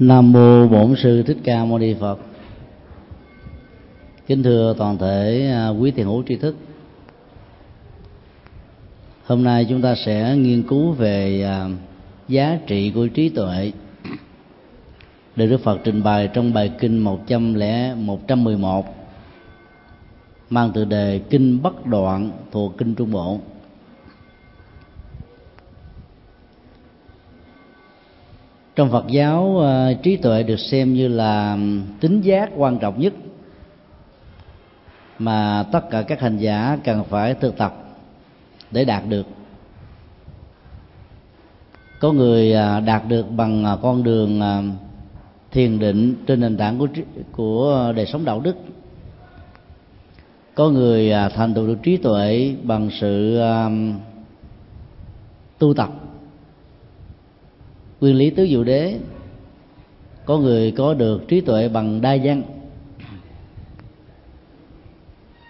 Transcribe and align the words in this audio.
Nam 0.00 0.32
mô 0.32 0.68
Bổn 0.68 0.96
sư 0.96 1.22
Thích 1.22 1.36
Ca 1.44 1.64
Mâu 1.64 1.78
Ni 1.78 1.94
Phật. 1.94 2.18
Kính 4.26 4.42
thưa 4.42 4.74
toàn 4.78 4.98
thể 4.98 5.50
à, 5.52 5.68
quý 5.68 5.90
thiền 5.90 6.06
hữu 6.06 6.22
tri 6.28 6.36
thức. 6.36 6.56
Hôm 9.24 9.44
nay 9.44 9.66
chúng 9.68 9.82
ta 9.82 9.94
sẽ 9.94 10.36
nghiên 10.36 10.62
cứu 10.62 10.92
về 10.92 11.42
à, 11.42 11.68
giá 12.28 12.58
trị 12.66 12.90
của 12.90 13.06
trí 13.06 13.28
tuệ 13.28 13.72
được 15.36 15.46
Đức 15.46 15.60
Phật 15.62 15.78
trình 15.84 16.02
bày 16.02 16.28
trong 16.28 16.52
bài 16.52 16.72
kinh 16.78 16.98
111 16.98 18.96
mang 20.50 20.72
tựa 20.72 20.84
đề 20.84 21.20
Kinh 21.30 21.62
Bất 21.62 21.86
Đoạn 21.86 22.30
thuộc 22.52 22.78
Kinh 22.78 22.94
Trung 22.94 23.10
Bộ. 23.10 23.40
Trong 28.80 28.90
phật 28.90 29.06
giáo 29.08 29.58
ờ, 29.58 29.94
trí 30.02 30.16
tuệ 30.16 30.42
được 30.42 30.56
xem 30.56 30.94
như 30.94 31.08
là 31.08 31.58
tính 32.00 32.20
giác 32.20 32.50
quan 32.56 32.78
trọng 32.78 33.00
nhất 33.00 33.12
mà 35.18 35.64
tất 35.72 35.90
cả 35.90 36.02
các 36.02 36.20
hành 36.20 36.38
giả 36.38 36.78
cần 36.84 37.04
phải 37.04 37.34
thực 37.34 37.56
tập 37.56 37.74
để 38.70 38.84
đạt 38.84 39.02
được. 39.08 39.26
Có 42.00 42.12
người 42.12 42.52
ờ, 42.52 42.80
đạt 42.80 43.08
được 43.08 43.30
bằng 43.30 43.64
ờ, 43.64 43.78
con 43.82 44.02
đường 44.02 44.40
thiền 45.50 45.78
định 45.78 46.14
trên 46.26 46.40
nền 46.40 46.56
tảng 46.56 46.78
của 46.78 46.88
của 47.32 47.92
đời 47.96 48.06
sống 48.06 48.24
đạo 48.24 48.40
đức. 48.40 48.56
Có 50.54 50.70
người 50.70 51.12
thành 51.34 51.54
tựu 51.54 51.66
được 51.66 51.78
trí 51.82 51.96
tuệ 51.96 52.54
bằng 52.62 52.90
sự 52.90 53.40
tu 55.58 55.74
tập 55.74 55.99
nguyên 58.00 58.16
lý 58.16 58.30
tứ 58.30 58.46
diệu 58.46 58.64
đế. 58.64 58.98
Có 60.24 60.38
người 60.38 60.72
có 60.72 60.94
được 60.94 61.28
trí 61.28 61.40
tuệ 61.40 61.68
bằng 61.68 62.00
đa 62.00 62.16
văn. 62.22 62.42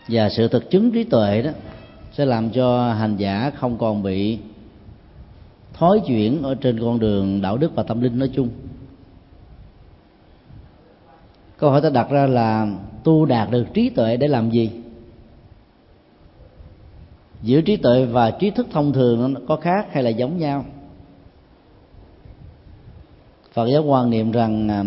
Và 0.09 0.29
sự 0.29 0.49
thực 0.49 0.71
chứng 0.71 0.93
trí 0.93 1.05
tuệ 1.05 1.43
đó 1.43 1.51
sẽ 2.13 2.25
làm 2.25 2.51
cho 2.51 2.93
hành 2.93 3.17
giả 3.17 3.51
không 3.51 3.79
còn 3.79 4.03
bị 4.03 4.39
thói 5.73 6.01
chuyển 6.07 6.43
ở 6.43 6.55
trên 6.55 6.81
con 6.81 6.99
đường 6.99 7.43
đạo 7.43 7.57
đức 7.57 7.75
và 7.75 7.83
tâm 7.83 8.01
linh 8.01 8.19
nói 8.19 8.31
chung. 8.35 8.49
Câu 11.57 11.71
hỏi 11.71 11.81
ta 11.81 11.91
đặt 11.91 12.11
ra 12.11 12.27
là 12.27 12.67
tu 13.05 13.25
đạt 13.25 13.51
được 13.51 13.67
trí 13.75 13.91
tuệ 13.91 14.17
để 14.17 14.29
làm 14.29 14.51
gì? 14.51 14.71
Giữa 17.43 17.61
trí 17.61 17.77
tuệ 17.77 18.05
và 18.05 18.31
trí 18.31 18.51
thức 18.51 18.67
thông 18.71 18.93
thường 18.93 19.33
nó 19.33 19.41
có 19.49 19.57
khác 19.57 19.87
hay 19.93 20.03
là 20.03 20.11
giống 20.11 20.39
nhau? 20.39 20.65
Phật 23.53 23.67
giáo 23.67 23.83
quan 23.83 24.11
niệm 24.11 24.31
rằng 24.31 24.69
à, 24.69 24.85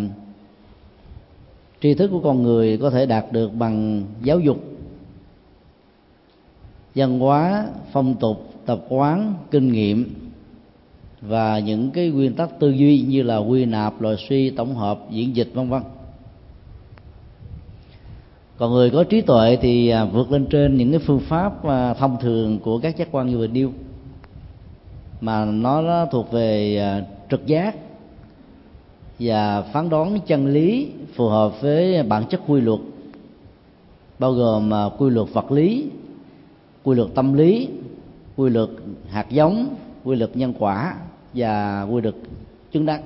tri 1.81 1.93
thức 1.93 2.07
của 2.07 2.19
con 2.19 2.43
người 2.43 2.77
có 2.77 2.89
thể 2.89 3.05
đạt 3.05 3.31
được 3.31 3.53
bằng 3.53 4.03
giáo 4.21 4.39
dục, 4.39 4.57
văn 6.95 7.19
hóa, 7.19 7.67
phong 7.91 8.15
tục, 8.15 8.53
tập 8.65 8.79
quán, 8.89 9.33
kinh 9.51 9.71
nghiệm 9.71 10.15
và 11.21 11.59
những 11.59 11.91
cái 11.91 12.09
nguyên 12.09 12.33
tắc 12.33 12.59
tư 12.59 12.69
duy 12.69 13.01
như 13.01 13.23
là 13.23 13.37
quy 13.37 13.65
nạp, 13.65 14.01
loại 14.01 14.15
suy, 14.29 14.49
tổng 14.49 14.75
hợp, 14.75 14.99
diễn 15.11 15.35
dịch, 15.35 15.49
vân 15.53 15.69
vân. 15.69 15.81
Còn 18.57 18.71
người 18.71 18.89
có 18.89 19.03
trí 19.03 19.21
tuệ 19.21 19.57
thì 19.61 19.89
à, 19.89 20.05
vượt 20.05 20.31
lên 20.31 20.45
trên 20.49 20.77
những 20.77 20.91
cái 20.91 20.99
phương 20.99 21.19
pháp 21.19 21.65
à, 21.67 21.93
thông 21.93 22.17
thường 22.21 22.59
của 22.59 22.79
các 22.79 22.97
giác 22.97 23.07
quan 23.11 23.27
như 23.27 23.37
vừa 23.37 23.47
nêu, 23.47 23.71
mà 25.21 25.45
nó 25.45 26.05
thuộc 26.11 26.31
về 26.31 26.79
trực 27.29 27.47
giác 27.47 27.75
và 29.19 29.61
phán 29.61 29.89
đoán 29.89 30.19
chân 30.27 30.47
lý 30.47 30.91
phù 31.15 31.27
hợp 31.27 31.61
với 31.61 32.03
bản 32.03 32.25
chất 32.25 32.41
quy 32.47 32.61
luật, 32.61 32.79
bao 34.19 34.33
gồm 34.33 34.73
à, 34.73 34.83
quy 34.97 35.09
luật 35.09 35.27
vật 35.33 35.51
lý, 35.51 35.89
quy 36.83 36.95
luật 36.95 37.09
tâm 37.15 37.33
lý, 37.33 37.69
quy 38.35 38.49
luật 38.49 38.69
hạt 39.09 39.29
giống, 39.29 39.75
quy 40.03 40.15
luật 40.15 40.37
nhân 40.37 40.53
quả 40.59 40.95
và 41.33 41.83
quy 41.83 42.01
luật 42.01 42.15
chứng 42.71 42.85
đắc. 42.85 43.01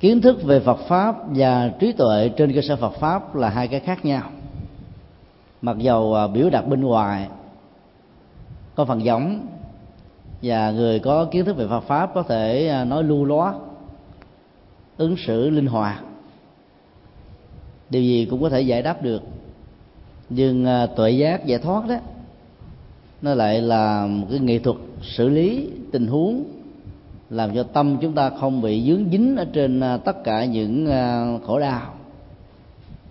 Kiến 0.00 0.20
thức 0.20 0.42
về 0.42 0.60
Phật 0.60 0.78
pháp 0.88 1.16
và 1.28 1.72
trí 1.80 1.92
tuệ 1.92 2.28
trên 2.28 2.52
cơ 2.54 2.60
sở 2.60 2.76
Phật 2.76 2.92
pháp 3.00 3.36
là 3.36 3.48
hai 3.48 3.68
cái 3.68 3.80
khác 3.80 4.04
nhau. 4.04 4.30
Mặc 5.62 5.78
dầu 5.78 6.14
à, 6.14 6.26
biểu 6.26 6.50
đạt 6.50 6.68
bên 6.68 6.80
ngoài 6.80 7.28
có 8.78 8.84
phần 8.84 9.04
giống. 9.04 9.46
Và 10.42 10.70
người 10.70 10.98
có 10.98 11.24
kiến 11.24 11.44
thức 11.44 11.56
về 11.56 11.66
Phật 11.66 11.80
pháp 11.80 12.10
có 12.14 12.22
thể 12.22 12.68
à, 12.68 12.84
nói 12.84 13.04
lưu 13.04 13.24
loát 13.24 13.54
ứng 14.96 15.16
xử 15.26 15.50
linh 15.50 15.66
hoạt. 15.66 16.04
Điều 17.90 18.02
gì 18.02 18.26
cũng 18.30 18.42
có 18.42 18.48
thể 18.48 18.60
giải 18.60 18.82
đáp 18.82 19.02
được. 19.02 19.22
Nhưng 20.30 20.64
à, 20.64 20.86
tuệ 20.86 21.10
giác 21.10 21.46
giải 21.46 21.58
thoát 21.58 21.88
đó, 21.88 21.96
nó 23.22 23.34
lại 23.34 23.62
là 23.62 24.06
một 24.06 24.26
cái 24.30 24.38
nghệ 24.38 24.58
thuật 24.58 24.76
xử 25.02 25.28
lý 25.28 25.70
tình 25.92 26.06
huống, 26.06 26.44
làm 27.30 27.54
cho 27.54 27.62
tâm 27.62 27.96
chúng 28.00 28.12
ta 28.12 28.30
không 28.30 28.60
bị 28.60 28.82
dướng 28.86 29.10
dính 29.10 29.36
ở 29.36 29.44
trên 29.52 29.80
à, 29.80 29.96
tất 29.96 30.24
cả 30.24 30.44
những 30.44 30.86
khổ 31.46 31.60
đau. 31.60 31.94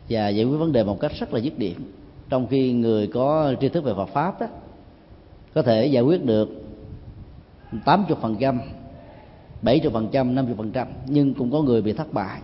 Và 0.10 0.30
giải 0.30 0.46
quyết 0.46 0.58
vấn 0.58 0.72
đề 0.72 0.84
một 0.84 1.00
cách 1.00 1.12
rất 1.20 1.34
là 1.34 1.40
dứt 1.40 1.60
điểm. 1.60 1.94
Trong 2.30 2.48
khi 2.48 2.74
người 2.74 3.08
có 3.08 3.54
tri 3.62 3.70
thức 3.70 3.84
về 3.84 3.94
Phật 3.94 4.10
pháp 4.10 4.42
đó 4.42 4.48
có 5.58 5.64
thể 5.64 5.86
giải 5.86 6.04
quyết 6.04 6.26
được 6.26 6.50
80 7.86 8.18
phần 8.22 8.36
trăm 8.40 8.60
70 9.62 9.92
phần 9.94 10.08
trăm 10.12 10.36
50 10.36 10.54
phần 10.58 10.72
trăm. 10.72 10.88
Nhưng 11.06 11.34
cũng 11.34 11.52
có 11.52 11.62
người 11.62 11.82
bị 11.82 11.94
thất 11.94 12.14
bại 12.14 12.40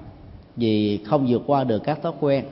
vì 0.55 0.97
không 0.97 1.25
vượt 1.29 1.41
qua 1.47 1.63
được 1.63 1.83
các 1.83 2.01
thói 2.03 2.11
quen. 2.19 2.45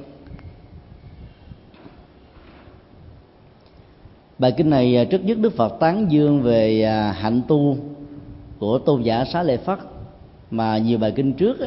Bài 4.40 4.54
kinh 4.58 4.70
này 4.70 4.98
à, 4.98 5.04
trước 5.04 5.26
nhất 5.26 5.38
đức 5.38 5.56
phật 5.56 5.80
tán 5.80 6.12
dương 6.12 6.42
về 6.42 6.84
à, 6.84 7.12
hạnh 7.12 7.42
tu 7.48 7.78
của 8.60 8.80
tôn 8.80 9.02
giả 9.02 9.26
xá 9.26 9.44
lợi 9.44 9.58
phất. 9.58 9.80
Mà 10.52 10.78
nhiều 10.78 10.98
bài 10.98 11.14
kinh 11.16 11.34
trước 11.34 11.58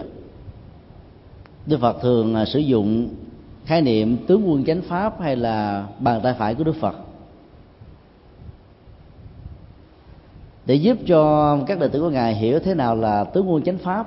đức 1.66 1.80
phật 1.80 1.96
thường 2.02 2.34
à, 2.34 2.44
sử 2.44 2.58
dụng 2.58 3.08
khái 3.64 3.82
niệm 3.82 4.16
tướng 4.26 4.50
quân 4.50 4.64
chánh 4.64 4.82
pháp 4.82 5.20
hay 5.20 5.36
là 5.36 5.86
bàn 5.98 6.20
tay 6.22 6.34
phải 6.38 6.54
của 6.54 6.64
đức 6.64 6.76
phật. 6.80 7.03
Để 10.66 10.74
giúp 10.74 10.98
cho 11.06 11.58
các 11.66 11.78
đệ 11.78 11.88
tử 11.88 12.00
của 12.00 12.10
ngài 12.10 12.34
hiểu 12.34 12.60
thế 12.60 12.74
nào 12.74 12.96
là 12.96 13.24
tứ 13.24 13.42
nguồn 13.42 13.62
chánh 13.62 13.78
pháp, 13.78 14.06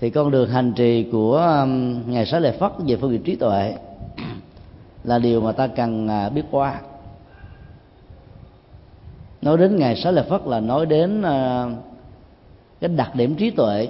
thì 0.00 0.10
con 0.10 0.30
đường 0.30 0.50
hành 0.50 0.72
trì 0.72 1.08
của 1.12 1.36
um, 1.36 2.02
ngài 2.10 2.26
xá 2.26 2.38
lợi 2.38 2.52
phất 2.52 2.72
về 2.86 2.96
phương 2.96 3.10
diện 3.12 3.22
trí 3.22 3.36
tuệ 3.36 3.74
là 5.04 5.18
điều 5.18 5.40
mà 5.40 5.52
ta 5.52 5.66
cần 5.66 6.08
à, 6.08 6.28
biết 6.28 6.42
qua. 6.50 6.80
Nói 9.42 9.58
đến 9.58 9.76
ngài 9.76 9.96
xá 9.96 10.10
lợi 10.10 10.24
phất 10.28 10.46
là 10.46 10.60
nói 10.60 10.86
đến 10.86 11.22
à, 11.22 11.66
cái 12.80 12.88
đặc 12.88 13.14
điểm 13.14 13.34
trí 13.34 13.50
tuệ 13.50 13.88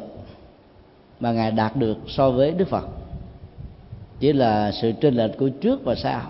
mà 1.20 1.32
ngài 1.32 1.50
đạt 1.50 1.76
được 1.76 1.98
so 2.06 2.30
với 2.30 2.52
đức 2.52 2.68
phật. 2.68 2.88
Chỉ 4.20 4.32
là 4.32 4.72
sự 4.72 4.92
trên 4.92 5.14
lệch 5.14 5.38
của 5.38 5.48
trước 5.48 5.84
và 5.84 5.94
sau. 5.94 6.20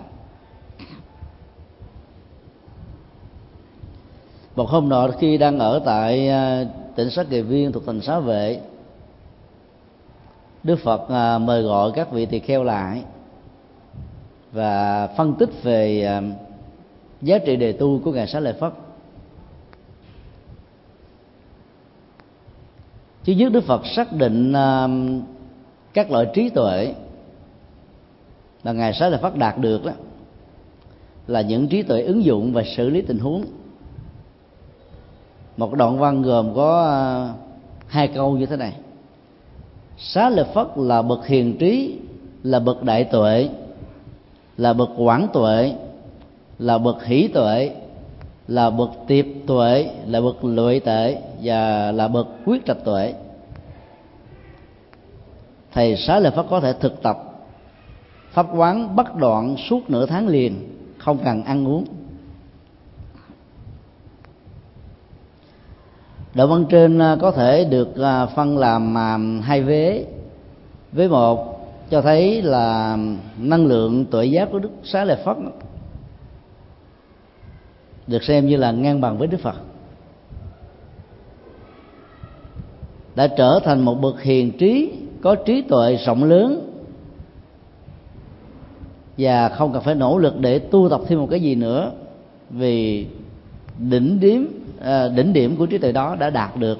Một 4.59 4.69
hôm 4.69 4.89
nọ 4.89 5.07
khi 5.19 5.37
đang 5.37 5.59
ở 5.59 5.81
tại 5.85 6.29
à, 6.29 6.65
tỉnh 6.95 7.09
sát 7.09 7.27
kỳ 7.29 7.41
viên 7.41 7.71
thuộc 7.71 7.83
thành 7.85 8.01
xá 8.01 8.19
vệ, 8.19 8.59
đức 10.63 10.79
phật 10.79 11.09
à, 11.09 11.37
mời 11.37 11.61
gọi 11.61 11.91
các 11.95 12.11
vị 12.11 12.25
tỳ 12.25 12.39
kheo 12.39 12.63
lại 12.63 13.03
và 14.51 15.07
phân 15.07 15.33
tích 15.33 15.49
về 15.63 16.03
à, 16.03 16.21
giá 17.21 17.37
trị 17.37 17.55
đề 17.55 17.71
tu 17.71 17.99
của 18.03 18.11
ngài 18.11 18.27
xá 18.27 18.39
lợi 18.39 18.53
phất. 18.53 18.73
Chứ 23.23 23.33
nhất 23.33 23.51
đức 23.51 23.63
phật 23.63 23.85
xác 23.85 24.13
định 24.13 24.53
các 25.93 26.11
loại 26.11 26.27
trí 26.33 26.49
tuệ 26.49 26.93
mà 28.63 28.71
ngài 28.71 28.93
xá 28.93 29.09
lợi 29.09 29.19
phất 29.21 29.35
đạt 29.35 29.57
được 29.57 29.85
đó 29.85 29.91
là 31.27 31.41
những 31.41 31.67
trí 31.67 31.83
tuệ 31.83 32.01
ứng 32.01 32.23
dụng 32.23 32.53
và 32.53 32.63
xử 32.63 32.89
lý 32.89 33.01
tình 33.01 33.19
huống 33.19 33.45
một 35.59 35.73
đoạn 35.73 35.99
văn 35.99 36.21
gồm 36.21 36.55
có 36.55 36.87
à, 36.89 36.99
hai 37.87 38.07
câu 38.07 38.37
như 38.37 38.45
thế 38.45 38.57
này. 38.57 38.73
Xá 39.97 40.29
lợi 40.29 40.45
phất 40.53 40.67
là 40.75 41.01
bậc 41.01 41.27
hiền 41.27 41.57
trí, 41.57 41.99
là 42.43 42.59
bậc 42.59 42.83
đại 42.83 43.03
tuệ, 43.03 43.49
là 44.57 44.73
bậc 44.73 44.89
quảng 44.97 45.27
tuệ, 45.33 45.73
là 46.59 46.77
bậc 46.77 47.05
hỷ 47.05 47.27
tuệ, 47.27 47.71
là 48.47 48.69
bậc 48.69 48.89
tiệp 49.07 49.25
tuệ, 49.47 49.91
là 50.07 50.21
bậc 50.21 50.43
lợi 50.43 50.79
tuệ 50.79 51.17
và 51.43 51.91
là 51.91 52.07
bậc 52.07 52.27
quyết 52.45 52.65
trạch 52.65 52.85
tuệ. 52.85 53.13
Thầy 55.71 55.95
xá 55.95 56.19
lợi 56.19 56.31
phất 56.31 56.45
có 56.49 56.59
thể 56.59 56.73
thực 56.73 57.01
tập 57.01 57.17
pháp 58.31 58.47
quán 58.55 58.95
bất 58.95 59.15
đoạn 59.15 59.55
suốt 59.69 59.89
nửa 59.89 60.05
tháng 60.05 60.27
liền, 60.27 60.77
không 60.97 61.17
cần 61.17 61.43
ăn 61.43 61.67
uống. 61.67 61.85
Đoạn 66.33 66.49
văn 66.49 66.65
trên 66.69 66.99
à, 66.99 67.17
có 67.21 67.31
thể 67.31 67.65
được 67.65 67.97
à, 67.97 68.25
phân 68.25 68.57
làm 68.57 68.97
à, 68.97 69.17
hai 69.41 69.61
vế. 69.61 70.05
Vế 70.91 71.07
một 71.07 71.59
cho 71.89 72.01
thấy 72.01 72.41
là 72.41 72.97
năng 73.37 73.65
lượng 73.65 74.05
tuệ 74.05 74.25
giác 74.25 74.49
của 74.51 74.59
đức 74.59 74.69
xá 74.83 75.03
lợi 75.03 75.17
phất 75.25 75.37
được 78.07 78.23
xem 78.23 78.47
như 78.47 78.57
là 78.57 78.71
ngang 78.71 79.01
bằng 79.01 79.17
với 79.17 79.27
đức 79.27 79.39
phật. 79.39 79.55
Đã 83.15 83.27
trở 83.27 83.59
thành 83.63 83.81
một 83.81 83.95
bậc 83.95 84.21
hiền 84.21 84.57
trí, 84.57 84.91
có 85.21 85.35
trí 85.35 85.61
tuệ 85.61 85.95
rộng 86.05 86.23
lớn, 86.23 86.69
và 89.17 89.49
không 89.49 89.73
cần 89.73 89.83
phải 89.83 89.95
nỗ 89.95 90.17
lực 90.17 90.39
để 90.39 90.59
tu 90.59 90.89
tập 90.89 91.01
thêm 91.07 91.19
một 91.19 91.27
cái 91.31 91.39
gì 91.39 91.55
nữa 91.55 91.91
vì 92.49 93.07
đỉnh 93.77 94.19
điểm 94.19 94.58
Ờ, 94.79 95.09
đỉnh 95.15 95.33
điểm 95.33 95.55
của 95.55 95.65
trí 95.65 95.77
tuệ 95.77 95.91
đó 95.91 96.15
đã 96.19 96.29
đạt 96.29 96.57
được. 96.57 96.79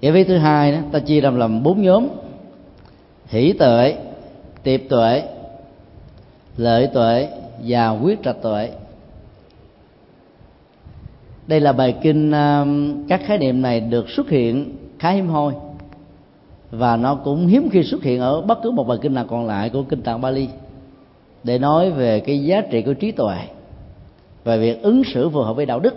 Giải 0.00 0.12
vế 0.12 0.24
thứ 0.24 0.36
hai 0.36 0.72
đó, 0.72 0.78
ta 0.92 0.98
chia 0.98 1.20
làm 1.20 1.36
làm 1.36 1.62
bốn 1.62 1.82
nhóm. 1.82 2.08
Hỷ 3.26 3.52
tuệ, 3.52 3.96
tiệp 4.62 4.80
tuệ, 4.88 5.22
lợi 6.56 6.86
tuệ 6.86 7.28
và 7.64 7.90
quyết 7.90 8.22
trạch 8.22 8.42
tuệ. 8.42 8.70
Đây 11.46 11.60
là 11.60 11.72
bài 11.72 11.94
kinh 12.02 12.30
ờ, 12.30 12.66
các 13.08 13.20
khái 13.24 13.38
niệm 13.38 13.62
này 13.62 13.80
được 13.80 14.10
xuất 14.10 14.30
hiện 14.30 14.76
khá 14.98 15.10
hiếm 15.10 15.28
hoi 15.28 15.54
và 16.70 16.96
nó 16.96 17.14
cũng 17.14 17.46
hiếm 17.46 17.68
khi 17.72 17.82
xuất 17.82 18.02
hiện 18.02 18.20
ở 18.20 18.40
bất 18.40 18.58
cứ 18.62 18.70
một 18.70 18.84
bài 18.84 18.98
kinh 19.02 19.14
nào 19.14 19.26
còn 19.28 19.46
lại 19.46 19.70
của 19.70 19.82
kinh 19.82 20.02
tạng 20.02 20.20
Bali 20.20 20.48
để 21.46 21.58
nói 21.58 21.90
về 21.90 22.20
cái 22.20 22.44
giá 22.44 22.60
trị 22.60 22.82
của 22.82 22.94
trí 22.94 23.12
tuệ 23.12 23.36
và 24.44 24.56
việc 24.56 24.82
ứng 24.82 25.04
xử 25.04 25.30
phù 25.30 25.40
hợp 25.40 25.56
với 25.56 25.66
đạo 25.66 25.80
đức. 25.80 25.94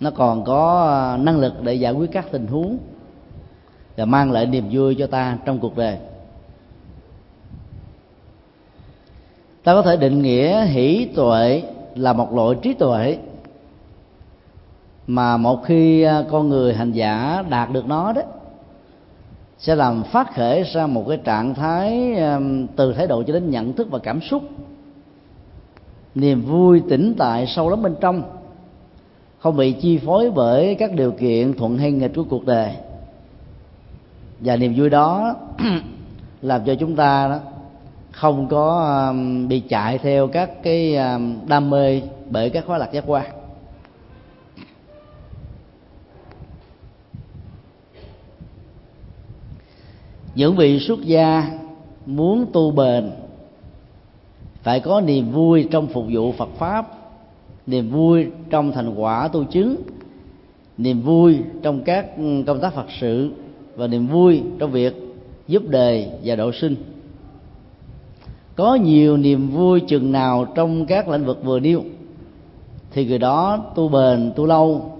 Nó 0.00 0.10
còn 0.10 0.44
có 0.44 0.88
à, 0.88 1.16
năng 1.16 1.38
lực 1.38 1.52
để 1.62 1.74
giải 1.74 1.92
quyết 1.92 2.12
các 2.12 2.26
tình 2.30 2.46
huống 2.46 2.78
và 3.96 4.04
mang 4.04 4.32
lại 4.32 4.46
niềm 4.46 4.68
vui 4.72 4.94
cho 4.94 5.06
ta 5.06 5.38
trong 5.44 5.58
cuộc 5.58 5.76
đời. 5.76 5.98
Ta 9.64 9.74
có 9.74 9.82
thể 9.82 9.96
định 9.96 10.22
nghĩa 10.22 10.64
hỷ 10.64 11.08
tuệ 11.14 11.62
là 11.94 12.12
một 12.12 12.34
loại 12.34 12.56
trí 12.62 12.74
tuệ 12.74 13.18
mà 15.06 15.36
một 15.36 15.64
khi 15.64 16.02
à, 16.02 16.24
con 16.30 16.48
người 16.48 16.74
hành 16.74 16.92
giả 16.92 17.44
đạt 17.48 17.70
được 17.72 17.86
nó 17.86 18.12
đó 18.12 18.22
sẽ 19.60 19.74
làm 19.74 20.04
phát 20.04 20.34
khởi 20.34 20.62
ra 20.62 20.86
một 20.86 21.04
cái 21.08 21.18
trạng 21.24 21.54
thái 21.54 22.16
từ 22.76 22.92
thái 22.92 23.06
độ 23.06 23.22
cho 23.22 23.32
đến 23.32 23.50
nhận 23.50 23.72
thức 23.72 23.90
và 23.90 23.98
cảm 23.98 24.20
xúc. 24.20 24.42
Niềm 26.14 26.42
vui 26.42 26.82
tĩnh 26.88 27.14
tại 27.18 27.46
sâu 27.46 27.70
lắm 27.70 27.82
bên 27.82 27.94
trong. 28.00 28.22
Không 29.38 29.56
bị 29.56 29.72
chi 29.72 29.98
phối 29.98 30.30
bởi 30.30 30.74
các 30.74 30.92
điều 30.94 31.12
kiện 31.12 31.54
thuận 31.54 31.78
hay 31.78 31.92
nghịch 31.92 32.12
của 32.14 32.24
cuộc 32.24 32.46
đời. 32.46 32.72
Và 34.40 34.56
niềm 34.56 34.74
vui 34.76 34.90
đó 34.90 35.34
làm 36.42 36.60
cho 36.64 36.74
chúng 36.74 36.96
ta 36.96 37.28
đó 37.28 37.38
không 38.10 38.48
có 38.48 39.14
bị 39.48 39.60
chạy 39.60 39.98
theo 39.98 40.28
các 40.28 40.62
cái 40.62 40.96
đam 41.46 41.70
mê 41.70 42.02
bởi 42.30 42.50
các 42.50 42.64
khóa 42.66 42.78
lạc 42.78 42.92
giác 42.92 43.04
quan. 43.06 43.39
Những 50.34 50.56
vị 50.56 50.78
xuất 50.78 51.00
gia 51.02 51.58
muốn 52.06 52.46
tu 52.52 52.70
bền 52.70 53.10
phải 54.62 54.80
có 54.80 55.00
niềm 55.00 55.32
vui 55.32 55.68
trong 55.70 55.86
phục 55.86 56.04
vụ 56.10 56.32
Phật 56.32 56.48
pháp 56.58 56.86
niềm 57.66 57.90
vui 57.90 58.26
trong 58.50 58.72
thành 58.72 58.94
quả 58.94 59.28
tu 59.28 59.44
chứng 59.44 59.76
niềm 60.78 61.00
vui 61.02 61.38
trong 61.62 61.82
các 61.82 62.16
ừ, 62.16 62.42
công 62.46 62.60
tác 62.60 62.74
Phật 62.74 62.86
sự 63.00 63.30
và 63.76 63.86
niềm 63.86 64.06
vui 64.06 64.42
trong 64.58 64.70
việc 64.70 64.94
giúp 65.48 65.62
đời 65.68 66.08
và 66.24 66.36
độ 66.36 66.52
sinh. 66.52 66.76
Có 68.56 68.74
nhiều 68.74 69.16
niềm 69.16 69.50
vui 69.50 69.80
chừng 69.80 70.12
nào 70.12 70.46
trong 70.54 70.86
các 70.86 71.08
lĩnh 71.08 71.24
vực 71.24 71.44
vừa 71.44 71.60
nêu 71.60 71.82
thì 72.92 73.06
người 73.06 73.18
đó 73.18 73.64
tu 73.74 73.88
bền 73.88 74.32
tu 74.36 74.46
lâu 74.46 74.98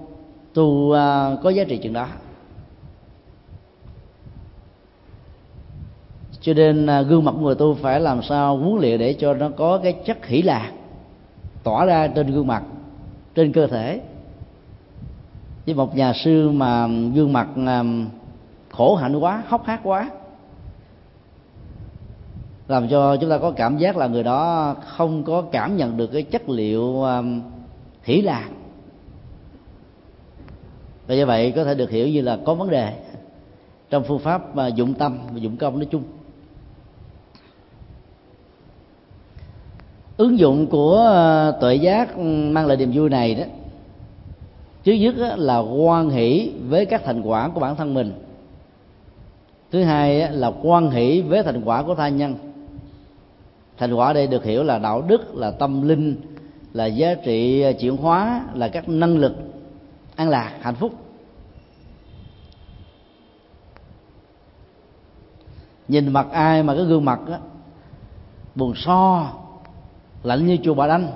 tu 0.55 0.65
uh, 0.65 0.94
có 1.43 1.50
giá 1.50 1.65
trị 1.65 1.77
chừng 1.77 1.93
đó. 1.93 2.06
Cho 6.40 6.54
nên 6.54 6.87
à, 6.87 7.02
gương 7.02 7.25
mặt 7.25 7.34
người 7.40 7.54
tu 7.54 7.75
phải 7.75 8.00
làm 8.00 8.22
sao 8.22 8.56
huấn 8.56 8.81
luyện 8.81 8.98
để 8.98 9.12
cho 9.12 9.34
nó 9.34 9.48
có 9.56 9.78
cái 9.78 9.92
chất 9.92 10.26
hỷ 10.26 10.42
lạc 10.42 10.72
tỏa 11.62 11.84
ra 11.84 12.06
trên 12.06 12.26
gương 12.26 12.46
mặt, 12.46 12.62
trên 13.34 13.52
cơ 13.52 13.66
thể. 13.66 14.00
Với 15.66 15.75
một 15.75 15.96
nhà 15.96 16.12
sư 16.12 16.50
mà 16.50 16.87
gương 17.14 17.32
mặt 17.32 17.48
à, 17.66 17.84
khổ 18.70 18.94
hạnh 18.96 19.16
quá, 19.16 19.42
hốc 19.48 19.64
hác 19.64 19.81
quá, 19.82 20.10
làm 22.69 22.88
cho 22.88 23.16
chúng 23.16 23.31
ta 23.31 23.38
có 23.38 23.50
cảm 23.50 23.78
giác 23.78 23.96
là 23.96 24.06
người 24.06 24.22
đó 24.22 24.75
không 24.86 25.25
có 25.25 25.43
cảm 25.43 25.76
nhận 25.76 25.96
được 25.96 26.06
cái 26.06 26.22
chất 26.22 26.48
liệu 26.48 27.04
à, 27.04 27.22
hỷ 28.02 28.22
lạc. 28.22 28.48
Và 31.06 31.14
như 31.14 31.26
vậy 31.26 31.52
có 31.56 31.64
thể 31.64 31.75
được 31.75 31.90
hiểu 31.90 32.08
như 32.08 32.20
là 32.20 32.38
có 32.46 32.54
vấn 32.54 32.70
đề 32.70 32.94
trong 33.90 34.04
phương 34.04 34.19
pháp 34.19 34.56
mà 34.56 34.69
dụng 34.69 34.94
tâm 34.94 35.19
và 35.32 35.38
dụng 35.38 35.56
công 35.56 35.78
nói 35.78 35.88
chung. 35.90 36.02
Ứng 40.20 40.38
dụng 40.38 40.67
của 40.67 40.96
ờ, 40.96 41.58
tuệ 41.61 41.75
giác 41.75 42.17
ừ, 42.17 42.22
mang 42.22 42.67
lại 42.67 42.76
niềm 42.76 42.90
vui 42.94 43.11
này 43.11 43.34
đó 43.34 43.44
trước 44.84 44.93
nhất 44.93 45.14
là 45.37 45.58
quan 45.58 46.11
hỷ 46.11 46.52
với 46.69 46.87
các 46.87 47.02
thành 47.05 47.22
quả 47.22 47.49
của 47.49 47.61
bản 47.61 47.76
thân 47.76 47.94
mình. 47.94 48.12
Thứ 49.70 49.82
hai 49.82 50.32
là 50.32 50.52
quan 50.62 50.90
hỷ 50.90 51.20
với 51.20 51.43
thành 51.43 51.62
quả 51.64 51.82
của 51.82 51.94
tha 51.94 52.08
nhân. 52.08 52.34
Thành 53.78 53.94
quả 53.94 54.12
đây 54.12 54.26
được 54.26 54.44
hiểu 54.44 54.62
là 54.62 54.78
đạo 54.78 55.02
đức, 55.02 55.34
là 55.34 55.50
tâm 55.50 55.88
linh, 55.88 56.17
là 56.72 56.87
giá 56.87 57.14
trị 57.14 57.61
ờ, 57.61 57.72
chuyển 57.72 57.96
hóa, 57.96 58.44
là 58.55 58.69
các 58.69 58.88
năng 58.88 59.19
lực 59.19 59.32
an 60.17 60.28
lạc, 60.28 60.52
hạnh 60.61 60.75
phúc. 60.75 60.93
Nhìn 65.88 66.12
mặt 66.12 66.26
ai 66.32 66.62
mà 66.62 66.75
cái 66.75 66.84
gương 66.84 67.05
mặt 67.05 67.20
á, 67.31 67.38
buồn 68.55 68.75
so 68.75 69.32
lạnh 70.22 70.46
như 70.46 70.58
chùa 70.62 70.75
bà 70.75 70.87
đanh. 70.87 71.08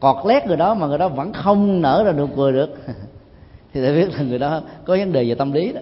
Cọt 0.00 0.26
lét 0.26 0.46
người 0.46 0.56
đó 0.56 0.74
mà 0.74 0.86
người 0.86 0.98
đó 0.98 1.08
vẫn 1.08 1.32
không 1.32 1.82
nở 1.82 2.04
ra 2.06 2.12
được 2.12 2.28
cười 2.36 2.52
được. 2.52 2.70
Thì 3.72 3.82
để 3.82 3.94
biết 3.94 4.14
là 4.16 4.22
người 4.22 4.38
đó 4.38 4.62
có 4.84 4.96
vấn 4.96 5.12
đề 5.12 5.28
về 5.28 5.34
tâm 5.34 5.52
lý 5.52 5.72
đó. 5.72 5.80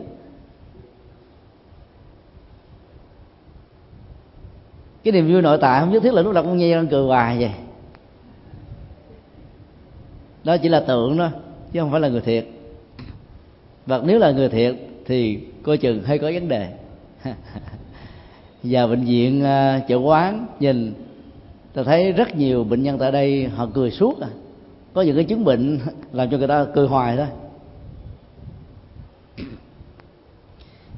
Cái 5.04 5.12
niềm 5.12 5.32
vui 5.32 5.42
nội 5.42 5.58
tại 5.60 5.80
không 5.80 5.90
nhất 5.92 6.02
thiết 6.02 6.14
là 6.14 6.22
lúc 6.22 6.34
nào 6.34 6.42
cũng 6.42 6.56
nghe 6.56 6.74
đang 6.74 6.86
cười 6.86 7.06
hoài 7.06 7.38
vậy. 7.38 7.50
Đó 10.44 10.56
chỉ 10.56 10.68
là 10.68 10.80
tượng 10.80 11.18
đó 11.18 11.30
chứ 11.72 11.80
không 11.80 11.90
phải 11.90 12.00
là 12.00 12.08
người 12.08 12.20
thiệt. 12.20 12.46
Và 13.86 14.00
nếu 14.04 14.18
là 14.18 14.30
người 14.30 14.48
thiệt 14.48 14.74
thì 15.06 15.40
coi 15.62 15.78
chừng 15.78 16.02
hơi 16.02 16.18
có 16.18 16.30
vấn 16.34 16.48
đề. 16.48 16.72
và 18.70 18.86
bệnh 18.86 19.04
viện 19.04 19.44
à, 19.44 19.80
chợ 19.88 19.96
quán, 19.96 20.46
nhìn, 20.60 20.94
ta 21.74 21.82
thấy 21.82 22.12
rất 22.12 22.36
nhiều 22.36 22.64
bệnh 22.64 22.82
nhân 22.82 22.98
tại 22.98 23.12
đây, 23.12 23.48
họ 23.56 23.68
cười 23.74 23.90
suốt 23.90 24.20
à. 24.20 24.28
Có 24.92 25.02
những 25.02 25.16
cái 25.16 25.24
chứng 25.24 25.44
bệnh 25.44 25.78
làm 26.12 26.30
cho 26.30 26.38
người 26.38 26.48
ta 26.48 26.66
cười 26.74 26.86
hoài 26.88 27.16
thôi. 27.16 27.26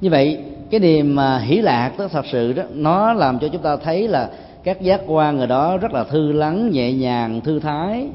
Như 0.00 0.10
vậy, 0.10 0.38
cái 0.70 0.80
niềm 0.80 1.14
mà 1.14 1.38
hỷ 1.38 1.56
lạc 1.56 1.92
đó 1.98 2.08
thật 2.08 2.26
sự 2.26 2.52
đó, 2.52 2.62
nó 2.74 3.12
làm 3.12 3.38
cho 3.38 3.48
chúng 3.48 3.62
ta 3.62 3.76
thấy 3.76 4.08
là 4.08 4.30
các 4.64 4.80
giác 4.80 5.00
quan 5.06 5.36
người 5.36 5.46
đó 5.46 5.76
rất 5.76 5.92
là 5.92 6.04
thư 6.04 6.32
lắng, 6.32 6.70
nhẹ 6.70 6.92
nhàng, 6.92 7.40
thư 7.40 7.60
thái. 7.60 8.08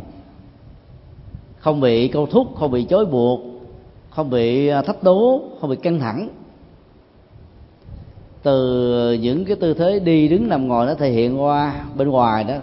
Không 1.58 1.82
bị 1.82 2.08
câu 2.08 2.26
thúc, 2.26 2.48
không 2.56 2.72
bị 2.72 2.84
chối 2.84 3.06
buộc, 3.06 3.42
không 4.10 4.30
bị 4.30 4.68
à, 4.68 4.82
thách 4.82 5.04
đố, 5.04 5.42
không 5.62 5.70
bị 5.70 5.76
căng 5.76 6.00
thẳng 6.00 6.30
từ 8.44 9.14
những 9.14 9.46
cái 9.46 9.56
tư 9.56 9.74
thế 9.74 10.00
đi 10.00 10.28
đứng 10.28 10.50
nằm 10.50 10.68
ngồi 10.68 10.86
nó 10.86 10.94
thể 10.94 11.10
hiện 11.12 11.42
qua 11.42 11.86
bên 11.96 12.10
ngoài 12.10 12.44
đó, 12.44 12.56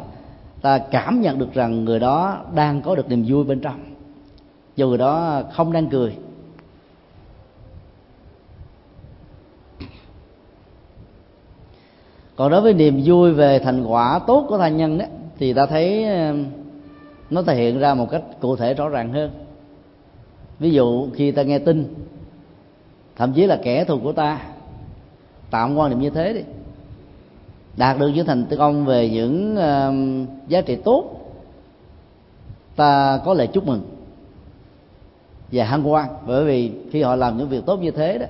ta 0.61 0.79
cảm 0.79 1.21
nhận 1.21 1.39
được 1.39 1.55
rằng 1.55 1.85
người 1.85 1.99
đó 1.99 2.39
đang 2.55 2.83
có 2.83 2.95
được 2.95 3.09
niềm 3.09 3.25
vui 3.29 3.45
bên 3.45 3.61
trong. 3.61 3.81
Dù 4.77 4.89
người 4.89 4.99
đó 4.99 5.43
không 5.53 5.73
đang 5.73 5.87
cười. 5.87 6.17
Còn 12.37 12.51
đối 12.51 12.61
với 12.61 12.75
niềm 12.75 13.03
vui 13.05 13.33
về 13.33 13.59
thành 13.59 13.85
quả 13.85 14.21
tốt 14.27 14.47
của 14.49 14.59
thanh 14.59 14.77
nhân 14.77 14.99
đó, 14.99 15.05
thì 15.39 15.53
ta 15.53 15.67
thấy 15.67 16.07
nó 17.31 17.43
thể 17.43 17.57
hiện 17.57 17.79
ra 17.79 17.95
một 17.95 18.11
cách 18.11 18.23
cụ 18.41 18.57
thể 18.57 18.75
rõ 18.75 18.89
ràng 18.89 19.13
hơn. 19.13 19.31
Ví 20.59 20.71
dụ 20.71 21.09
khi 21.15 21.31
ta 21.31 21.43
nghe 21.43 21.59
tin, 21.59 21.95
thậm 23.17 23.33
chí 23.33 23.47
là 23.47 23.61
kẻ 23.63 23.85
thù 23.85 23.99
của 24.03 24.13
ta 24.13 24.41
tạm 25.51 25.77
quan 25.77 25.91
niệm 25.91 26.01
như 26.01 26.11
thế 26.11 26.33
đi. 26.33 26.41
Đạt 27.77 27.99
được 27.99 28.09
những 28.09 28.27
thành 28.27 28.47
công 28.59 28.87
về 28.87 29.11
những 29.11 29.55
uh, 29.55 30.49
giá 30.49 30.61
trị 30.61 30.77
tốt 30.85 31.05
ta 32.77 33.21
có 33.25 33.35
lời 33.35 33.47
chúc 33.47 33.67
mừng 33.67 33.83
và 35.53 35.65
hân 35.65 35.83
hoan. 35.83 36.09
Bởi 36.27 36.45
vì 36.45 36.73
khi 36.91 37.03
họ 37.03 37.17
làm 37.17 37.39
những 37.39 37.49
việc 37.49 37.67
tốt 37.67 37.81
như 37.81 37.91
thế 37.91 38.19
đó 38.19 38.27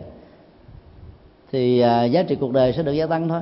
thì 1.52 1.84
uh, 1.84 2.10
giá 2.10 2.22
trị 2.22 2.34
cuộc 2.34 2.52
đời 2.52 2.72
sẽ 2.72 2.82
được 2.82 2.92
gia 2.92 3.06
tăng 3.06 3.28
thôi. 3.28 3.40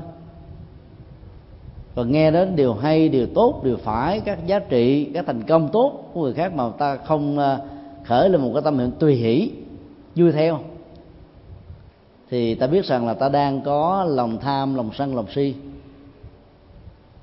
Và 1.94 2.04
nghe 2.04 2.30
đến 2.30 2.56
điều 2.56 2.74
hay 2.74 3.08
điều 3.08 3.26
tốt 3.26 3.60
điều 3.64 3.76
phải 3.76 4.20
các 4.20 4.46
giá 4.46 4.58
trị 4.58 5.04
các 5.14 5.26
thành 5.26 5.42
công 5.42 5.68
tốt 5.68 6.10
của 6.14 6.22
người 6.22 6.34
khác 6.34 6.54
mà 6.54 6.70
ta 6.78 6.96
không 6.96 7.38
uh, 7.38 7.44
khởi 8.06 8.28
lên 8.28 8.40
một 8.40 8.50
cái 8.54 8.62
tâm 8.62 8.78
hiện 8.78 8.90
tùy 8.98 9.14
hỷ 9.14 9.50
vui 10.16 10.32
theo 10.32 10.58
thì 12.30 12.54
ta 12.54 12.66
biết 12.66 12.84
rằng 12.84 13.06
là 13.06 13.14
ta 13.14 13.28
đang 13.28 13.60
có 13.60 14.04
lòng 14.08 14.38
tham 14.40 14.74
lòng 14.74 14.90
sân 14.94 15.16
lòng 15.16 15.26
si. 15.34 15.54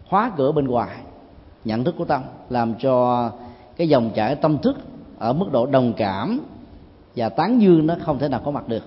Khóa 0.09 0.31
cửa 0.37 0.51
bên 0.51 0.67
ngoài 0.67 0.97
nhận 1.65 1.83
thức 1.83 1.95
của 1.97 2.05
tâm 2.05 2.21
làm 2.49 2.75
cho 2.75 3.31
cái 3.77 3.89
dòng 3.89 4.09
chảy 4.15 4.35
tâm 4.35 4.57
thức 4.57 4.77
ở 5.17 5.33
mức 5.33 5.51
độ 5.51 5.65
đồng 5.65 5.93
cảm 5.97 6.39
và 7.15 7.29
tán 7.29 7.61
dương 7.61 7.87
nó 7.87 7.95
không 8.01 8.19
thể 8.19 8.27
nào 8.27 8.41
có 8.45 8.51
mặt 8.51 8.67
được. 8.67 8.83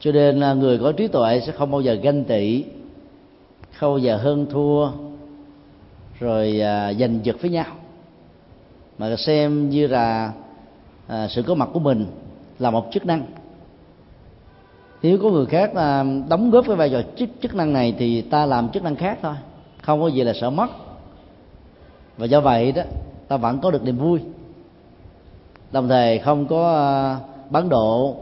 Cho 0.00 0.12
nên 0.12 0.40
là 0.40 0.54
người 0.54 0.78
có 0.78 0.92
trí 0.92 1.08
tuệ 1.08 1.40
sẽ 1.40 1.52
không 1.52 1.70
bao 1.70 1.80
giờ 1.80 1.94
ganh 1.94 2.24
tị 2.24 2.64
không 3.72 3.90
bao 3.90 3.98
giờ 3.98 4.16
hơn 4.16 4.46
thua 4.50 4.90
rồi 6.20 6.60
à, 6.60 6.92
giành 6.92 7.20
giật 7.22 7.36
với 7.40 7.50
nhau. 7.50 7.66
Mà 8.98 9.16
xem 9.16 9.70
như 9.70 9.86
là 9.86 10.32
à, 11.12 11.28
sự 11.28 11.42
có 11.42 11.54
mặt 11.54 11.68
của 11.72 11.80
mình 11.80 12.06
là 12.58 12.70
một 12.70 12.88
chức 12.92 13.06
năng. 13.06 13.26
Nếu 15.02 15.18
có 15.18 15.30
người 15.30 15.46
khác 15.46 15.74
à, 15.74 16.04
đóng 16.28 16.50
góp 16.50 16.66
cái 16.66 16.76
vai 16.76 16.90
trò 16.90 17.02
chức 17.16 17.28
chức 17.42 17.54
năng 17.54 17.72
này 17.72 17.94
thì 17.98 18.22
ta 18.22 18.46
làm 18.46 18.68
chức 18.68 18.82
năng 18.82 18.96
khác 18.96 19.18
thôi 19.22 19.34
không 19.82 20.00
có 20.00 20.08
gì 20.08 20.24
là 20.24 20.32
sợ 20.32 20.50
mất. 20.50 20.70
Và 22.16 22.26
do 22.26 22.40
vậy 22.40 22.72
đó 22.72 22.82
ta 23.28 23.36
vẫn 23.36 23.58
có 23.60 23.70
được 23.70 23.84
niềm 23.84 23.98
vui. 23.98 24.20
Đồng 25.72 25.88
thời 25.88 26.18
không 26.18 26.46
có 26.46 26.74
à, 26.76 27.18
bán 27.50 27.68
độ 27.68 28.16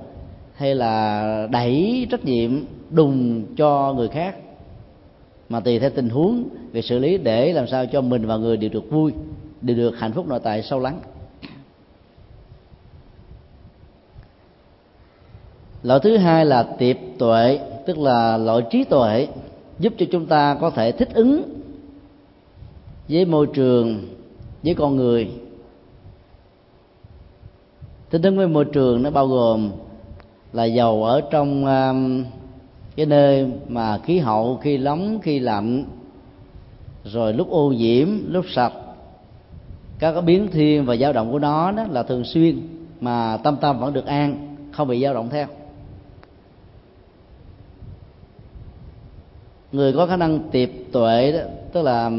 hay 0.54 0.74
là 0.74 1.46
đẩy 1.50 2.06
trách 2.10 2.24
nhiệm 2.24 2.64
đùng 2.90 3.44
cho 3.56 3.92
người 3.96 4.08
khác 4.08 4.36
mà 5.48 5.60
tùy 5.60 5.78
theo 5.78 5.90
tình 5.90 6.08
huống 6.08 6.44
về 6.72 6.82
xử 6.82 6.98
lý 6.98 7.18
để 7.18 7.52
làm 7.52 7.66
sao 7.66 7.86
cho 7.86 8.00
mình 8.00 8.26
và 8.26 8.36
người 8.36 8.56
đều 8.56 8.70
được 8.70 8.90
vui 8.90 9.12
đều 9.60 9.76
được 9.76 9.98
hạnh 9.98 10.12
phúc 10.12 10.28
nội 10.28 10.40
tại 10.42 10.62
sâu 10.62 10.78
lắng. 10.78 11.00
Loại 15.82 16.00
thứ 16.02 16.16
hai 16.16 16.46
là 16.46 16.62
tiệp 16.62 16.96
tuệ 17.18 17.58
tức 17.86 17.98
là 17.98 18.36
loại 18.36 18.62
trí 18.70 18.84
tuệ 18.84 19.28
giúp 19.78 19.92
cho 19.98 20.06
chúng 20.12 20.26
ta 20.26 20.56
có 20.60 20.70
thể 20.70 20.92
thích 20.92 21.08
ứng 21.14 21.42
với 23.08 23.24
môi 23.24 23.46
trường 23.46 24.08
với 24.62 24.74
con 24.74 24.96
người. 24.96 25.30
Thích 28.10 28.20
ứng 28.22 28.36
với 28.36 28.48
môi 28.48 28.64
trường 28.64 29.02
nó 29.02 29.10
bao 29.10 29.26
gồm 29.26 29.70
là 30.52 30.64
dầu 30.64 31.04
ở 31.04 31.20
trong 31.20 31.66
um, 31.66 32.24
cái 32.96 33.06
nơi 33.06 33.50
mà 33.68 33.98
khí 33.98 34.18
hậu 34.18 34.56
khi 34.56 34.78
nóng 34.78 35.18
khi 35.22 35.38
lạnh 35.38 35.84
rồi 37.04 37.32
lúc 37.32 37.50
ô 37.50 37.72
nhiễm 37.72 38.08
lúc 38.28 38.44
sạch. 38.48 38.72
Các 39.98 40.12
cái 40.12 40.22
biến 40.22 40.48
thiên 40.52 40.84
và 40.84 40.96
dao 40.96 41.12
động 41.12 41.32
của 41.32 41.38
nó 41.38 41.72
đó 41.72 41.86
là 41.90 42.02
thường 42.02 42.24
xuyên 42.24 42.60
mà 43.00 43.36
tâm 43.36 43.56
tâm 43.60 43.80
vẫn 43.80 43.92
được 43.92 44.06
an 44.06 44.56
không 44.72 44.88
bị 44.88 45.02
dao 45.02 45.14
động 45.14 45.28
theo. 45.30 45.46
Người 49.72 49.92
có 49.92 50.06
khả 50.06 50.16
năng 50.16 50.38
tiệp 50.50 50.68
tuệ 50.92 51.32
đó, 51.32 51.38
tức 51.72 51.82
là 51.82 52.10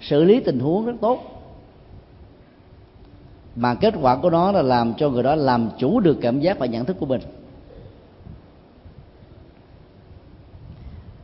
xử 0.00 0.24
lý 0.24 0.40
tình 0.40 0.58
huống 0.58 0.86
rất 0.86 0.94
tốt. 1.00 1.18
Mà 3.56 3.74
kết 3.74 3.94
quả 4.00 4.16
của 4.16 4.30
nó 4.30 4.52
là 4.52 4.62
làm 4.62 4.94
cho 4.94 5.10
người 5.10 5.22
đó 5.22 5.34
làm 5.34 5.68
chủ 5.78 6.00
được 6.00 6.18
cảm 6.20 6.40
giác 6.40 6.58
và 6.58 6.66
nhận 6.66 6.84
thức 6.84 6.96
của 7.00 7.06
mình. 7.06 7.20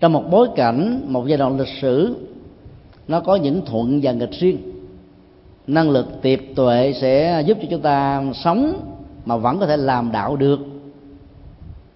Trong 0.00 0.12
một 0.12 0.24
bối 0.30 0.48
cảnh, 0.56 1.02
một 1.06 1.26
giai 1.26 1.38
đoạn 1.38 1.58
lịch 1.58 1.68
sử, 1.80 2.16
nó 3.08 3.20
có 3.20 3.36
những 3.36 3.66
thuận 3.66 4.00
và 4.02 4.12
nghịch 4.12 4.32
riêng. 4.32 4.58
Năng 5.66 5.90
lực 5.90 6.06
tiệp 6.22 6.40
tuệ 6.56 6.92
sẽ 7.00 7.42
giúp 7.46 7.58
cho 7.60 7.66
chúng 7.70 7.80
ta 7.80 8.24
sống 8.34 8.80
mà 9.24 9.36
vẫn 9.36 9.58
có 9.58 9.66
thể 9.66 9.76
làm 9.76 10.12
đạo 10.12 10.36
được, 10.36 10.60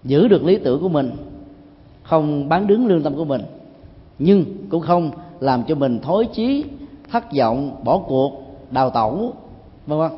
giữ 0.03 0.27
được 0.27 0.43
lý 0.43 0.57
tưởng 0.57 0.81
của 0.81 0.89
mình, 0.89 1.11
không 2.03 2.49
bán 2.49 2.67
đứng 2.67 2.87
lương 2.87 3.03
tâm 3.03 3.15
của 3.15 3.25
mình 3.25 3.41
nhưng 4.23 4.45
cũng 4.69 4.81
không 4.81 5.11
làm 5.39 5.63
cho 5.63 5.75
mình 5.75 5.99
thối 5.99 6.27
chí, 6.33 6.65
thất 7.11 7.23
vọng, 7.37 7.75
bỏ 7.83 7.97
cuộc, 8.07 8.31
đào 8.71 8.89
tẩu, 8.89 9.33
vân 9.87 9.99
vân. 9.99 10.11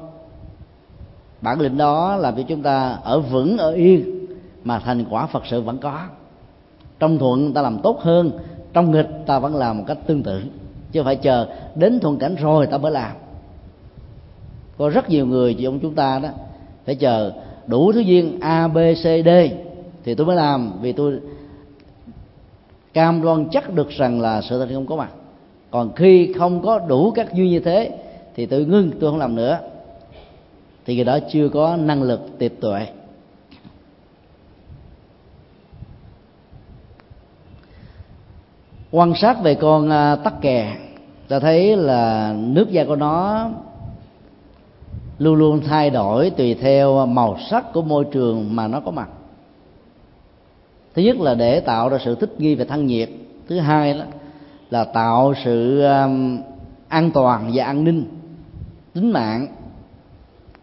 Bản 1.42 1.60
lĩnh 1.60 1.78
đó 1.78 2.16
làm 2.16 2.36
cho 2.36 2.42
chúng 2.42 2.62
ta 2.62 2.90
ở 3.04 3.20
vững, 3.20 3.58
ở 3.58 3.72
yên, 3.72 4.26
mà 4.64 4.80
thành 4.80 5.06
quả 5.10 5.26
phật 5.28 5.44
sự 5.46 5.62
vẫn 5.62 5.78
có. 5.78 6.00
Trong 7.00 7.18
thuận 7.18 7.54
ta 7.54 7.62
làm 7.62 7.80
tốt 7.80 8.02
hơn, 8.02 8.32
trong 8.74 8.92
nghịch 8.92 9.10
ta 9.26 9.40
vẫn 9.40 9.56
làm 9.56 9.78
một 9.78 9.84
cách 9.88 9.98
tương 10.08 10.24
tự. 10.24 10.44
Chứ 10.92 11.04
phải 11.04 11.16
chờ 11.16 11.48
đến 11.76 12.00
thuận 12.00 12.18
cảnh 12.18 12.36
rồi 12.36 12.68
ta 12.68 12.78
mới 12.78 12.92
làm. 12.92 13.12
Có 14.78 14.90
rất 14.90 15.10
nhiều 15.10 15.26
người 15.26 15.58
trong 15.64 15.80
chúng 15.80 15.96
ta 15.96 16.20
đó, 16.20 16.30
phải 16.86 16.96
chờ 16.96 17.32
đủ 17.68 17.92
thứ 17.92 18.00
duyên 18.00 18.40
a 18.42 18.68
b 18.68 18.78
c 18.78 19.04
d 19.04 19.30
thì 20.04 20.16
tôi 20.16 20.28
mới 20.28 20.36
làm, 20.36 20.72
vì 20.82 20.92
tôi 20.92 21.20
cam 22.94 23.22
đoan 23.22 23.46
chắc 23.52 23.74
được 23.74 23.90
rằng 23.90 24.22
là 24.22 24.42
sự 24.42 24.60
thật 24.60 24.70
không 24.74 24.86
có 24.86 24.96
mặt. 24.96 25.10
Còn 25.72 25.94
khi 25.96 26.34
không 26.34 26.62
có 26.62 26.80
đủ 26.80 27.12
các 27.12 27.34
duyên 27.34 27.50
như 27.50 27.60
thế, 27.60 27.92
thì 28.36 28.46
tôi 28.46 28.66
ngưng, 28.66 28.92
tôi 29.00 29.12
không 29.12 29.20
làm 29.20 29.36
nữa. 29.36 29.60
Thì 30.86 30.96
người 30.96 31.06
đó 31.06 31.20
chưa 31.32 31.50
có 31.50 31.78
năng 31.78 32.04
lực 32.04 32.40
tiệp 32.40 32.52
tuệ. 32.62 32.88
Quan 38.92 39.14
sát 39.16 39.44
về 39.44 39.56
con 39.56 39.90
à, 39.90 40.16
tắc 40.16 40.42
kè 40.42 40.78
ta 41.28 41.40
thấy 41.40 41.78
là 41.78 42.34
nước 42.38 42.72
da 42.72 42.86
của 42.86 42.96
nó 42.96 43.50
luôn 45.18 45.36
luôn 45.36 45.62
thay 45.62 45.90
đổi 45.90 46.30
tùy 46.30 46.54
theo 46.54 47.06
màu 47.06 47.38
sắc 47.50 47.74
của 47.74 47.82
môi 47.82 48.06
trường 48.12 48.56
mà 48.56 48.68
nó 48.68 48.80
có 48.80 48.92
mặt 48.92 49.10
thứ 50.94 51.02
nhất 51.02 51.20
là 51.20 51.36
để 51.36 51.60
tạo 51.60 51.90
ra 51.90 51.98
sự 52.06 52.16
thích 52.16 52.34
nghi 52.38 52.56
về 52.56 52.66
thân 52.66 52.86
nhiệt. 52.86 53.10
Thứ 53.48 53.60
hai 53.60 53.94
đó 53.94 54.06
là 54.70 54.84
tạo 54.84 55.34
sự 55.44 55.84
um, 55.84 56.42
an 56.88 57.12
toàn 57.12 57.52
và 57.54 57.66
an 57.66 57.84
ninh 57.84 58.06
tính 58.94 59.12
mạng. 59.12 59.48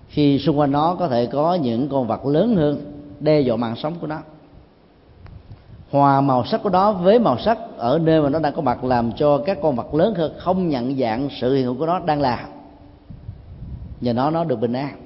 Khi 0.09 0.39
xung 0.39 0.59
quanh 0.59 0.73
nó 0.73 0.95
có 0.95 1.09
thể 1.09 1.27
có 1.27 1.55
những 1.55 1.89
con 1.89 2.07
vật 2.07 2.27
lớn 2.27 2.57
hơn 2.57 2.93
đe 3.21 3.41
dọa 3.41 3.57
mạng 3.57 3.77
sống 3.77 3.95
của 4.01 4.07
nó. 4.07 4.19
Hòa 5.91 6.21
màu 6.21 6.45
sắc 6.45 6.63
của 6.63 6.71
nó 6.71 6.93
với 6.93 7.19
màu 7.19 7.39
sắc 7.39 7.59
ở 7.77 7.99
nơi 7.99 8.23
mà 8.23 8.29
nó 8.29 8.39
đang 8.39 8.53
có 8.53 8.63
mặt 8.63 8.85
làm 8.85 9.13
cho 9.13 9.39
các 9.39 9.59
con 9.63 9.77
vật 9.77 9.95
lớn 9.95 10.15
hơn 10.15 10.33
không 10.39 10.69
nhận 10.69 10.99
dạng 10.99 11.29
sự 11.41 11.55
hiện 11.55 11.65
hữu 11.65 11.75
của 11.79 11.87
nó 11.87 11.99
đang 11.99 12.21
làm 12.21 12.39
nhờ 14.01 14.13
nó 14.13 14.31
nó 14.31 14.45
được 14.45 14.61
bình 14.61 14.73
an. 14.73 14.97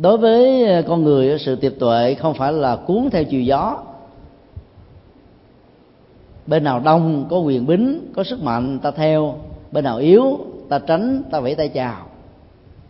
Đối 0.00 0.18
với 0.18 0.64
ờ, 0.64 0.82
con 0.82 1.04
người 1.04 1.30
ờ, 1.30 1.38
sự 1.38 1.56
tiệp 1.56 1.72
tuệ 1.78 2.14
không 2.14 2.34
phải 2.34 2.52
là 2.52 2.76
cuốn 2.76 3.08
theo 3.12 3.24
chiều 3.24 3.40
gió. 3.40 3.78
Bên 6.46 6.64
nào 6.64 6.80
đông, 6.80 7.26
có 7.30 7.38
quyền 7.38 7.66
bính, 7.66 8.00
có 8.14 8.24
sức 8.24 8.42
mạnh, 8.42 8.78
ta 8.78 8.90
theo. 8.90 9.34
Bên 9.72 9.84
nào 9.84 9.96
yếu, 9.96 10.38
ta 10.68 10.78
tránh, 10.78 11.22
ta 11.30 11.40
vẫy 11.40 11.54
tay 11.54 11.68
chào. 11.68 12.06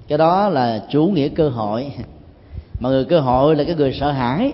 Cái 0.09 0.19
đó 0.19 0.49
là 0.49 0.85
chủ 0.91 1.07
nghĩa 1.07 1.29
cơ 1.29 1.49
hội. 1.49 1.93
Mà 2.81 2.89
người 2.89 3.05
cơ 3.05 3.21
hội 3.21 3.57
là 3.57 3.65
cái 3.65 3.75
người 3.75 3.93
sợ 3.93 4.11
hãi, 4.11 4.53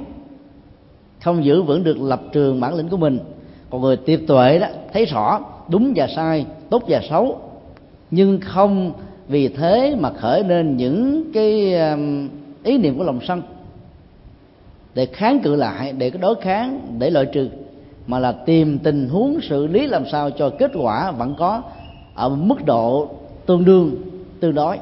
không 1.23 1.45
giữ 1.45 1.63
vững 1.63 1.85
được 1.85 2.01
lập 2.01 2.23
trường 2.33 2.61
bản 2.61 2.75
lĩnh 2.75 2.89
của 2.89 2.97
mình. 2.97 3.19
Còn 3.71 3.81
người 3.81 3.97
tiệp 3.97 4.21
tuệ 4.27 4.59
đó, 4.59 4.67
thấy 4.93 5.05
rõ, 5.05 5.41
đúng 5.69 5.93
và 5.97 6.07
sai, 6.17 6.47
tốt 6.71 6.83
và 6.89 7.01
xấu. 7.11 7.39
Nhưng 8.11 8.41
không 8.41 8.93
vì 9.29 9.49
thế 9.49 9.97
mà 9.99 10.11
khởi 10.11 10.45
lên 10.45 10.77
những 10.77 11.33
cái 11.33 11.75
ý 12.67 12.79
niệm 12.79 12.99
của 12.99 13.05
lòng 13.05 13.21
sân. 13.29 13.43
Để 14.95 15.07
kháng 15.07 15.41
cự 15.41 15.55
lại, 15.55 15.93
để 15.93 16.11
có 16.11 16.19
đối 16.19 16.35
kháng, 16.35 16.97
để 16.99 17.11
loại 17.11 17.27
trừ, 17.27 17.49
mà 18.07 18.19
là 18.19 18.33
tìm 18.33 18.79
tình 18.79 19.09
huống 19.09 19.41
xử 19.41 19.67
lý 19.67 19.87
làm 19.87 20.05
sao 20.13 20.31
cho 20.31 20.51
kết 20.59 20.71
quả 20.75 21.11
vẫn 21.11 21.35
có 21.39 21.63
ở 22.15 22.29
mức 22.29 22.65
độ 22.67 23.09
tương 23.47 23.65
đương, 23.65 23.97
tương 24.41 24.55
đối. 24.55 24.79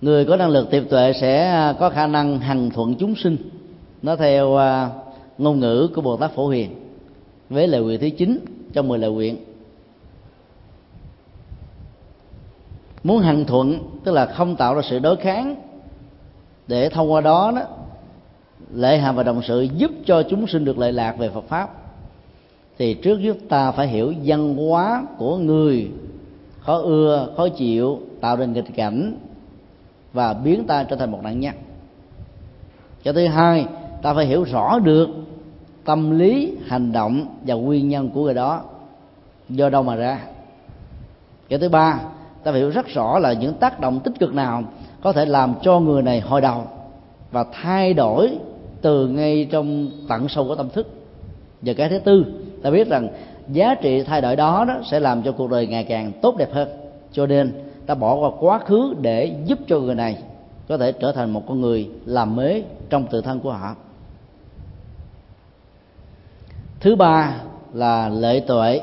Người 0.00 0.24
có 0.24 0.36
năng 0.36 0.50
lực 0.50 0.70
tiệp 0.70 0.82
tuệ 0.90 1.12
sẽ 1.12 1.48
à, 1.48 1.74
có 1.78 1.90
khả 1.90 2.06
năng 2.06 2.38
hằng 2.38 2.70
thuận 2.70 2.94
chúng 2.94 3.14
sinh. 3.14 3.36
Nó 4.02 4.16
theo 4.16 4.56
à, 4.56 4.90
ngôn 5.38 5.60
ngữ 5.60 5.88
của 5.94 6.00
bồ 6.00 6.16
tát 6.16 6.30
phổ 6.34 6.48
hiền. 6.48 6.70
Với 7.50 7.68
lời 7.68 7.82
nguyện 7.82 8.00
thứ 8.00 8.08
chín 8.10 8.38
trong 8.72 8.88
mười 8.88 8.98
lời 8.98 9.10
nguyện. 9.10 9.36
Muốn 13.04 13.18
hằng 13.18 13.44
thuận, 13.44 13.78
tức 14.04 14.12
là 14.12 14.26
không 14.26 14.56
tạo 14.56 14.74
ra 14.74 14.82
sự 14.82 14.98
đối 14.98 15.16
kháng, 15.16 15.56
để 16.66 16.88
thông 16.88 17.12
qua 17.12 17.20
đó 17.20 17.52
đó 17.56 17.62
lệ 18.74 18.98
hàm 18.98 19.16
và 19.16 19.22
đồng 19.22 19.42
sự 19.42 19.62
giúp 19.76 19.90
cho 20.04 20.22
chúng 20.22 20.46
sinh 20.46 20.64
được 20.64 20.78
lợi 20.78 20.92
lạc 20.92 21.18
về 21.18 21.28
Phật 21.28 21.44
pháp. 21.48 21.70
Thì 22.78 22.94
trước 22.94 23.18
nhất 23.18 23.36
ta 23.48 23.72
phải 23.72 23.88
hiểu 23.88 24.14
văn 24.24 24.56
hóa 24.56 25.06
của 25.18 25.38
người 25.38 25.90
khó 26.60 26.76
ưa, 26.76 27.28
khó 27.36 27.48
chịu, 27.48 28.00
tạo 28.20 28.36
nên 28.36 28.52
nghịch 28.52 28.74
cảnh 28.74 29.16
và 30.12 30.34
biến 30.34 30.66
ta 30.66 30.84
trở 30.84 30.96
thành 30.96 31.10
một 31.10 31.20
nạn 31.22 31.40
nhân. 31.40 31.54
Cái 33.02 33.14
thứ 33.14 33.26
hai, 33.26 33.66
ta 34.02 34.14
phải 34.14 34.26
hiểu 34.26 34.44
rõ 34.44 34.78
được 34.78 35.08
tâm 35.84 36.18
lý, 36.18 36.56
hành 36.66 36.92
động 36.92 37.26
và 37.46 37.54
nguyên 37.54 37.88
nhân 37.88 38.10
của 38.10 38.24
người 38.24 38.34
đó, 38.34 38.62
do 39.48 39.68
đâu 39.68 39.82
mà 39.82 39.96
ra. 39.96 40.20
Cái 41.48 41.58
thứ 41.58 41.68
ba 41.68 42.00
ta 42.44 42.50
phải 42.50 42.60
hiểu 42.60 42.70
rất 42.70 42.86
rõ 42.86 43.18
là 43.18 43.32
những 43.32 43.54
tác 43.54 43.80
động 43.80 44.00
tích 44.00 44.12
cực 44.18 44.34
nào 44.34 44.62
có 45.02 45.12
thể 45.12 45.24
làm 45.26 45.54
cho 45.62 45.80
người 45.80 46.02
này 46.02 46.20
hồi 46.20 46.40
đầu 46.40 46.64
và 47.30 47.44
thay 47.52 47.94
đổi 47.94 48.38
từ 48.82 49.08
ngay 49.08 49.48
trong 49.50 49.90
tận 50.08 50.28
sâu 50.28 50.48
của 50.48 50.54
tâm 50.54 50.68
thức. 50.70 50.88
Và 51.62 51.72
cái 51.72 51.88
thứ 51.88 51.98
tư 51.98 52.24
ta 52.62 52.70
biết 52.70 52.88
rằng 52.88 53.08
giá 53.48 53.74
trị 53.74 54.02
thay 54.02 54.20
đổi 54.20 54.36
đó, 54.36 54.64
đó 54.68 54.74
sẽ 54.84 55.00
làm 55.00 55.22
cho 55.22 55.32
cuộc 55.32 55.50
đời 55.50 55.66
ngày 55.66 55.84
càng 55.84 56.12
tốt 56.22 56.36
đẹp 56.36 56.52
hơn. 56.52 56.68
Cho 57.12 57.26
nên 57.26 57.52
ta 57.86 57.94
bỏ 57.94 58.14
qua 58.14 58.30
quá 58.40 58.58
khứ 58.58 58.94
để 59.00 59.36
giúp 59.44 59.58
cho 59.66 59.80
người 59.80 59.94
này 59.94 60.18
có 60.68 60.78
thể 60.78 60.92
trở 60.92 61.12
thành 61.12 61.30
một 61.30 61.42
con 61.48 61.60
người 61.60 61.90
làm 62.04 62.36
mới 62.36 62.64
trong 62.90 63.06
tự 63.06 63.20
thân 63.20 63.40
của 63.40 63.52
họ. 63.52 63.74
Thứ 66.80 66.96
ba 66.96 67.34
là 67.72 68.08
lệ 68.08 68.40
tuệ 68.40 68.80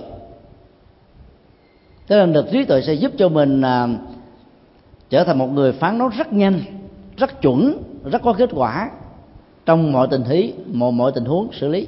thế 2.08 2.18
là 2.18 2.26
được 2.26 2.46
trí 2.52 2.66
tuệ 2.66 2.82
sẽ 2.82 2.94
giúp 2.94 3.12
cho 3.18 3.30
mình 3.30 3.62
à, 3.62 3.88
trở 5.10 5.24
thành 5.24 5.38
một 5.38 5.48
người 5.48 5.72
phán 5.72 6.00
đoán 6.00 6.12
rất 6.18 6.34
nhanh 6.34 6.62
rất 7.18 7.42
chuẩn 7.42 7.78
rất 8.12 8.22
có 8.22 8.34
kết 8.34 8.50
quả 8.54 8.92
trong 9.66 9.92
mọi 9.92 10.08
tình 10.12 10.24
thế 10.28 10.54
mọi 10.74 10.92
mọi 10.92 11.12
tình 11.12 11.26
huống 11.26 11.50
xử 11.54 11.68
lý. 11.68 11.88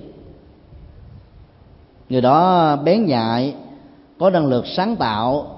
Người 2.10 2.22
đó 2.22 2.76
bén 2.76 3.06
nhạy 3.06 3.56
có 4.20 4.30
năng 4.30 4.48
lực 4.48 4.68
sáng 4.68 4.96
tạo 4.96 5.56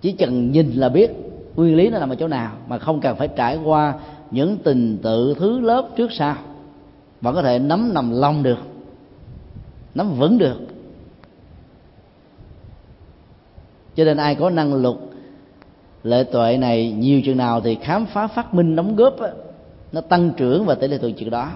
chỉ 0.00 0.12
cần 0.12 0.52
nhìn 0.52 0.72
là 0.72 0.88
biết 0.88 1.10
nguyên 1.56 1.76
lý 1.76 1.90
nó 1.90 1.98
nằm 1.98 2.10
ở 2.10 2.14
chỗ 2.14 2.28
nào 2.28 2.52
mà 2.68 2.78
không 2.78 3.00
cần 3.00 3.16
phải 3.16 3.28
trải 3.28 3.58
qua 3.64 3.94
những 4.30 4.58
tình 4.58 4.98
tự 5.02 5.34
thứ 5.34 5.60
lớp 5.60 5.88
trước 5.96 6.12
sau 6.12 6.36
vẫn 7.20 7.34
có 7.34 7.42
thể 7.42 7.58
nắm 7.58 7.94
nằm 7.94 8.10
lòng 8.10 8.42
được 8.42 8.58
nắm 9.94 10.12
vững 10.18 10.38
được. 10.38 10.56
Cho 14.00 14.04
nên 14.04 14.16
ai 14.16 14.34
có 14.34 14.50
năng 14.50 14.74
lực 14.74 14.96
lệ 16.02 16.24
tuệ 16.32 16.56
này 16.56 16.92
nhiều 16.92 17.22
chừng 17.24 17.36
nào 17.36 17.60
thì 17.60 17.74
khám 17.74 18.06
phá 18.06 18.26
phát 18.26 18.54
minh 18.54 18.76
đóng 18.76 18.96
góp 18.96 19.20
á, 19.20 19.30
nó 19.92 20.00
tăng 20.00 20.30
trưởng 20.36 20.66
và 20.66 20.74
tỷ 20.74 20.88
lệ 20.88 20.98
thuận 20.98 21.14
chừng 21.14 21.30
đó. 21.30 21.50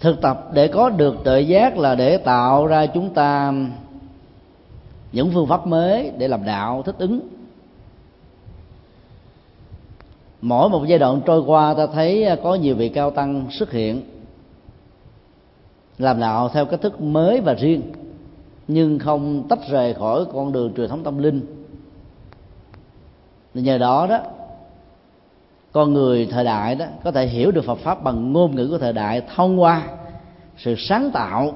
Thực 0.00 0.20
tập 0.20 0.50
để 0.52 0.68
có 0.68 0.90
được 0.90 1.16
tự 1.24 1.38
giác 1.38 1.78
là 1.78 1.94
để 1.94 2.16
tạo 2.16 2.66
ra 2.66 2.86
chúng 2.86 3.14
ta 3.14 3.52
những 5.12 5.30
phương 5.34 5.46
pháp 5.46 5.66
mới 5.66 6.12
để 6.18 6.28
làm 6.28 6.44
đạo 6.44 6.82
thích 6.82 6.96
ứng. 6.98 7.20
Mỗi 10.40 10.68
một 10.68 10.84
giai 10.86 10.98
đoạn 10.98 11.20
trôi 11.26 11.40
qua 11.40 11.74
ta 11.74 11.86
thấy 11.86 12.26
có 12.42 12.54
nhiều 12.54 12.76
vị 12.76 12.88
cao 12.88 13.10
tăng 13.10 13.46
xuất 13.50 13.72
hiện 13.72 14.15
làm 15.98 16.20
đạo 16.20 16.48
theo 16.48 16.66
cách 16.66 16.80
thức 16.80 17.00
mới 17.00 17.40
và 17.40 17.54
riêng, 17.54 17.82
nhưng 18.68 18.98
không 18.98 19.48
tách 19.48 19.58
rời 19.70 19.94
khỏi 19.94 20.24
con 20.32 20.52
đường 20.52 20.72
truyền 20.76 20.88
thống 20.88 21.04
tâm 21.04 21.18
linh. 21.18 21.40
Nhờ 23.54 23.78
đó 23.78 24.06
đó, 24.06 24.20
con 25.72 25.92
người 25.92 26.26
thời 26.30 26.44
đại 26.44 26.74
đó 26.74 26.86
có 27.04 27.12
thể 27.12 27.26
hiểu 27.26 27.50
được 27.50 27.64
Phật 27.64 27.78
pháp 27.78 28.02
bằng 28.02 28.32
ngôn 28.32 28.56
ngữ 28.56 28.68
của 28.70 28.78
thời 28.78 28.92
đại, 28.92 29.22
thông 29.34 29.60
qua 29.60 29.82
sự 30.56 30.74
sáng 30.78 31.10
tạo 31.10 31.52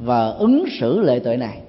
và 0.00 0.28
ứng 0.28 0.64
xử 0.80 1.00
lệ 1.00 1.18
tuệ 1.18 1.36
này. 1.36 1.60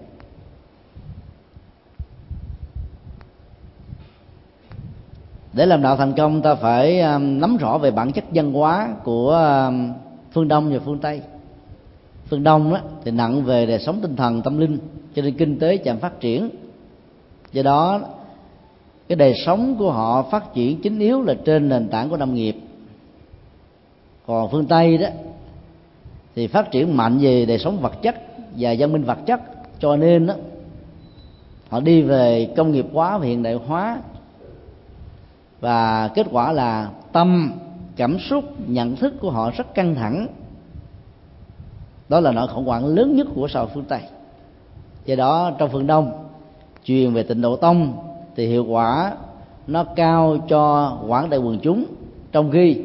Để 5.53 5.65
làm 5.65 5.81
đạo 5.81 5.97
thành 5.97 6.13
công, 6.13 6.41
ta 6.41 6.55
phải 6.55 7.01
um, 7.01 7.39
nắm 7.39 7.57
rõ 7.57 7.77
về 7.77 7.91
bản 7.91 8.11
chất 8.11 8.23
văn 8.33 8.53
hóa 8.53 8.89
của 9.03 9.31
um, 9.67 9.93
phương 10.31 10.47
đông 10.47 10.73
và 10.73 10.79
phương 10.85 10.99
tây 10.99 11.21
phương 12.29 12.43
đông 12.43 12.73
đó, 12.73 12.79
thì 13.03 13.11
nặng 13.11 13.43
về 13.43 13.65
đời 13.65 13.79
sống 13.79 13.99
tinh 14.01 14.15
thần 14.15 14.41
tâm 14.41 14.57
linh 14.57 14.77
cho 15.15 15.21
nên 15.21 15.37
kinh 15.37 15.59
tế 15.59 15.77
chậm 15.77 15.97
phát 15.97 16.19
triển. 16.19 16.49
Do 17.51 17.63
đó 17.63 17.99
cái 19.07 19.15
đời 19.15 19.33
sống 19.45 19.75
của 19.75 19.91
họ 19.91 20.23
phát 20.23 20.53
triển 20.53 20.81
chính 20.81 20.99
yếu 20.99 21.21
là 21.21 21.33
trên 21.45 21.69
nền 21.69 21.87
tảng 21.87 22.09
của 22.09 22.17
nông 22.17 22.33
nghiệp. 22.33 22.55
Còn 24.27 24.51
phương 24.51 24.65
tây 24.65 24.97
đó 24.97 25.07
thì 26.35 26.47
phát 26.47 26.71
triển 26.71 26.97
mạnh 26.97 27.17
về 27.21 27.45
đời 27.45 27.59
sống 27.59 27.79
vật 27.79 28.01
chất 28.01 28.15
và 28.55 28.75
văn 28.79 28.91
minh 28.91 29.03
vật 29.03 29.17
chất. 29.25 29.41
Cho 29.79 29.95
nên 29.95 30.27
đó, 30.27 30.33
họ 31.69 31.79
đi 31.79 32.01
về 32.01 32.53
công 32.57 32.71
nghiệp 32.71 32.85
hóa 32.93 33.17
và 33.17 33.25
hiện 33.25 33.43
đại 33.43 33.53
hóa. 33.53 33.99
Và 35.59 36.07
kết 36.07 36.27
quả 36.31 36.51
là 36.51 36.89
tâm 37.11 37.51
cảm 37.95 38.19
xúc 38.19 38.43
nhận 38.67 38.95
thức 38.95 39.13
của 39.19 39.31
họ 39.31 39.51
rất 39.51 39.73
căng 39.73 39.95
thẳng 39.95 40.27
đó 42.09 42.19
là 42.19 42.31
nỗi 42.31 42.47
khủng 42.47 42.65
hoảng 42.65 42.85
lớn 42.85 43.15
nhất 43.15 43.27
của 43.35 43.47
xã 43.47 43.59
hội 43.59 43.69
phương 43.73 43.85
tây 43.85 44.01
do 45.05 45.15
đó, 45.15 45.51
trong 45.57 45.69
phương 45.69 45.87
đông, 45.87 46.25
truyền 46.83 47.13
về 47.13 47.23
tịnh 47.23 47.41
độ 47.41 47.55
tông 47.55 47.93
thì 48.35 48.47
hiệu 48.47 48.65
quả 48.65 49.13
nó 49.67 49.83
cao 49.83 50.37
cho 50.47 50.93
quảng 51.07 51.29
đại 51.29 51.39
quần 51.39 51.59
chúng. 51.59 51.85
Trong 52.31 52.51
khi 52.51 52.81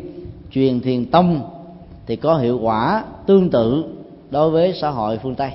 truyền 0.51 0.81
thiền 0.81 1.11
tông 1.11 1.51
thì 2.07 2.17
có 2.17 2.37
hiệu 2.37 2.59
quả 2.63 3.05
tương 3.27 3.51
tự 3.51 3.85
đối 4.31 4.51
với 4.51 4.73
xã 4.73 4.91
hội 4.91 5.19
phương 5.19 5.35
tây 5.35 5.53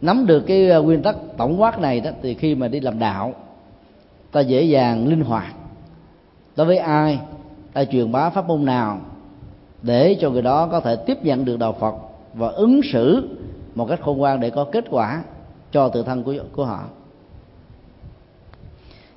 nắm 0.00 0.26
được 0.26 0.40
cái 0.40 0.68
ờ, 0.68 0.82
nguyên 0.82 1.02
tắc 1.02 1.16
tổng 1.36 1.60
quát 1.60 1.80
này 1.80 2.00
đó, 2.00 2.10
thì 2.22 2.34
khi 2.34 2.54
mà 2.54 2.68
đi 2.68 2.80
làm 2.80 2.98
đạo, 2.98 3.34
ta 4.32 4.40
dễ 4.40 4.62
dàng 4.62 5.08
linh 5.08 5.20
hoạt. 5.20 5.54
Đối 6.56 6.66
với 6.66 6.78
ai, 6.78 7.20
ta 7.72 7.84
truyền 7.84 8.12
bá 8.12 8.30
pháp 8.30 8.46
môn 8.46 8.64
nào 8.64 9.00
để 9.82 10.16
cho 10.20 10.30
người 10.30 10.42
đó 10.42 10.66
có 10.66 10.80
thể 10.80 10.96
tiếp 10.96 11.24
nhận 11.24 11.44
được 11.44 11.58
đạo 11.58 11.76
Phật 11.80 11.94
và 12.34 12.48
ứng 12.48 12.80
xử 12.92 13.28
một 13.74 13.86
cách 13.88 14.00
khôn 14.02 14.18
ngoan 14.18 14.40
để 14.40 14.50
có 14.50 14.64
kết 14.64 14.84
quả 14.90 15.22
cho 15.72 15.88
tự 15.88 16.02
thân 16.02 16.22
của 16.22 16.34
của 16.52 16.64
họ. 16.64 16.84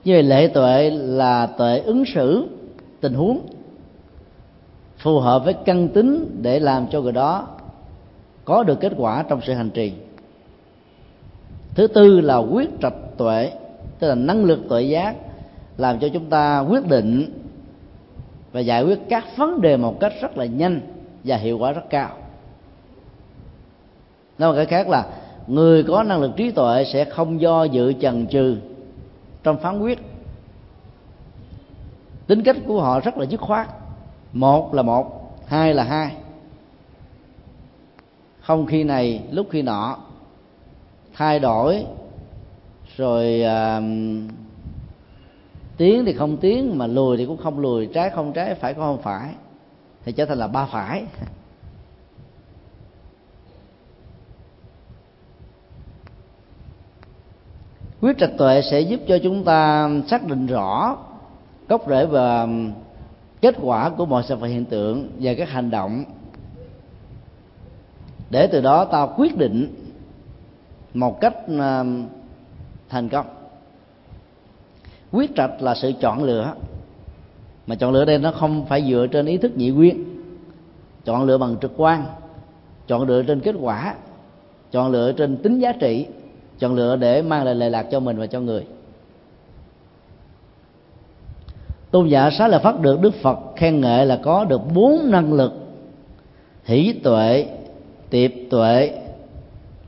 Như 0.04 0.13
vậy 0.13 0.23
lễ 0.23 0.47
tuệ 0.47 0.89
là 0.89 1.47
tuệ 1.47 1.80
ứng 1.80 2.06
xử, 2.06 2.47
tình 3.01 3.13
huống, 3.13 3.47
phù 4.97 5.19
hợp 5.19 5.45
với 5.45 5.54
căn 5.54 5.88
tính 5.88 6.39
để 6.41 6.60
làm 6.60 6.88
cho 6.88 7.01
người 7.01 7.12
đó 7.12 7.47
có 8.45 8.63
được 8.63 8.80
kết 8.80 8.93
quả 8.97 9.23
trong 9.30 9.41
sự 9.41 9.54
hành 9.54 9.69
trì. 9.69 9.93
Thứ 11.75 11.88
tư 11.88 12.21
là 12.21 12.38
quyết 12.38 12.69
trạch 12.82 13.17
tuệ, 13.17 13.51
tức 13.99 14.08
là 14.08 14.15
năng 14.15 14.45
lực 14.45 14.60
tuệ 14.69 14.82
giác, 14.82 15.15
làm 15.78 15.99
cho 15.99 16.10
chúng 16.13 16.25
ta 16.25 16.60
quyết 16.60 16.88
định 16.88 17.32
và 18.56 18.62
giải 18.62 18.84
quyết 18.84 19.00
các 19.10 19.38
vấn 19.38 19.62
đề 19.62 19.78
một 19.78 20.00
cách 20.00 20.13
rất 20.22 20.38
là 20.38 20.46
nhanh 20.46 20.82
và 21.24 21.38
hiệu 21.38 21.58
quả 21.58 21.72
rất 21.72 21.89
cao. 21.89 22.10
Nói 24.38 24.52
một 24.52 24.56
cái 24.56 24.65
khác 24.65 24.89
là 24.89 25.06
người 25.48 25.84
có 25.84 26.04
năng 26.04 26.22
lực 26.22 26.32
trí 26.36 26.52
tuệ 26.52 26.86
sẽ 26.86 27.06
không 27.06 27.41
do 27.41 27.63
dự 27.63 27.94
chần 27.94 28.28
chừ 28.28 28.58
trong 29.44 29.58
phán 29.58 29.80
quyết. 29.80 30.00
Tính 32.28 32.44
cách 32.44 32.56
của 32.68 32.82
họ 32.82 33.00
rất 33.00 33.18
là 33.18 33.26
dứt 33.26 33.41
khoát. 33.41 33.68
Một 34.34 34.74
là 34.74 34.82
một 34.82 35.38
hai 35.48 35.74
là 35.74 35.84
hai. 35.84 36.12
Không 38.41 38.65
khi 38.65 38.84
này 38.84 39.24
lúc 39.32 39.48
khi 39.52 39.62
nọ. 39.62 39.98
Thay 41.13 41.39
đổi 41.39 41.86
rồi 42.98 43.44
uh, 43.44 43.84
tiến 45.78 46.06
thì 46.06 46.14
không 46.14 46.38
tiến 46.38 46.78
mà 46.78 46.88
lùi 46.88 47.18
thì 47.18 47.26
cũng 47.26 47.38
không 47.38 47.60
lùi, 47.60 47.88
trái 47.88 48.10
không 48.10 48.34
trái, 48.34 48.56
phải 48.56 48.74
không 48.74 49.02
phải, 49.02 49.34
thì 50.06 50.12
trở 50.12 50.26
thành 50.26 50.38
là 50.38 50.48
ba 50.48 50.66
phải. 50.66 51.04
Quyết 58.02 58.18
trạch 58.18 58.32
tuệ 58.38 58.62
sẽ 58.62 58.80
giúp 58.80 59.00
cho 59.08 59.18
chúng 59.24 59.44
ta 59.44 59.90
xác 60.08 60.28
định 60.28 60.48
rõ 60.48 60.98
gốc 61.68 61.86
rễ 61.90 62.06
và 62.06 62.48
kết 63.42 63.56
quả 63.62 63.90
của 63.90 64.06
mọi 64.06 64.24
sự 64.24 64.36
vật 64.36 64.48
hiện 64.48 64.66
tượng 64.66 65.10
và 65.20 65.34
các 65.38 65.50
hành 65.50 65.70
động. 65.70 66.04
Để 68.30 68.48
từ 68.48 68.62
đó 68.62 68.86
ta 68.86 69.08
quyết 69.18 69.38
định 69.38 69.76
một 70.94 71.22
cách 71.22 71.36
à, 71.60 71.84
thành 72.90 73.10
công 73.10 73.44
quyết 75.15 75.36
trạch 75.36 75.62
là 75.62 75.75
sự 75.75 75.91
chọn 75.99 76.23
lựa. 76.23 76.54
Mà 77.67 77.75
chọn 77.75 77.91
lựa 77.93 78.06
đây 78.06 78.17
nó 78.17 78.32
không 78.32 78.65
phải 78.65 78.84
dựa 78.89 79.08
trên 79.12 79.25
ý 79.25 79.38
thức 79.38 79.58
nhị 79.58 79.69
nguyên. 79.69 80.04
Chọn 81.06 81.23
lựa 81.23 81.38
bằng 81.38 81.56
trực 81.62 81.71
quan. 81.78 82.06
Chọn 82.88 83.08
lựa 83.08 83.23
trên 83.23 83.39
kết 83.39 83.56
quả. 83.60 83.95
Chọn 84.71 84.91
lựa 84.91 85.12
trên 85.12 85.38
tính 85.38 85.60
giá 85.60 85.71
trị. 85.71 86.06
Chọn 86.60 86.75
lựa 86.75 86.95
để 86.95 87.21
mang 87.21 87.45
lại 87.45 87.56
lệ 87.56 87.69
lạc 87.69 87.84
cho 87.91 87.99
mình 87.99 88.17
và 88.17 88.28
cho 88.28 88.39
người. 88.39 88.65
Tôn 91.91 92.08
giả 92.08 92.30
xá 92.30 92.47
lợi 92.47 92.60
phát 92.63 92.80
được 92.80 93.01
đức 93.01 93.15
phật 93.21 93.39
khen 93.56 93.82
ngợi 93.82 94.06
là 94.06 94.19
có 94.23 94.45
được 94.45 94.62
bốn 94.73 95.12
năng 95.12 95.34
lực 95.34 95.54
hỷ 96.63 96.93
tuệ, 97.04 97.47
tiệp 98.10 98.32
tuệ 98.49 98.91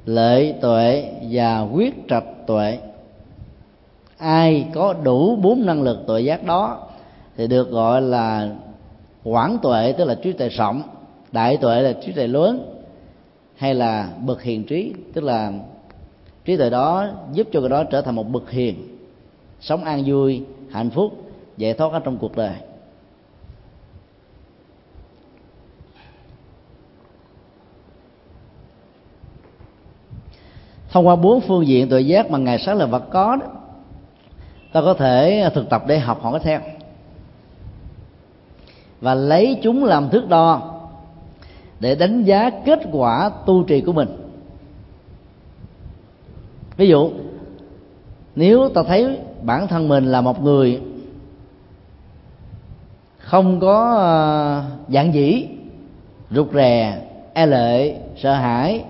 lợi 0.06 0.54
tuệ 0.62 1.12
và 1.32 1.62
quyết 1.62 1.94
trạch 2.10 2.48
tuệ 2.48 2.78
ai 4.18 4.68
có 4.74 4.94
đủ 4.94 5.36
bốn 5.36 5.66
năng 5.66 5.82
lực 5.82 6.08
tuệ 6.08 6.22
giác 6.22 6.44
đó 6.44 6.88
thì 7.38 7.48
được 7.48 7.72
gọi 7.72 8.02
là 8.02 8.50
quảng 9.24 9.58
tuệ, 9.62 9.92
tức 9.92 10.06
là 10.06 10.16
trí 10.16 10.32
tuệ 10.32 10.50
rộng. 10.50 10.82
Đại 11.32 11.58
tuệ 11.58 11.82
là 11.82 11.94
trí 11.94 12.12
tuệ 12.12 12.28
lớn 12.28 12.82
hay 13.56 13.76
là 13.76 14.10
bậc 14.26 14.42
hiền 14.42 14.64
trí, 14.64 14.94
tức 15.14 15.24
là 15.24 15.52
trí 16.46 16.58
tuệ 16.58 16.70
đó 16.70 17.08
giúp 17.34 17.48
cho 17.52 17.60
người 17.60 17.70
đó 17.70 17.84
trở 17.84 18.02
thành 18.02 18.16
một 18.16 18.30
bậc 18.30 18.52
hiền, 18.52 18.98
sống 19.60 19.84
an 19.84 20.04
vui, 20.06 20.44
hạnh 20.72 20.90
phúc, 20.90 21.14
giải 21.58 21.74
thoát 21.74 21.92
ở 21.92 22.00
trong 22.00 22.18
cuộc 22.18 22.36
đời. 22.36 22.56
Thông 30.90 31.08
qua 31.08 31.16
bốn 31.16 31.42
phương 31.42 31.68
diện 31.68 31.90
tuệ 31.90 32.02
giác 32.02 32.32
mà 32.32 32.38
ngài 32.38 32.60
sáng 32.60 32.78
là 32.78 32.86
vật 32.86 33.04
có 33.12 33.36
đó 33.36 33.46
ta 34.78 34.82
có 34.82 34.94
thể 34.94 35.40
à, 35.40 35.50
thực 35.50 35.70
tập 35.70 35.84
để 35.88 36.00
học 36.00 36.22
hỏi 36.22 36.40
theo. 36.44 36.60
Và 39.02 39.14
lấy 39.14 39.60
chúng 39.64 39.84
làm 39.84 40.10
thước 40.10 40.30
đo 40.30 40.74
để 41.80 41.96
đánh 41.96 42.24
giá 42.24 42.50
kết 42.50 42.80
quả 42.92 43.32
tu 43.46 43.64
trì 43.64 43.82
của 43.82 43.94
mình. 43.94 44.08
Ví 46.78 46.88
dụ, 46.88 47.12
nếu 48.36 48.70
ta 48.70 48.84
thấy 48.84 49.20
bản 49.42 49.68
thân 49.68 49.88
mình 49.88 50.06
là 50.06 50.22
một 50.22 50.44
người 50.44 50.82
không 53.18 53.60
có 53.60 53.98
à, 54.00 54.16
dạng 54.88 55.14
dĩ, 55.14 55.48
rụt 56.32 56.54
rè 56.54 57.02
e 57.34 57.46
lệ, 57.46 58.00
sợ 58.18 58.34
hãi, 58.34 58.84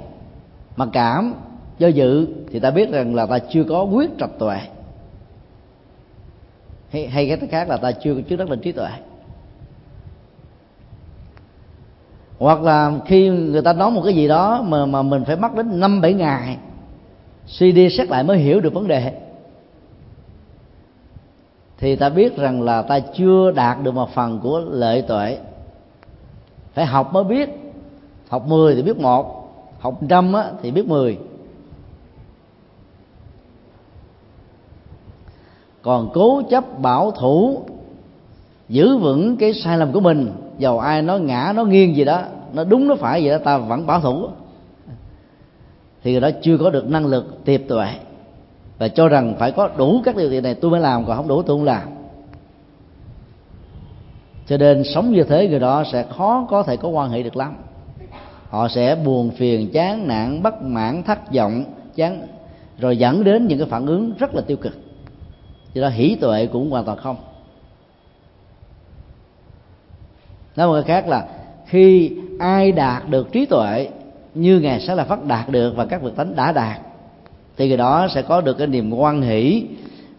mặc 0.75 0.89
cảm, 0.93 1.33
do 1.79 1.87
dự, 1.87 2.27
thì 2.51 2.59
ta 2.59 2.71
biết 2.71 2.91
rằng 2.91 3.15
là 3.15 3.25
ta 3.25 3.39
chưa 3.39 3.63
có 3.63 3.83
quyết 3.83 4.09
trạch 4.19 4.39
tuệ 4.39 4.57
hay, 6.89 7.07
hay 7.07 7.27
cái 7.27 7.49
khác 7.49 7.69
là 7.69 7.77
ta 7.77 7.91
chưa 7.91 8.15
có 8.15 8.21
trước 8.29 8.35
đất 8.35 8.49
định 8.49 8.59
trí 8.59 8.71
tuệ. 8.71 8.89
Hoặc 12.39 12.61
là 12.61 12.91
khi 13.05 13.29
người 13.29 13.61
ta 13.61 13.73
nói 13.73 13.91
một 13.91 14.01
cái 14.05 14.15
gì 14.15 14.27
đó 14.27 14.61
mà 14.61 14.85
mà 14.85 15.01
mình 15.01 15.25
phải 15.25 15.35
mất 15.35 15.55
đến 15.55 15.79
năm 15.79 16.01
bảy 16.01 16.13
ngày 16.13 16.57
suy 17.45 17.71
đi 17.71 17.89
xét 17.89 18.09
lại 18.09 18.23
mới 18.23 18.37
hiểu 18.37 18.59
được 18.59 18.73
vấn 18.73 18.87
đề. 18.87 19.13
Thì 21.77 21.95
ta 21.95 22.09
biết 22.09 22.37
rằng 22.37 22.61
là 22.61 22.81
ta 22.81 22.99
chưa 22.99 23.51
đạt 23.51 23.83
được 23.83 23.91
một 23.91 24.13
phần 24.13 24.39
của 24.39 24.59
lợi 24.59 25.01
tuệ. 25.01 25.37
Phải 26.73 26.85
học 26.85 27.13
mới 27.13 27.23
biết. 27.23 27.49
Học 28.29 28.47
10 28.47 28.75
thì 28.75 28.81
biết 28.81 28.97
một 28.97 29.51
học 29.79 29.99
trăm 30.09 30.33
á, 30.33 30.51
thì 30.61 30.71
biết 30.71 30.87
10 30.87 31.17
còn 35.87 36.09
cố 36.13 36.41
chấp 36.49 36.79
bảo 36.79 37.11
thủ, 37.11 37.61
giữ 38.69 38.97
vững 38.97 39.37
cái 39.37 39.53
sai 39.53 39.77
lầm 39.77 39.91
của 39.91 39.99
mình, 39.99 40.31
dầu 40.57 40.79
ai 40.79 41.01
nó 41.01 41.17
ngã, 41.17 41.53
nó 41.55 41.63
nghiêng 41.65 41.95
gì 41.95 42.05
đó, 42.05 42.21
nó 42.53 42.63
đúng, 42.63 42.87
nó 42.87 42.95
phải 42.95 43.21
vậy 43.21 43.31
đó, 43.31 43.43
ta 43.43 43.57
vẫn 43.57 43.87
bảo 43.87 44.01
thủ. 44.01 44.27
Thì 46.03 46.11
người 46.11 46.21
đó 46.21 46.29
chưa 46.41 46.57
có 46.57 46.69
được 46.69 46.89
năng 46.89 47.05
lực 47.05 47.45
tiệp 47.45 47.61
tuệ 47.67 47.87
và 48.77 48.87
cho 48.87 49.07
rằng 49.07 49.35
phải 49.39 49.51
có 49.51 49.69
đủ 49.77 50.01
các 50.03 50.15
điều 50.15 50.29
kiện 50.29 50.43
này 50.43 50.55
tôi 50.55 50.71
mới 50.71 50.79
làm, 50.79 51.05
còn 51.05 51.17
không 51.17 51.27
đủ 51.27 51.41
tôi 51.41 51.57
không 51.57 51.65
làm. 51.65 51.89
Cho 54.47 54.57
nên 54.57 54.83
sống 54.83 55.11
như 55.11 55.23
thế, 55.23 55.47
người 55.47 55.59
đó 55.59 55.83
sẽ 55.91 56.05
khó 56.17 56.47
có 56.49 56.63
thể 56.63 56.77
có 56.77 56.89
quan 56.89 57.09
hệ 57.09 57.23
được 57.23 57.37
lắm. 57.37 57.55
Họ 58.49 58.67
sẽ 58.67 58.95
buồn 58.95 59.29
phiền, 59.29 59.69
chán 59.73 60.07
nản, 60.07 60.43
bất 60.43 60.61
mãn, 60.61 61.03
thất 61.03 61.33
vọng, 61.33 61.63
chán, 61.95 62.27
rồi 62.79 62.97
dẫn 62.97 63.23
đến 63.23 63.47
những 63.47 63.59
cái 63.59 63.67
phản 63.67 63.85
ứng 63.85 64.13
rất 64.19 64.35
là 64.35 64.41
tiêu 64.41 64.57
cực 64.57 64.86
do 65.73 65.81
đó 65.81 65.89
hỷ 65.89 66.15
tuệ 66.15 66.45
cũng 66.45 66.69
hoàn 66.69 66.85
toàn 66.85 66.97
không. 66.97 67.15
Nói 70.55 70.67
một 70.67 70.73
cái 70.73 70.83
khác 70.83 71.07
là 71.07 71.27
khi 71.65 72.11
ai 72.39 72.71
đạt 72.71 73.09
được 73.09 73.31
trí 73.31 73.45
tuệ 73.45 73.89
như 74.33 74.59
ngài 74.59 74.79
sẽ 74.79 74.95
là 74.95 75.03
phát 75.03 75.23
đạt 75.23 75.49
được 75.49 75.73
và 75.75 75.85
các 75.85 76.01
vị 76.01 76.11
tánh 76.15 76.35
đã 76.35 76.51
đạt 76.51 76.81
thì 77.57 77.67
người 77.67 77.77
đó 77.77 78.07
sẽ 78.07 78.21
có 78.21 78.41
được 78.41 78.57
cái 78.57 78.67
niềm 78.67 78.93
quan 78.93 79.21
hỷ 79.21 79.67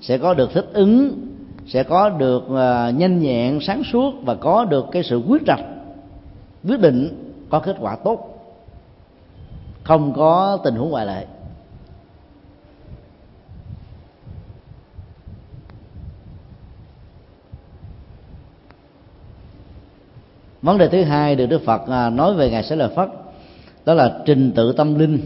sẽ 0.01 0.19
có 0.19 0.35
được 0.35 0.53
thích 0.53 0.67
ứng 0.73 1.29
sẽ 1.67 1.83
có 1.83 2.09
được 2.09 2.43
uh, 2.47 2.95
nhanh 2.99 3.21
nhẹn 3.21 3.59
sáng 3.61 3.83
suốt 3.85 4.15
và 4.25 4.35
có 4.35 4.65
được 4.65 4.87
cái 4.93 5.03
sự 5.03 5.23
quyết 5.29 5.43
trạch 5.47 5.61
quyết 6.69 6.81
định 6.81 7.29
có 7.51 7.61
kết 7.61 7.77
quả 7.81 7.97
tốt. 8.05 8.35
Không 9.83 10.13
có 10.17 10.59
tình 10.65 10.75
huống 10.75 10.91
ngoại 10.91 11.07
lệ. 11.07 11.27
Vấn 20.63 20.79
đề 20.79 20.89
thứ 20.89 21.03
hai 21.03 21.37
được 21.37 21.47
đức 21.47 21.65
phật 21.65 21.87
à, 21.87 22.11
nói 22.11 22.35
về 22.35 22.51
ngài 22.51 22.63
sẽ 22.63 22.77
lợi 22.77 22.89
phất, 22.97 23.09
đó 23.85 23.95
là 23.95 24.19
trình 24.25 24.53
tự 24.53 24.73
tâm 24.73 24.99
linh 24.99 25.21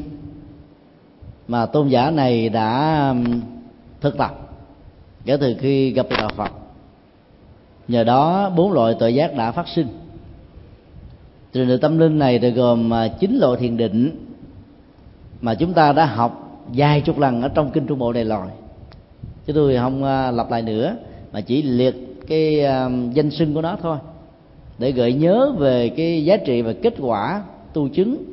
mà 1.48 1.66
tôn 1.66 1.88
giả 1.88 2.10
này 2.10 2.48
đã 2.48 3.14
thực 4.00 4.18
tập 4.18 4.38
kể 5.24 5.36
từ 5.36 5.56
khi 5.58 5.90
gặp 5.90 6.06
đạo 6.18 6.28
phật. 6.36 6.50
Nhờ 7.88 8.04
đó, 8.04 8.50
bốn 8.56 8.72
loại 8.72 8.94
tội 8.98 9.14
giác 9.14 9.36
đã 9.36 9.52
phát 9.52 9.68
sinh. 9.68 9.86
Trình 11.52 11.68
tự 11.68 11.76
tâm 11.76 11.98
linh 11.98 12.18
này 12.18 12.38
được 12.38 12.50
gồm 12.50 12.94
à, 12.94 13.08
chín 13.08 13.38
loại 13.40 13.56
thiền 13.60 13.76
định 13.76 14.26
mà 15.40 15.54
chúng 15.54 15.72
ta 15.72 15.92
đã 15.92 16.06
học 16.06 16.60
vài 16.68 17.00
chục 17.00 17.18
lần 17.18 17.42
ở 17.42 17.48
trong 17.48 17.70
kinh 17.70 17.86
trung 17.86 17.98
bộ 17.98 18.12
này 18.12 18.24
rồi. 18.24 18.46
Chứ 19.46 19.52
tôi 19.52 19.76
không 19.76 20.04
à, 20.04 20.30
lặp 20.30 20.50
lại 20.50 20.62
nữa, 20.62 20.96
mà 21.32 21.40
chỉ 21.40 21.62
liệt 21.62 21.94
cái 22.26 22.58
danh 23.14 23.30
xưng 23.30 23.54
của 23.54 23.62
nó 23.62 23.76
thôi 23.82 23.98
để 24.82 24.92
gợi 24.92 25.12
nhớ 25.12 25.52
về 25.58 25.88
cái 25.88 26.24
giá 26.24 26.36
trị 26.36 26.62
và 26.62 26.72
kết 26.82 26.94
quả 27.00 27.42
tu 27.72 27.88
chứng 27.88 28.24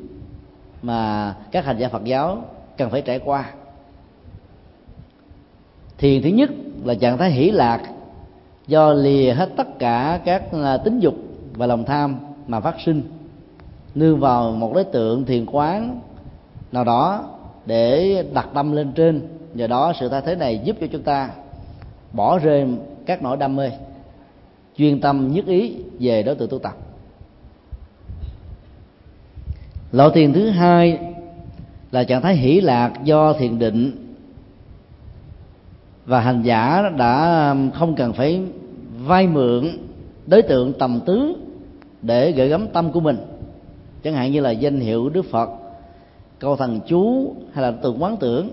mà 0.82 1.34
các 1.52 1.66
hành 1.66 1.78
giả 1.78 1.90
Phật 1.90 2.04
giáo 2.04 2.44
cần 2.78 2.90
phải 2.90 3.02
trải 3.02 3.20
qua. 3.20 3.52
Thiền 5.98 6.22
thứ 6.22 6.30
nhất 6.30 6.50
là 6.84 6.94
trạng 6.96 7.18
thái 7.18 7.32
hỷ 7.32 7.52
lạc, 7.52 7.82
do 8.68 8.94
lìa 8.94 9.34
hết 9.34 9.50
tất 9.56 9.80
cả 9.80 10.20
các 10.26 10.44
à, 10.64 10.78
tính 10.78 11.00
dục 11.00 11.16
và 11.54 11.66
lòng 11.66 11.86
tham 11.86 12.16
mà 12.48 12.60
phát 12.60 12.76
sinh, 12.86 13.02
nương 13.96 14.20
vào 14.20 14.52
một 14.52 14.74
đối 14.74 14.84
tượng 14.84 15.26
thiền 15.26 15.46
quán 15.46 16.00
nào 16.72 16.84
đó 16.84 17.24
để 17.66 18.24
đặt 18.34 18.48
tâm 18.54 18.72
lên 18.72 18.92
trên. 18.92 19.28
Nhờ 19.54 19.68
đó 19.68 19.94
sự 20.00 20.10
thay 20.10 20.22
thế 20.22 20.36
này 20.36 20.62
giúp 20.64 20.76
cho 20.82 20.88
chúng 20.92 21.04
ta 21.04 21.30
bỏ 22.14 22.38
rơi 22.38 22.68
các 23.06 23.24
nỗi 23.24 23.38
đam 23.38 23.56
mê 23.56 23.72
chuyên 24.80 25.02
tâm 25.02 25.34
nhất 25.34 25.46
ý 25.46 25.76
về 26.00 26.24
đối 26.24 26.36
tượng 26.36 26.50
tu 26.50 26.60
tập. 26.60 26.78
Loại 29.92 30.10
tiền 30.14 30.34
thứ 30.34 30.50
hai 30.50 31.00
là 31.92 32.04
trạng 32.04 32.22
thái 32.22 32.36
hỷ 32.36 32.62
lạc 32.62 32.94
do 33.04 33.34
thiền 33.34 33.60
định 33.60 34.14
và 36.06 36.20
hành 36.20 36.42
giả 36.44 36.90
đã 36.98 37.50
um, 37.50 37.72
không 37.72 37.96
cần 37.96 38.14
phải 38.14 38.42
vay 39.06 39.28
mượn 39.28 39.70
đối 40.28 40.42
tượng 40.42 40.74
tầm 40.80 41.00
tứ 41.06 41.36
để 42.02 42.32
gửi 42.32 42.48
gắm 42.48 42.68
tâm 42.68 42.92
của 42.92 43.00
mình. 43.00 43.18
Chẳng 44.04 44.14
hạn 44.14 44.32
như 44.32 44.40
là 44.40 44.52
danh 44.52 44.80
hiệu 44.80 45.10
đức 45.10 45.26
phật, 45.32 45.50
câu 46.40 46.56
thần 46.56 46.80
chú 46.88 47.36
hay 47.54 47.64
là 47.64 47.72
tượng 47.72 48.04
quán 48.04 48.18
tưởng, 48.18 48.50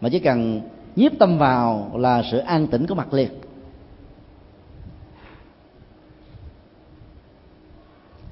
mà 0.00 0.08
chỉ 0.08 0.18
cần 0.18 0.60
nhiếp 0.96 1.12
tâm 1.18 1.38
vào 1.38 1.90
là 1.94 2.22
sự 2.30 2.38
an 2.38 2.66
tĩnh 2.66 2.86
có 2.86 2.94
mặt 2.94 3.14
liền. 3.14 3.28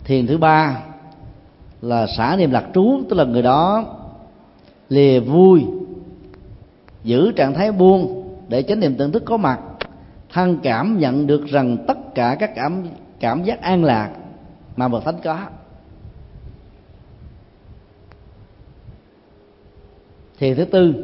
Thiền 0.07 0.27
thứ 0.27 0.39
ba 0.39 0.83
là 1.83 2.07
xả 2.07 2.37
niệm 2.39 2.51
lạc 2.51 2.67
trú, 2.75 3.01
tức 3.09 3.17
là 3.17 3.25
người 3.25 3.43
đó 3.43 3.85
lìa 4.89 5.21
vui, 5.21 5.65
giữ 7.05 7.33
trạng 7.33 7.55
thái 7.55 7.73
buông 7.73 8.29
để 8.49 8.63
chánh 8.63 8.81
niệm 8.81 8.97
tỉnh 8.97 9.13
thức 9.13 9.23
có 9.27 9.37
mặt 9.37 9.61
thân 10.33 10.59
cảm 10.63 10.99
nhận 10.99 11.27
được 11.27 11.47
rằng 11.47 11.77
tất 11.87 12.15
cả 12.15 12.37
các 12.41 12.53
cảm 12.55 12.85
cảm 13.21 13.45
giác 13.45 13.63
an 13.63 13.85
lạc 13.85 14.11
mà 14.77 14.89
bậc 14.89 15.05
thánh 15.05 15.19
có. 15.25 15.39
Thì 20.39 20.55
thứ 20.55 20.65
tư 20.65 20.95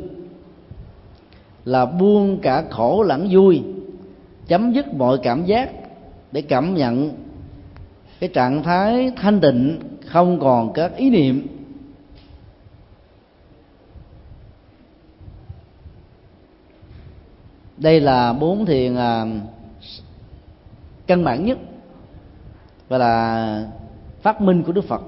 là 1.65 1.87
buông 1.87 2.39
cả 2.43 2.65
khổ 2.71 3.03
lẫn 3.03 3.29
vui, 3.31 3.63
chấm 4.47 4.73
dứt 4.73 4.95
mọi 4.95 5.19
cảm 5.23 5.45
giác 5.45 5.71
để 6.33 6.43
cảm 6.43 6.75
nhận 6.75 7.11
cái 8.23 8.29
trạng 8.29 8.63
thái 8.63 9.13
thanh 9.17 9.41
định 9.41 9.79
không 10.07 10.41
còn 10.41 10.73
các 10.73 10.97
ý 10.97 11.11
niệm. 11.11 11.47
Đây 17.77 18.01
là 18.01 18.33
bốn 18.33 18.67
thiền 18.67 18.97
à, 18.97 19.25
căn 21.07 21.25
bản 21.25 21.47
nhất 21.47 21.59
và 22.89 22.99
là 22.99 23.67
phát 24.23 24.41
minh 24.41 24.63
của 24.63 24.73
đức 24.73 24.85
phật. 24.85 25.03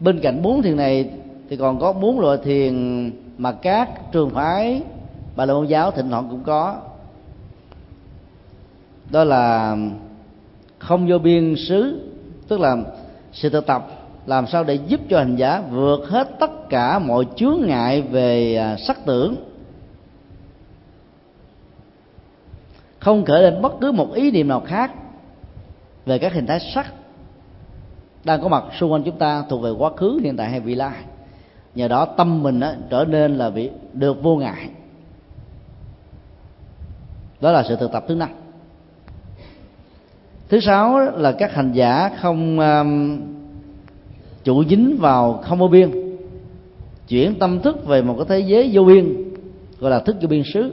Bên 0.00 0.20
cạnh 0.20 0.42
bốn 0.42 0.62
thiền 0.62 0.76
này 0.76 1.10
thì 1.48 1.56
còn 1.56 1.80
có 1.80 1.92
bốn 1.92 2.20
loại 2.20 2.38
thiền 2.44 2.74
mà 3.38 3.52
các 3.52 4.12
trường 4.12 4.30
phái 4.30 4.82
bà 5.36 5.44
la 5.44 5.54
môn 5.54 5.66
giáo 5.66 5.90
thịnh 5.90 6.08
họ 6.08 6.24
cũng 6.30 6.42
có. 6.44 6.76
Đó 9.10 9.24
là 9.24 9.76
không 10.80 11.06
vô 11.08 11.18
biên 11.18 11.54
xứ 11.56 12.10
tức 12.48 12.60
là 12.60 12.76
sự 13.32 13.48
thực 13.50 13.66
tập 13.66 13.86
làm 14.26 14.46
sao 14.46 14.64
để 14.64 14.74
giúp 14.74 15.00
cho 15.10 15.18
hành 15.18 15.36
giả 15.36 15.62
vượt 15.70 16.08
hết 16.08 16.28
tất 16.40 16.68
cả 16.68 16.98
mọi 16.98 17.26
chướng 17.36 17.60
ngại 17.66 18.02
về 18.02 18.56
à, 18.56 18.76
sắc 18.76 19.06
tưởng. 19.06 19.36
Không 22.98 23.24
khởi 23.24 23.42
lên 23.42 23.62
bất 23.62 23.72
cứ 23.80 23.92
một 23.92 24.14
ý 24.14 24.30
niệm 24.30 24.48
nào 24.48 24.60
khác 24.60 24.92
về 26.06 26.18
các 26.18 26.32
hình 26.32 26.46
thái 26.46 26.60
sắc 26.60 26.92
đang 28.24 28.42
có 28.42 28.48
mặt 28.48 28.64
xung 28.78 28.92
quanh 28.92 29.02
chúng 29.02 29.18
ta 29.18 29.44
thuộc 29.48 29.62
về 29.62 29.70
quá 29.70 29.90
khứ 29.96 30.20
hiện 30.22 30.36
tại 30.36 30.50
hay 30.50 30.60
vị 30.60 30.74
lai. 30.74 30.96
Nhờ 31.74 31.88
đó 31.88 32.04
tâm 32.04 32.42
mình 32.42 32.60
đó, 32.60 32.72
trở 32.90 33.04
nên 33.04 33.36
là 33.36 33.50
bị 33.50 33.70
được 33.92 34.22
vô 34.22 34.36
ngại. 34.36 34.68
Đó 37.40 37.52
là 37.52 37.64
sự 37.68 37.76
thực 37.76 37.92
tập 37.92 38.04
thứ 38.08 38.14
năm 38.14 38.28
thứ 40.50 40.60
sáu 40.60 40.98
là 40.98 41.32
các 41.32 41.54
hành 41.54 41.72
giả 41.72 42.10
không 42.20 42.60
um, 42.60 43.20
trụ 44.44 44.64
dính 44.64 44.96
vào 45.00 45.40
không 45.44 45.58
vô 45.58 45.68
biên 45.68 45.90
chuyển 47.08 47.38
tâm 47.38 47.60
thức 47.60 47.86
về 47.86 48.02
một 48.02 48.14
cái 48.18 48.26
thế 48.28 48.46
giới 48.46 48.70
vô 48.72 48.84
biên 48.84 49.30
gọi 49.80 49.90
là 49.90 49.98
thức 49.98 50.16
vô 50.20 50.28
biên 50.28 50.42
xứ. 50.54 50.72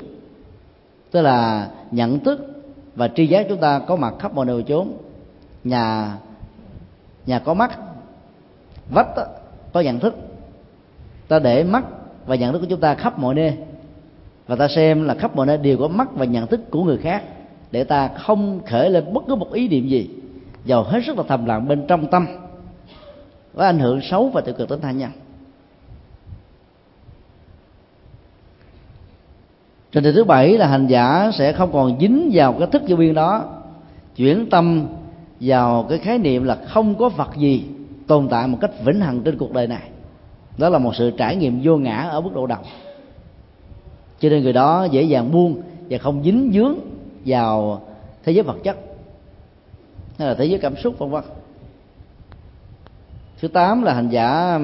Tức 1.11 1.21
là 1.21 1.69
nhận 1.91 2.19
thức 2.19 2.63
và 2.95 3.07
tri 3.07 3.27
giác 3.27 3.45
chúng 3.49 3.57
ta 3.57 3.79
có 3.79 3.95
mặt 3.95 4.13
khắp 4.19 4.33
mọi 4.33 4.45
nơi 4.45 4.63
chốn. 4.67 4.93
Nhà 5.63 6.17
nhà 7.25 7.39
có 7.39 7.53
mắt 7.53 7.79
vách 8.89 9.07
có 9.73 9.79
nhận 9.79 9.99
thức. 9.99 10.15
Ta 11.27 11.39
để 11.39 11.63
mắt 11.63 11.83
và 12.25 12.35
nhận 12.35 12.53
thức 12.53 12.59
của 12.59 12.67
chúng 12.69 12.79
ta 12.79 12.95
khắp 12.95 13.19
mọi 13.19 13.35
nơi. 13.35 13.57
Và 14.47 14.55
ta 14.55 14.67
xem 14.67 15.05
là 15.05 15.13
khắp 15.13 15.35
mọi 15.35 15.45
nơi 15.45 15.57
đều 15.57 15.77
có 15.77 15.87
mắt 15.87 16.09
và 16.13 16.25
nhận 16.25 16.47
thức 16.47 16.71
của 16.71 16.83
người 16.83 16.97
khác 16.97 17.23
để 17.71 17.83
ta 17.83 18.07
không 18.07 18.59
khởi 18.65 18.89
lên 18.89 19.13
bất 19.13 19.23
cứ 19.27 19.35
một 19.35 19.53
ý 19.53 19.67
niệm 19.67 19.87
gì. 19.87 20.09
Dầu 20.65 20.83
hết 20.83 20.99
sức 21.05 21.17
là 21.17 21.23
thầm 21.27 21.45
lặng 21.45 21.67
bên 21.67 21.85
trong 21.87 22.07
tâm 22.07 22.27
có 23.55 23.65
ảnh 23.65 23.79
hưởng 23.79 24.01
xấu 24.01 24.29
và 24.29 24.41
tiêu 24.41 24.55
cực 24.57 24.69
đến 24.69 24.81
tha 24.81 24.91
nhân. 24.91 25.11
Trình 29.91 30.03
tự 30.03 30.11
thứ 30.11 30.23
bảy 30.23 30.57
là 30.57 30.67
hành 30.67 30.87
giả 30.87 31.31
sẽ 31.33 31.53
không 31.53 31.71
còn 31.73 31.99
dính 31.99 32.29
vào 32.33 32.53
cái 32.53 32.67
thức 32.67 32.81
vô 32.87 32.95
biên 32.95 33.13
đó, 33.13 33.45
chuyển 34.15 34.49
tâm 34.49 34.87
vào 35.39 35.85
cái 35.89 35.97
khái 35.97 36.17
niệm 36.17 36.43
là 36.43 36.55
không 36.55 36.95
có 36.95 37.09
vật 37.09 37.29
gì 37.37 37.63
tồn 38.07 38.27
tại 38.27 38.47
một 38.47 38.57
cách 38.61 38.71
vĩnh 38.85 38.99
hằng 38.99 39.21
trên 39.21 39.37
cuộc 39.37 39.53
đời 39.53 39.67
này. 39.67 39.89
Đó 40.57 40.69
là 40.69 40.77
một 40.77 40.95
sự 40.95 41.11
trải 41.11 41.35
nghiệm 41.35 41.59
vô 41.63 41.77
ngã 41.77 41.97
ở 41.97 42.21
mức 42.21 42.29
độ 42.35 42.47
đầu 42.47 42.59
cho 44.19 44.29
nên 44.29 44.43
người 44.43 44.53
đó 44.53 44.87
dễ 44.91 45.01
dàng 45.01 45.31
buông 45.31 45.61
và 45.89 45.97
không 45.97 46.23
dính 46.23 46.51
dướng 46.53 46.75
vào 47.27 47.81
thế 48.23 48.31
giới 48.31 48.43
vật 48.43 48.57
chất 48.63 48.77
hay 50.19 50.27
là 50.27 50.33
thế 50.33 50.45
giới 50.45 50.59
cảm 50.59 50.75
xúc 50.77 50.99
vân 50.99 51.09
vân. 51.09 51.23
Thứ 53.39 53.47
tám 53.47 53.83
là 53.83 53.93
hành 53.93 54.09
giả 54.09 54.59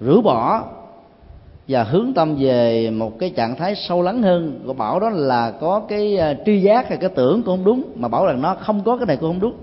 rửa 0.00 0.20
bỏ 0.20 0.64
và 1.68 1.82
hướng 1.84 2.14
tâm 2.14 2.36
về 2.38 2.90
một 2.90 3.18
cái 3.18 3.30
trạng 3.30 3.56
thái 3.56 3.74
sâu 3.74 4.02
lắng 4.02 4.22
hơn. 4.22 4.60
Của 4.66 4.72
bảo 4.72 5.00
đó 5.00 5.10
là 5.10 5.50
có 5.50 5.82
cái 5.88 6.16
ờ, 6.16 6.34
tri 6.46 6.60
giác 6.60 6.88
hay 6.88 6.98
cái 6.98 7.10
tưởng 7.10 7.42
cũng 7.42 7.56
không 7.56 7.64
đúng 7.64 7.92
mà 7.94 8.08
bảo 8.08 8.26
rằng 8.26 8.42
nó 8.42 8.54
không 8.54 8.84
có 8.84 8.96
cái 8.96 9.06
này 9.06 9.16
cũng 9.16 9.30
không 9.30 9.40
đúng. 9.40 9.54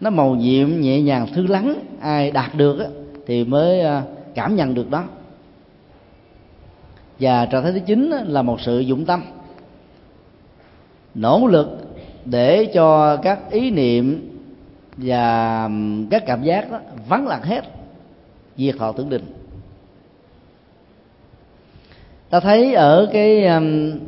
Nó 0.00 0.10
màu 0.10 0.34
nhiệm 0.34 0.80
nhẹ 0.80 1.00
nhàng 1.00 1.26
thư 1.34 1.46
lắng 1.46 1.74
ai 2.00 2.30
đạt 2.30 2.54
được 2.54 2.80
á, 2.80 2.86
thì 3.26 3.44
mới 3.44 3.80
ờ, 3.80 4.02
cảm 4.34 4.56
nhận 4.56 4.74
được 4.74 4.90
đó. 4.90 5.04
Và 7.20 7.46
trạng 7.46 7.62
thái 7.62 7.72
thứ 7.72 7.80
chín 7.86 8.10
là 8.26 8.42
một 8.42 8.60
sự 8.60 8.80
dụng 8.80 9.04
tâm 9.04 9.22
nỗ 11.20 11.46
lực 11.46 11.68
để 12.24 12.64
cho 12.74 13.16
các 13.16 13.50
ý 13.50 13.70
niệm 13.70 14.30
và 14.96 15.70
các 16.10 16.26
cảm 16.26 16.42
giác 16.42 16.70
đó 16.70 16.78
vắng 17.08 17.26
lặng 17.26 17.42
hết, 17.42 17.64
diệt 18.56 18.76
họ 18.78 18.92
tưởng 18.92 19.10
định. 19.10 19.24
Ta 22.30 22.40
thấy 22.40 22.74
ở 22.74 23.08
cái 23.12 23.46
um, 23.46 23.98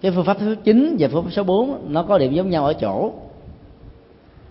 cái 0.00 0.12
phương 0.12 0.24
pháp 0.24 0.38
thứ 0.38 0.56
chín 0.64 0.96
và 0.98 1.08
phương 1.12 1.24
pháp 1.24 1.30
số 1.30 1.44
4 1.44 1.78
nó 1.88 2.02
có 2.02 2.18
điểm 2.18 2.34
giống 2.34 2.50
nhau 2.50 2.66
ở 2.66 2.72
chỗ. 2.72 3.12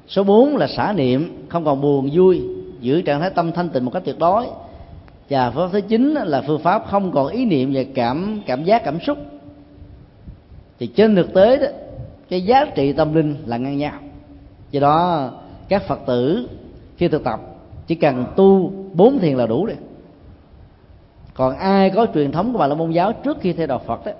Số 0.07 0.23
4 0.23 0.57
là 0.57 0.67
xả 0.67 0.93
niệm, 0.93 1.45
không 1.49 1.65
còn 1.65 1.81
buồn 1.81 2.09
vui, 2.13 2.41
giữ 2.79 3.01
trạng 3.01 3.21
thái 3.21 3.29
tâm 3.29 3.51
thanh 3.51 3.69
tịnh 3.69 3.85
một 3.85 3.91
cách 3.91 4.03
tuyệt 4.05 4.19
đối. 4.19 4.45
Và 5.29 5.51
phương 5.51 5.67
pháp 5.67 5.73
thứ 5.73 5.81
chín 5.81 6.13
là 6.13 6.41
phương 6.47 6.59
pháp 6.59 6.85
không 6.87 7.11
còn 7.11 7.27
ý 7.27 7.45
niệm 7.45 7.73
về 7.73 7.83
cảm 7.83 8.41
cảm 8.45 8.63
giác, 8.63 8.83
cảm 8.85 8.99
xúc 8.99 9.17
thì 10.79 10.87
trên 10.87 11.15
thực 11.15 11.33
tế 11.33 11.57
đó, 11.57 11.67
cái 12.29 12.41
giá 12.41 12.65
trị 12.65 12.93
tâm 12.93 13.13
linh 13.13 13.35
là 13.45 13.57
ngang 13.57 13.77
nhau. 13.77 13.93
Do 14.71 14.79
đó, 14.79 15.31
các 15.69 15.87
phật 15.87 15.99
tử 16.05 16.49
khi 16.97 17.07
thực 17.07 17.23
tập 17.23 17.39
chỉ 17.87 17.95
cần 17.95 18.25
tu 18.35 18.71
bốn 18.93 19.19
thiền 19.19 19.37
là 19.37 19.45
đủ 19.47 19.65
rồi. 19.65 19.75
Còn 21.33 21.57
ai 21.57 21.89
có 21.89 22.07
truyền 22.13 22.31
thống 22.31 22.53
của 22.53 22.59
bà 22.59 22.67
la 22.67 22.75
môn 22.75 22.91
giáo 22.91 23.13
trước 23.13 23.37
khi 23.41 23.53
theo 23.53 23.67
đạo 23.67 23.81
phật 23.87 24.05
đó, 24.05 24.11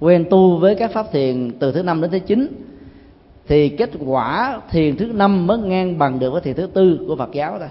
quen 0.00 0.24
tu 0.30 0.58
với 0.58 0.74
các 0.74 0.92
pháp 0.92 1.12
thiền 1.12 1.50
từ 1.58 1.72
thứ 1.72 1.82
năm 1.82 2.00
đến 2.00 2.10
thứ 2.10 2.18
chín, 2.18 2.46
thì 3.48 3.68
kết 3.68 3.90
quả 4.06 4.60
thiền 4.70 4.96
thứ 4.96 5.06
năm 5.06 5.46
mới 5.46 5.58
ngang 5.58 5.98
bằng 5.98 6.18
được 6.18 6.30
với 6.30 6.40
thiền 6.40 6.54
thứ 6.54 6.66
tư 6.66 7.04
của 7.08 7.16
phật 7.16 7.32
giáo 7.32 7.56
thôi. 7.58 7.68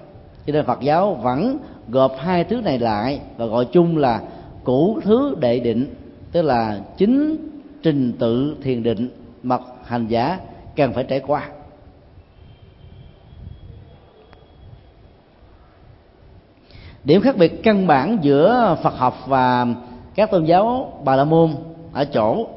Cho 0.48 0.54
nên 0.54 0.66
phật 0.66 0.82
giáo 0.82 1.14
vẫn 1.14 1.58
gộp 1.90 2.16
hai 2.20 2.44
thứ 2.44 2.62
này 2.62 2.80
lại 2.80 3.20
và 3.38 3.46
gọi 3.46 3.66
chung 3.66 3.98
là 3.98 4.22
cũ 4.64 5.00
thứ 5.04 5.36
đệ 5.40 5.60
định, 5.60 5.94
tức 6.32 6.42
là 6.42 6.82
chính 6.98 7.38
trình 7.86 8.14
tự 8.20 8.56
thiền 8.64 8.84
định 8.84 9.10
mà 9.44 9.58
hành 9.86 10.08
giả 10.08 10.40
cần 10.76 10.94
phải 10.94 11.04
trải 11.04 11.20
qua. 11.20 11.50
Điểm 17.04 17.22
khác 17.22 17.38
biệt 17.38 17.64
căn 17.64 17.88
bản 17.88 18.18
giữa 18.22 18.78
phật 18.84 18.98
học 18.98 19.18
và 19.28 19.68
các 20.16 20.32
tôn 20.32 20.46
giáo 20.46 20.94
bà 21.04 21.16
la 21.16 21.24
môn 21.24 21.52
ở 21.94 22.06
chỗ 22.06 22.48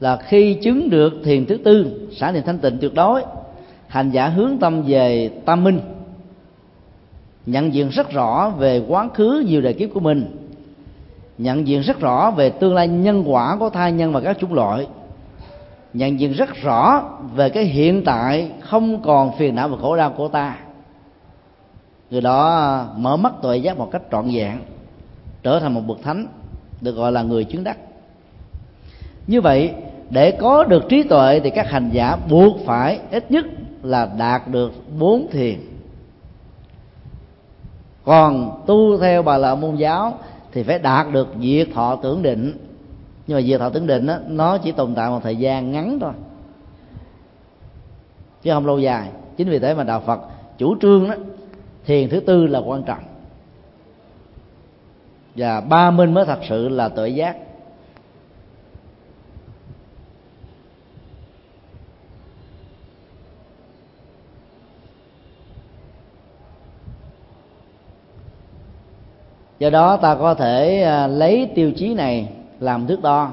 là 0.00 0.16
khi 0.16 0.54
chứng 0.54 0.90
được 0.90 1.12
thiền 1.24 1.46
thứ 1.46 1.56
tư 1.56 2.08
xả 2.16 2.32
niệm 2.32 2.42
thanh 2.46 2.58
tịnh 2.58 2.78
tuyệt 2.80 2.94
đối, 2.94 3.24
hành 3.86 4.10
giả 4.10 4.28
hướng 4.28 4.58
tâm 4.58 4.82
về 4.82 5.30
tam 5.44 5.64
minh, 5.64 5.80
nhận 7.46 7.74
diện 7.74 7.88
rất 7.88 8.10
rõ 8.10 8.52
về 8.58 8.84
quá 8.88 9.08
khứ, 9.14 9.44
nhiều 9.46 9.60
đời 9.60 9.72
kiếp 9.72 9.90
của 9.94 10.00
mình 10.00 10.47
nhận 11.38 11.66
diện 11.66 11.80
rất 11.80 12.00
rõ 12.00 12.30
về 12.30 12.50
tương 12.50 12.74
lai 12.74 12.88
nhân 12.88 13.24
quả 13.26 13.56
của 13.56 13.70
thai 13.70 13.92
nhân 13.92 14.12
và 14.12 14.20
các 14.20 14.38
chủng 14.38 14.54
loại. 14.54 14.86
Nhận 15.92 16.20
diện 16.20 16.32
rất 16.32 16.54
rõ 16.62 17.02
về 17.34 17.50
cái 17.50 17.64
hiện 17.64 18.04
tại 18.04 18.50
không 18.60 19.02
còn 19.02 19.36
phiền 19.36 19.54
não 19.54 19.68
và 19.68 19.76
khổ 19.80 19.96
đau 19.96 20.10
của 20.16 20.28
ta. 20.28 20.56
Người 22.10 22.20
đó 22.20 22.84
mở 22.96 23.16
mắt 23.16 23.32
tuệ 23.42 23.56
giác 23.56 23.78
một 23.78 23.88
cách 23.92 24.02
trọn 24.12 24.24
vẹn, 24.32 24.58
trở 25.42 25.60
thành 25.60 25.74
một 25.74 25.80
bậc 25.86 26.02
thánh, 26.02 26.26
được 26.80 26.92
gọi 26.92 27.12
là 27.12 27.22
người 27.22 27.44
chứng 27.44 27.64
đắc. 27.64 27.78
Như 29.26 29.40
vậy, 29.40 29.72
để 30.10 30.30
có 30.30 30.64
được 30.64 30.88
trí 30.88 31.02
tuệ 31.02 31.40
thì 31.40 31.50
các 31.50 31.70
hành 31.70 31.90
giả 31.92 32.16
buộc 32.30 32.56
phải 32.66 33.00
ít 33.10 33.30
nhất 33.30 33.46
là 33.82 34.08
đạt 34.18 34.48
được 34.48 34.72
bốn 34.98 35.30
thiền. 35.30 35.58
Còn 38.04 38.62
tu 38.66 38.98
theo 38.98 39.22
bà 39.22 39.38
la 39.38 39.54
môn 39.54 39.76
giáo 39.76 40.18
thì 40.52 40.62
phải 40.62 40.78
đạt 40.78 41.06
được 41.12 41.28
diệt 41.42 41.68
thọ 41.74 41.96
tưởng 41.96 42.22
định. 42.22 42.56
Nhưng 43.26 43.36
mà 43.38 43.42
diệt 43.42 43.60
thọ 43.60 43.68
tưởng 43.68 43.86
định 43.86 44.06
đó, 44.06 44.18
nó 44.26 44.58
chỉ 44.58 44.72
tồn 44.72 44.94
tại 44.94 45.10
một 45.10 45.20
thời 45.22 45.36
gian 45.36 45.72
ngắn 45.72 45.98
thôi 46.00 46.12
chứ 48.42 48.50
không 48.50 48.66
lâu 48.66 48.78
dài. 48.78 49.08
Chính 49.36 49.48
vì 49.48 49.58
thế 49.58 49.74
mà 49.74 49.84
đạo 49.84 50.02
phật 50.06 50.20
chủ 50.58 50.76
trương 50.80 51.08
đó 51.08 51.14
thiền 51.86 52.08
thứ 52.08 52.20
tư 52.20 52.46
là 52.46 52.58
quan 52.58 52.82
trọng. 52.82 53.02
Và 55.34 55.60
ba 55.60 55.90
minh 55.90 56.14
mới 56.14 56.24
thật 56.24 56.38
sự 56.48 56.68
là 56.68 56.88
tuệ 56.88 57.08
giác. 57.08 57.36
Do 69.58 69.70
đó 69.70 69.96
ta 69.96 70.14
có 70.14 70.34
thể 70.34 70.82
à, 70.82 71.06
lấy 71.06 71.50
tiêu 71.54 71.72
chí 71.76 71.94
này 71.94 72.28
làm 72.60 72.86
thước 72.86 73.02
đo 73.02 73.30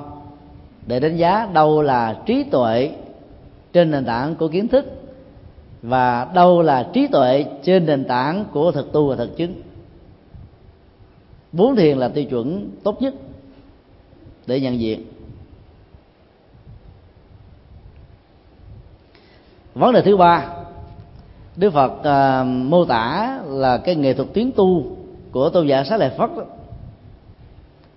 để 0.88 1.00
đánh 1.00 1.18
giá 1.18 1.50
đâu 1.54 1.82
là 1.82 2.18
trí 2.26 2.44
tuệ 2.44 2.92
trên 3.74 3.92
nền 3.92 4.06
tảng 4.06 4.36
của 4.36 4.48
kiến 4.48 4.68
thức 4.68 4.86
và 5.82 6.26
đâu 6.34 6.62
là 6.62 6.90
trí 6.94 7.08
tuệ 7.08 7.46
trên 7.64 7.86
nền 7.86 8.06
tảng 8.06 8.46
của 8.52 8.72
thực 8.72 8.92
tu 8.92 9.10
và 9.10 9.16
thực 9.16 9.38
chứng. 9.38 9.54
Bốn 11.52 11.76
thiền 11.76 11.98
là 11.98 12.08
tiêu 12.08 12.26
chuẩn 12.26 12.70
tốt 12.84 13.02
nhất 13.02 13.14
để 14.48 14.60
nhận 14.60 14.80
diện. 14.80 15.06
Vấn 19.74 19.94
đề 19.94 20.02
thứ 20.02 20.18
ba 20.18 20.48
đức 21.56 21.74
phật 21.74 21.92
uh, 21.92 22.48
mô 22.48 22.86
tả 22.86 23.40
là 23.48 23.78
cái 23.78 23.96
nghệ 23.96 24.14
thuật 24.14 24.28
tiến 24.34 24.52
tu 24.56 24.98
của 25.36 25.50
tôn 25.50 25.68
giả 25.68 25.84
xá 25.84 25.98
lợi 25.98 26.10
phất 26.10 26.30
đó, 26.38 26.44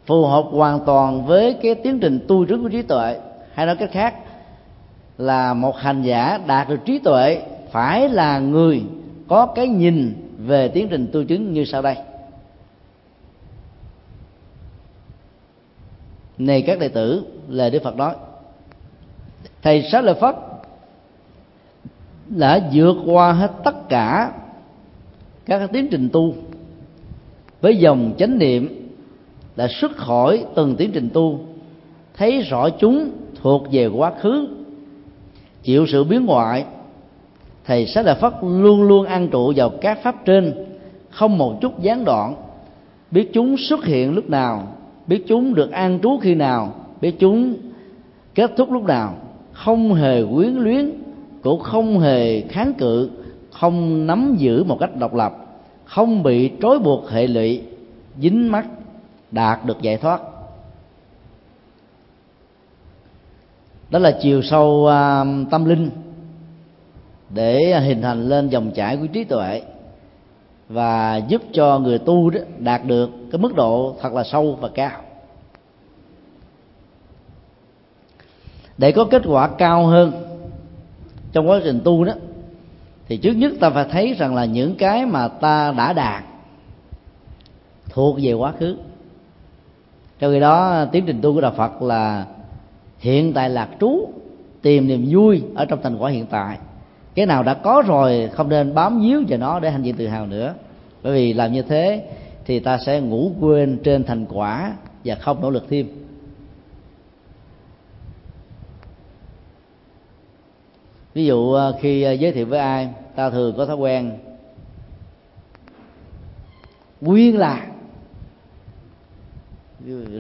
phù 0.07 0.27
hợp 0.27 0.45
hoàn 0.51 0.81
toàn 0.87 1.27
với 1.27 1.57
cái 1.63 1.75
tiến 1.75 2.01
trình 2.01 2.25
tu 2.29 2.45
trước 2.45 2.59
của 2.63 2.69
trí 2.69 2.83
tuệ. 2.83 3.21
Hay 3.53 3.67
nói 3.67 3.77
cách 3.77 3.91
khác 3.93 4.15
là 5.19 5.55
một 5.55 5.77
hành 5.77 6.03
giả 6.03 6.39
đạt 6.47 6.69
được 6.69 6.79
trí 6.85 6.99
tuệ 6.99 7.43
phải 7.71 8.09
là 8.09 8.39
người 8.39 8.83
có 9.29 9.47
cái 9.47 9.69
nhìn 9.69 10.31
về 10.39 10.69
tiến 10.69 10.89
trình 10.89 11.11
tu 11.13 11.25
chứng 11.25 11.53
như 11.53 11.65
sau 11.65 11.83
đây. 11.83 11.97
Này 16.39 16.63
các 16.63 16.79
đệ 16.79 16.89
tử 16.89 17.27
lời 17.49 17.71
đức 17.71 17.83
phật 17.83 17.97
nói 17.97 18.15
thầy 19.63 19.83
sát 19.83 20.05
lợi 20.05 20.15
phất 20.15 20.37
đã 22.27 22.61
vượt 22.73 22.97
qua 23.07 23.33
hết 23.33 23.53
tất 23.65 23.89
cả 23.89 24.33
các 25.47 25.71
tiến 25.73 25.89
trình 25.91 26.09
tu 26.13 26.35
với 27.61 27.77
dòng 27.77 28.13
chánh 28.19 28.39
niệm 28.39 28.91
đã 29.57 29.69
xuất 29.69 29.97
khỏi 29.97 30.45
từng 30.55 30.77
tiến 30.77 30.91
trình 30.93 31.09
tu, 31.13 31.41
thấy 32.17 32.41
rõ 32.41 32.71
chúng 32.71 33.11
thuộc 33.43 33.67
về 33.73 33.87
quá 33.87 34.13
khứ, 34.21 34.49
chịu 35.63 35.87
sự 35.87 36.05
biến 36.05 36.27
ngoại, 36.27 36.65
thầy 37.65 37.87
sách 37.87 38.07
là 38.07 38.15
phất 38.15 38.33
luôn 38.43 38.83
luôn 38.83 39.07
ăn 39.07 39.29
trụ 39.29 39.53
vào 39.57 39.71
các 39.71 40.03
pháp 40.03 40.25
trên, 40.25 40.55
không 41.11 41.39
một 41.39 41.59
chút 41.61 41.83
gián 41.83 42.05
đoạn. 42.05 42.35
Biết 43.11 43.31
chúng 43.33 43.57
xuất 43.57 43.85
hiện 43.85 44.15
lúc 44.15 44.31
nào, 44.31 44.69
biết 45.07 45.25
chúng 45.27 45.55
được 45.55 45.71
an 45.71 45.99
trú 46.03 46.19
khi 46.19 46.35
nào, 46.35 46.75
biết 47.01 47.15
chúng 47.19 47.55
kết 48.35 48.51
thúc 48.57 48.73
lúc 48.73 48.85
nào. 48.85 49.15
Không 49.53 49.95
hề 49.95 50.25
quyến 50.25 50.55
luyến, 50.55 50.91
cũng 51.43 51.61
không 51.61 51.99
hề 51.99 52.41
kháng 52.41 52.73
cự, 52.75 53.11
không 53.51 54.07
nắm 54.07 54.35
giữ 54.39 54.65
một 54.65 54.77
cách 54.81 54.97
độc 54.97 55.15
lập 55.15 55.48
không 55.89 56.23
bị 56.23 56.51
trói 56.63 56.79
buộc 56.79 57.11
hệ 57.11 57.27
lụy 57.27 57.63
dính 58.21 58.53
mắc 58.53 58.67
đạt 59.31 59.65
được 59.65 59.83
giải 59.83 59.97
thoát. 59.97 60.21
Đó 63.91 63.99
là 63.99 64.19
chiều 64.23 64.43
sâu 64.43 64.67
uh, 64.67 65.51
tâm 65.51 65.65
linh 65.65 65.91
để 67.31 67.81
hình 67.81 68.03
thành 68.03 68.29
lên 68.29 68.49
dòng 68.49 68.71
chảy 68.75 68.97
của 68.97 69.07
trí 69.07 69.25
tuệ 69.25 69.63
và 70.69 71.17
giúp 71.17 71.43
cho 71.53 71.79
người 71.79 71.99
tu 71.99 72.31
đó 72.31 72.41
đạt 72.59 72.85
được 72.85 73.11
cái 73.33 73.39
mức 73.41 73.55
độ 73.55 73.97
thật 74.01 74.13
là 74.13 74.25
sâu 74.25 74.59
và 74.61 74.69
cao. 74.69 75.03
Để 78.79 78.93
có 78.93 79.05
kết 79.05 79.23
quả 79.27 79.49
cao 79.49 79.87
hơn 79.87 80.13
trong 81.33 81.49
quá 81.49 81.61
trình 81.65 81.81
tu 81.85 82.05
đó 82.05 82.13
thì 83.09 83.17
trước 83.17 83.33
nhất 83.33 83.53
ta 83.61 83.71
phải 83.71 83.85
thấy 83.91 84.15
rằng 84.15 84.35
là 84.35 84.45
những 84.45 84.75
cái 84.75 85.07
mà 85.07 85.29
ta 85.29 85.73
đã 85.77 85.93
đạt 85.93 86.25
thuộc 87.91 88.19
về 88.23 88.33
quá 88.33 88.53
khứ. 88.59 88.77
Trong 90.19 90.33
khi 90.33 90.41
đó, 90.41 90.85
tiến 90.93 91.05
trình 91.07 91.21
tu 91.23 91.35
của 91.35 91.41
đạo 91.41 91.53
phật 91.57 91.83
là 91.83 92.27
hiện 92.99 93.33
tại 93.33 93.51
lạc 93.51 93.69
trú, 93.81 94.09
tìm 94.63 94.87
niềm 94.87 95.07
vui 95.09 95.43
ở 95.55 95.65
trong 95.65 95.83
thành 95.83 95.97
quả 95.97 96.11
hiện 96.11 96.27
tại. 96.27 96.59
Cái 97.15 97.27
nào 97.27 97.43
đã 97.43 97.55
có 97.55 97.83
rồi, 97.87 98.31
không 98.33 98.49
nên 98.49 98.75
bám 98.75 99.01
víu 99.01 99.23
vào 99.29 99.39
nó 99.39 99.61
để 99.61 99.71
hành 99.71 99.83
vi 99.83 99.93
tự 99.93 100.07
hào 100.07 100.27
nữa. 100.27 100.55
Bởi 101.03 101.13
vì 101.15 101.33
làm 101.33 101.53
như 101.53 101.63
thế 101.63 102.05
thì 102.45 102.61
ta 102.61 102.79
sẽ 102.79 103.01
ngủ 103.01 103.31
quên 103.41 103.79
trên 103.85 104.05
thành 104.05 104.27
quả 104.27 104.73
và 105.05 105.15
không 105.15 105.41
nỗ 105.41 105.51
lực 105.51 105.67
thêm. 105.71 105.87
Ví 111.19 111.27
dụ 111.27 111.53
à, 111.53 111.73
khi 111.81 112.03
à, 112.03 112.13
giới 112.13 112.33
thiệu 112.33 112.47
với 112.47 112.59
ai, 112.59 112.89
ta 113.15 113.31
thường 113.31 113.55
có 113.57 113.67
thói 113.67 113.77
quen 113.77 114.19
nguyên 117.01 117.39
là 117.39 117.67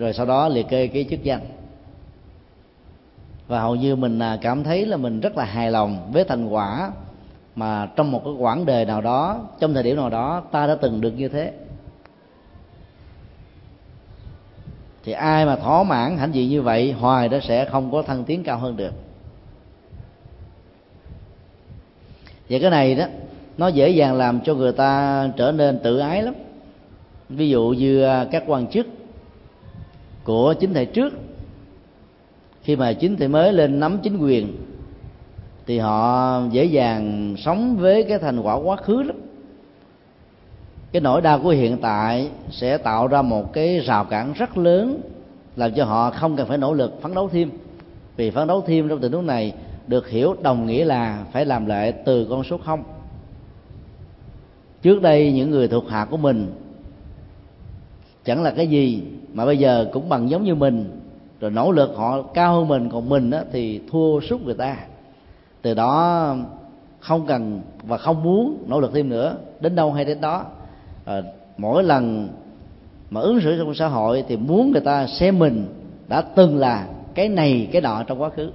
rồi 0.00 0.12
sau 0.12 0.26
đó 0.26 0.48
liệt 0.48 0.68
kê 0.68 0.86
cái 0.86 1.06
chức 1.10 1.22
danh. 1.22 1.40
Và 3.48 3.60
hầu 3.60 3.76
như 3.76 3.96
mình 3.96 4.18
à, 4.18 4.38
cảm 4.40 4.64
thấy 4.64 4.86
là 4.86 4.96
mình 4.96 5.20
rất 5.20 5.36
là 5.36 5.44
hài 5.44 5.70
lòng 5.70 6.10
với 6.12 6.24
thành 6.24 6.48
quả 6.48 6.92
mà 7.54 7.86
trong 7.96 8.12
một 8.12 8.24
cái 8.24 8.32
quãng 8.38 8.66
đời 8.66 8.84
nào 8.84 9.00
đó, 9.00 9.40
trong 9.60 9.74
thời 9.74 9.82
điểm 9.82 9.96
nào 9.96 10.10
đó, 10.10 10.42
ta 10.50 10.66
đã 10.66 10.74
từng 10.74 11.00
được 11.00 11.12
như 11.16 11.28
thế. 11.28 11.52
Thì 15.04 15.12
ai 15.12 15.46
mà 15.46 15.56
thỏa 15.56 15.82
mãn 15.82 16.16
hãnh 16.16 16.34
diện 16.34 16.50
như 16.50 16.62
vậy, 16.62 16.92
hoài 16.92 17.28
đó 17.28 17.38
sẽ 17.42 17.64
không 17.64 17.92
có 17.92 18.02
thăng 18.02 18.24
tiến 18.24 18.44
cao 18.44 18.58
hơn 18.58 18.76
được. 18.76 18.92
Và 22.50 22.58
cái 22.58 22.70
này 22.70 22.94
đó, 22.94 23.04
nó 23.58 23.68
dễ 23.68 23.90
dàng 23.90 24.16
làm 24.16 24.40
cho 24.40 24.54
người 24.54 24.72
ta 24.72 25.30
trở 25.36 25.52
nên 25.52 25.78
tự 25.78 25.98
ái 25.98 26.22
lắm. 26.22 26.34
Ví 27.28 27.48
dụ 27.48 27.74
như 27.78 28.02
à, 28.02 28.26
các 28.30 28.44
quan 28.46 28.66
chức 28.66 28.86
của 30.24 30.54
chính 30.60 30.74
thể 30.74 30.84
trước. 30.84 31.12
Khi 32.62 32.76
mà 32.76 32.92
chính 32.92 33.16
thể 33.16 33.28
mới 33.28 33.52
lên 33.52 33.80
nắm 33.80 33.98
chính 34.02 34.18
quyền, 34.18 34.56
thì 35.66 35.78
họ 35.78 36.40
dễ 36.50 36.64
dàng 36.64 37.34
sống 37.38 37.76
với 37.76 38.02
cái 38.02 38.18
thành 38.18 38.40
quả 38.40 38.54
quá 38.54 38.76
khứ 38.76 39.02
lắm. 39.02 39.16
Cái 40.92 41.00
nỗi 41.00 41.20
đau 41.20 41.38
của 41.38 41.50
hiện 41.50 41.78
tại 41.82 42.30
sẽ 42.50 42.78
tạo 42.78 43.06
ra 43.06 43.22
một 43.22 43.52
cái 43.52 43.78
rào 43.78 44.04
cản 44.04 44.32
rất 44.32 44.58
lớn, 44.58 45.00
làm 45.56 45.72
cho 45.72 45.84
họ 45.84 46.10
không 46.10 46.36
cần 46.36 46.48
phải 46.48 46.58
nỗ 46.58 46.74
lực 46.74 47.02
phấn 47.02 47.14
đấu 47.14 47.28
thêm. 47.28 47.50
Vì 48.16 48.30
phấn 48.30 48.48
đấu 48.48 48.64
thêm 48.66 48.88
trong 48.88 49.00
tình 49.00 49.12
huống 49.12 49.26
này 49.26 49.52
được 49.88 50.08
hiểu 50.08 50.36
đồng 50.42 50.66
nghĩa 50.66 50.84
là 50.84 51.24
phải 51.32 51.44
làm 51.44 51.66
lại 51.66 51.92
từ 51.92 52.26
con 52.30 52.44
số 52.44 52.58
không. 52.58 52.82
Trước 54.82 55.02
đây 55.02 55.32
những 55.32 55.50
người 55.50 55.68
thuộc 55.68 55.88
hạ 55.88 56.04
của 56.10 56.16
mình 56.16 56.52
chẳng 58.24 58.42
là 58.42 58.50
cái 58.50 58.66
gì 58.66 59.02
mà 59.32 59.44
bây 59.44 59.58
giờ 59.58 59.88
cũng 59.92 60.08
bằng 60.08 60.30
giống 60.30 60.44
như 60.44 60.54
mình 60.54 61.00
rồi 61.40 61.50
nỗ 61.50 61.72
lực 61.72 61.90
họ 61.96 62.22
cao 62.22 62.54
hơn 62.54 62.68
mình 62.68 62.88
còn 62.90 63.08
mình 63.08 63.30
đó 63.30 63.40
thì 63.52 63.80
thua 63.90 64.20
suốt 64.20 64.44
người 64.44 64.54
ta. 64.54 64.76
Từ 65.62 65.74
đó 65.74 66.36
không 67.00 67.26
cần 67.26 67.60
và 67.82 67.96
không 67.98 68.22
muốn 68.22 68.64
nỗ 68.66 68.80
lực 68.80 68.90
thêm 68.94 69.08
nữa 69.08 69.36
đến 69.60 69.74
đâu 69.74 69.92
hay 69.92 70.04
đến 70.04 70.20
đó. 70.20 70.44
À, 71.04 71.22
mỗi 71.58 71.82
lần 71.82 72.28
mà 73.10 73.20
ứng 73.20 73.40
xử 73.40 73.58
trong 73.58 73.74
xã 73.74 73.86
hội 73.86 74.24
thì 74.28 74.36
muốn 74.36 74.72
người 74.72 74.80
ta 74.80 75.06
xem 75.06 75.38
mình 75.38 75.66
đã 76.08 76.20
từng 76.20 76.56
là 76.56 76.88
cái 77.14 77.28
này 77.28 77.68
cái 77.72 77.82
nọ 77.82 78.02
trong 78.02 78.22
quá 78.22 78.30
khứ 78.30 78.50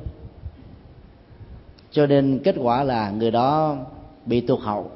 cho 1.93 2.07
nên 2.07 2.39
kết 2.43 2.55
quả 2.57 2.83
là 2.83 3.09
người 3.09 3.31
đó 3.31 3.77
bị 4.25 4.41
tụt 4.41 4.59
hậu. 4.59 4.91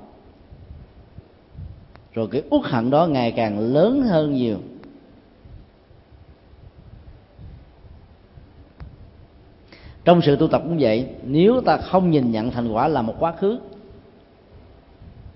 Rồi 2.13 2.27
cái 2.31 2.41
uất 2.49 2.61
hận 2.65 2.89
đó 2.89 3.07
ngày 3.07 3.31
càng 3.31 3.59
lớn 3.59 4.01
hơn 4.01 4.33
nhiều. 4.33 4.57
Trong 10.05 10.21
sự 10.21 10.35
tu 10.35 10.47
tập 10.47 10.61
cũng 10.63 10.77
vậy, 10.79 11.07
nếu 11.23 11.61
ta 11.61 11.77
không 11.77 12.11
nhìn 12.11 12.31
nhận 12.31 12.51
thành 12.51 12.71
quả 12.71 12.87
là 12.87 13.01
một 13.01 13.15
quá 13.19 13.33
khứ, 13.39 13.59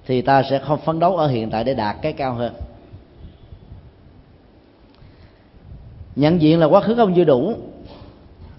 thì 0.06 0.22
ta 0.22 0.44
sẽ 0.50 0.60
không 0.60 0.80
phấn 0.80 1.00
đấu 1.00 1.18
ở 1.18 1.28
hiện 1.28 1.50
tại 1.50 1.64
để 1.64 1.74
đạt 1.74 1.96
cái 2.02 2.14
cao 2.14 2.34
hơn. 2.34 2.54
Nhận 6.16 6.42
diện 6.42 6.60
là 6.60 6.66
quá 6.66 6.82
khứ 6.82 6.96
không 6.96 7.14
chưa 7.16 7.24
đủ 7.24 7.56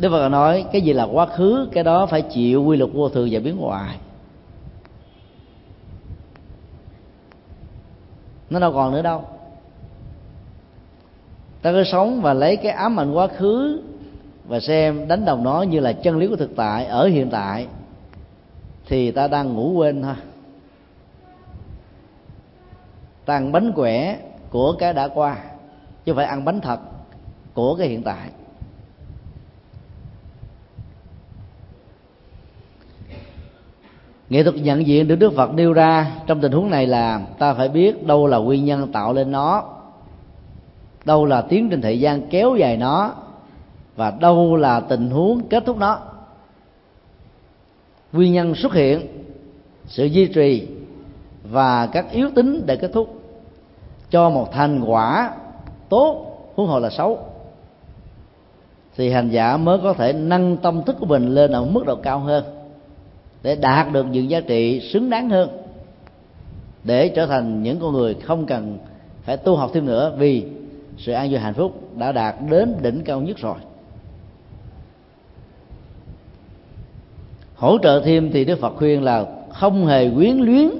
Đức 0.02 0.10
Phật 0.10 0.28
nói, 0.28 0.64
cái 0.72 0.82
gì 0.82 0.92
là 0.92 1.04
quá 1.04 1.26
khứ, 1.26 1.68
cái 1.72 1.84
đó 1.84 2.06
phải 2.06 2.22
chịu 2.22 2.64
quy 2.64 2.76
luật 2.76 2.90
vô 2.92 3.08
thường 3.08 3.28
và 3.30 3.40
biến 3.40 3.56
hoại 3.56 3.96
nó 8.50 8.60
đâu 8.60 8.72
còn 8.72 8.92
nữa 8.92 9.02
đâu. 9.02 9.24
Ta 11.62 11.72
cứ 11.72 11.84
sống 11.84 12.20
và 12.22 12.34
lấy 12.34 12.56
cái 12.56 12.72
ám 12.72 13.00
ảnh 13.00 13.12
quá 13.12 13.26
khứ 13.26 13.82
và 14.48 14.60
xem 14.60 15.08
đánh 15.08 15.24
đồng 15.24 15.44
nó 15.44 15.62
như 15.62 15.80
là 15.80 15.92
chân 15.92 16.18
lý 16.18 16.26
của 16.26 16.36
thực 16.36 16.56
tại 16.56 16.84
ở 16.86 17.06
hiện 17.08 17.30
tại, 17.30 17.66
thì 18.86 19.10
ta 19.10 19.28
đang 19.28 19.54
ngủ 19.54 19.72
quên 19.72 20.02
thôi 20.02 20.14
ta 23.24 23.34
ăn 23.34 23.52
bánh 23.52 23.72
quẻ 23.72 24.18
của 24.50 24.72
cái 24.78 24.92
đã 24.92 25.08
qua, 25.08 25.36
chứ 26.04 26.14
phải 26.14 26.24
ăn 26.24 26.44
bánh 26.44 26.60
thật 26.60 26.80
của 27.54 27.74
cái 27.74 27.88
hiện 27.88 28.02
tại. 28.02 28.28
Nghệ 34.32 34.42
thuật 34.42 34.56
nhận 34.56 34.86
diện 34.86 35.08
được 35.08 35.16
đức 35.16 35.32
phật 35.36 35.54
nêu 35.54 35.72
ra 35.72 36.10
trong 36.26 36.40
tình 36.40 36.52
huống 36.52 36.70
này 36.70 36.86
là 36.86 37.20
ta 37.38 37.54
phải 37.54 37.68
biết 37.68 38.06
đâu 38.06 38.26
là 38.26 38.38
nguyên 38.38 38.64
nhân 38.64 38.92
tạo 38.92 39.12
lên 39.12 39.32
nó, 39.32 39.64
đâu 41.04 41.24
là 41.24 41.40
tiến 41.40 41.70
trình 41.70 41.80
thời 41.80 42.00
gian 42.00 42.28
kéo 42.28 42.56
dài 42.56 42.76
nó, 42.76 43.14
và 43.96 44.10
đâu 44.20 44.56
là 44.56 44.80
tình 44.80 45.10
huống 45.10 45.48
kết 45.48 45.62
thúc 45.66 45.76
nó. 45.76 45.98
Nguyên 48.12 48.32
nhân 48.32 48.54
xuất 48.54 48.72
hiện, 48.72 49.06
sự 49.86 50.04
duy 50.04 50.26
trì 50.26 50.68
và 51.42 51.86
các 51.86 52.10
yếu 52.10 52.30
tính 52.34 52.62
để 52.66 52.76
kết 52.76 52.90
thúc. 52.92 53.20
Cho 54.10 54.30
một 54.30 54.52
thành 54.52 54.84
quả 54.86 55.34
tốt, 55.88 56.38
huống 56.54 56.66
hồ 56.66 56.78
là 56.78 56.90
xấu, 56.90 57.18
thì 58.96 59.10
hành 59.10 59.28
giả 59.28 59.56
mới 59.56 59.78
có 59.82 59.92
thể 59.92 60.12
nâng 60.12 60.56
tâm 60.56 60.82
thức 60.82 60.96
của 61.00 61.06
mình 61.06 61.34
lên 61.34 61.52
ở 61.52 61.64
mức 61.64 61.86
độ 61.86 61.96
cao 61.96 62.18
hơn 62.18 62.61
để 63.42 63.56
đạt 63.56 63.92
được 63.92 64.06
những 64.10 64.30
giá 64.30 64.40
trị 64.40 64.80
xứng 64.80 65.10
đáng 65.10 65.30
hơn, 65.30 65.50
để 66.84 67.08
trở 67.08 67.26
thành 67.26 67.62
những 67.62 67.80
con 67.80 67.92
người 67.92 68.14
không 68.14 68.46
cần 68.46 68.78
phải 69.22 69.36
tu 69.36 69.56
học 69.56 69.70
thêm 69.74 69.86
nữa 69.86 70.14
vì 70.18 70.44
sự 70.98 71.12
an 71.12 71.30
vui 71.30 71.38
hạnh 71.38 71.54
phúc 71.54 71.96
đã 71.96 72.12
đạt 72.12 72.34
đến 72.50 72.74
đỉnh 72.82 73.00
cao 73.04 73.20
nhất 73.20 73.38
rồi. 73.38 73.56
Hỗ 77.54 77.78
trợ 77.82 78.02
thêm 78.04 78.30
thì 78.32 78.44
đức 78.44 78.58
phật 78.58 78.76
khuyên 78.76 79.02
là 79.02 79.26
không 79.50 79.86
hề 79.86 80.10
quyến 80.10 80.36
luyến, 80.36 80.70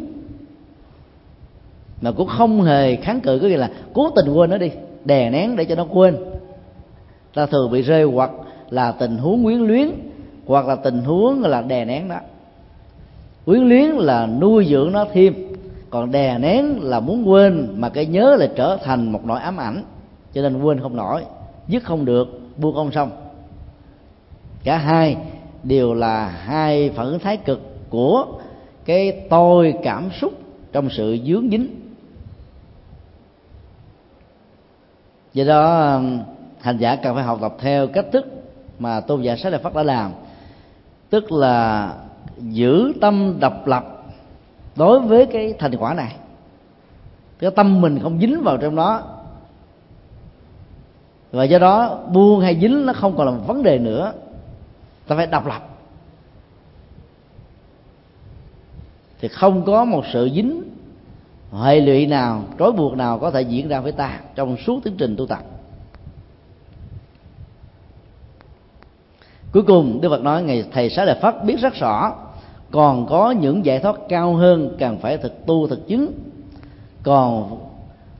mà 2.00 2.12
cũng 2.12 2.28
không 2.28 2.62
hề 2.62 2.96
kháng 2.96 3.20
cự, 3.20 3.38
có 3.38 3.48
nghĩa 3.48 3.56
là 3.56 3.70
cố 3.92 4.10
tình 4.10 4.34
quên 4.34 4.50
nó 4.50 4.58
đi, 4.58 4.70
đè 5.04 5.30
nén 5.30 5.56
để 5.56 5.64
cho 5.64 5.74
nó 5.74 5.84
quên. 5.84 6.16
Ta 7.34 7.46
thường 7.46 7.70
bị 7.70 7.82
rơi 7.82 8.02
hoặc 8.02 8.30
là 8.70 8.92
tình 8.92 9.18
huống 9.18 9.44
quyến 9.44 9.58
luyến 9.58 9.90
hoặc 10.46 10.66
là 10.66 10.76
tình 10.76 10.98
huống 10.98 11.42
là 11.42 11.62
đè 11.62 11.84
nén 11.84 12.08
đó 12.08 12.16
quyến 13.46 13.68
luyến 13.68 13.90
là 13.90 14.26
nuôi 14.26 14.66
dưỡng 14.70 14.92
nó 14.92 15.06
thêm. 15.12 15.34
Còn 15.90 16.10
đè 16.10 16.38
nén 16.38 16.80
là 16.82 17.00
muốn 17.00 17.28
quên, 17.28 17.74
mà 17.76 17.88
cái 17.88 18.06
nhớ 18.06 18.36
là 18.38 18.48
trở 18.56 18.78
thành 18.84 19.12
một 19.12 19.24
nỗi 19.24 19.40
ám 19.40 19.56
ảnh. 19.56 19.84
Cho 20.32 20.42
nên 20.42 20.62
quên 20.62 20.80
không 20.80 20.96
nổi, 20.96 21.24
dứt 21.68 21.84
không 21.84 22.04
được, 22.04 22.40
buông 22.56 22.74
không 22.74 22.92
xong. 22.92 23.10
Cả 24.64 24.78
hai 24.78 25.16
đều 25.62 25.94
là 25.94 26.28
hai 26.28 26.90
phản 26.90 27.06
ứng 27.06 27.18
thái 27.18 27.36
cực 27.36 27.60
của 27.90 28.26
cái 28.84 29.26
tôi 29.30 29.74
cảm 29.82 30.10
xúc 30.20 30.32
trong 30.72 30.90
sự 30.90 31.18
dướng 31.26 31.50
dính. 31.50 31.68
Do 35.32 35.44
đó, 35.44 36.00
hành 36.60 36.78
giả 36.78 36.96
cần 36.96 37.14
phải 37.14 37.24
học 37.24 37.38
tập 37.40 37.54
theo 37.60 37.86
cách 37.86 38.06
thức 38.12 38.26
mà 38.78 39.00
tôn 39.00 39.22
giả 39.22 39.36
sách 39.36 39.52
đại 39.52 39.62
phật 39.62 39.74
đã 39.74 39.82
làm. 39.82 40.12
Tức 41.10 41.32
là 41.32 41.92
giữ 42.42 42.92
tâm 43.00 43.36
độc 43.40 43.66
lập 43.66 44.04
đối 44.76 45.00
với 45.00 45.26
cái 45.26 45.54
thành 45.58 45.76
quả 45.78 45.94
này. 45.94 46.16
Cái 47.38 47.50
tâm 47.50 47.80
mình 47.80 47.98
không 48.02 48.18
dính 48.20 48.42
vào 48.42 48.56
trong 48.56 48.76
đó. 48.76 49.02
Và 51.32 51.44
do 51.44 51.58
đó, 51.58 51.98
buông 52.12 52.40
hay 52.40 52.58
dính 52.60 52.86
nó 52.86 52.92
không 52.92 53.16
còn 53.16 53.26
là 53.26 53.32
một 53.32 53.42
vấn 53.46 53.62
đề 53.62 53.78
nữa. 53.78 54.12
Ta 55.06 55.16
phải 55.16 55.26
độc 55.26 55.46
lập. 55.46 55.68
Thì 59.20 59.28
không 59.28 59.64
có 59.64 59.84
một 59.84 60.04
sự 60.12 60.30
dính, 60.34 60.62
hệ 61.62 61.80
lụy 61.80 62.06
nào, 62.06 62.42
trói 62.58 62.72
buộc 62.72 62.96
nào 62.96 63.18
có 63.18 63.30
thể 63.30 63.42
diễn 63.42 63.68
ra 63.68 63.80
với 63.80 63.92
ta 63.92 64.20
trong 64.34 64.56
suốt 64.56 64.80
tiến 64.84 64.94
trình 64.98 65.16
tu 65.18 65.26
tập. 65.26 65.42
Cuối 69.52 69.62
cùng, 69.62 70.00
đức 70.00 70.08
phật 70.08 70.22
nói, 70.22 70.42
ngày 70.42 70.64
thầy 70.72 70.90
xá 70.90 71.04
lợi 71.04 71.18
phất 71.22 71.44
biết 71.44 71.56
rất 71.60 71.74
rõ 71.74 72.14
còn 72.72 73.06
có 73.06 73.30
những 73.30 73.64
giải 73.64 73.78
thoát 73.78 73.96
cao 74.08 74.34
hơn 74.34 74.76
cần 74.78 74.98
phải 74.98 75.18
thực 75.18 75.46
tu, 75.46 75.66
thực 75.66 75.88
chứng. 75.88 76.12
Còn 77.02 77.58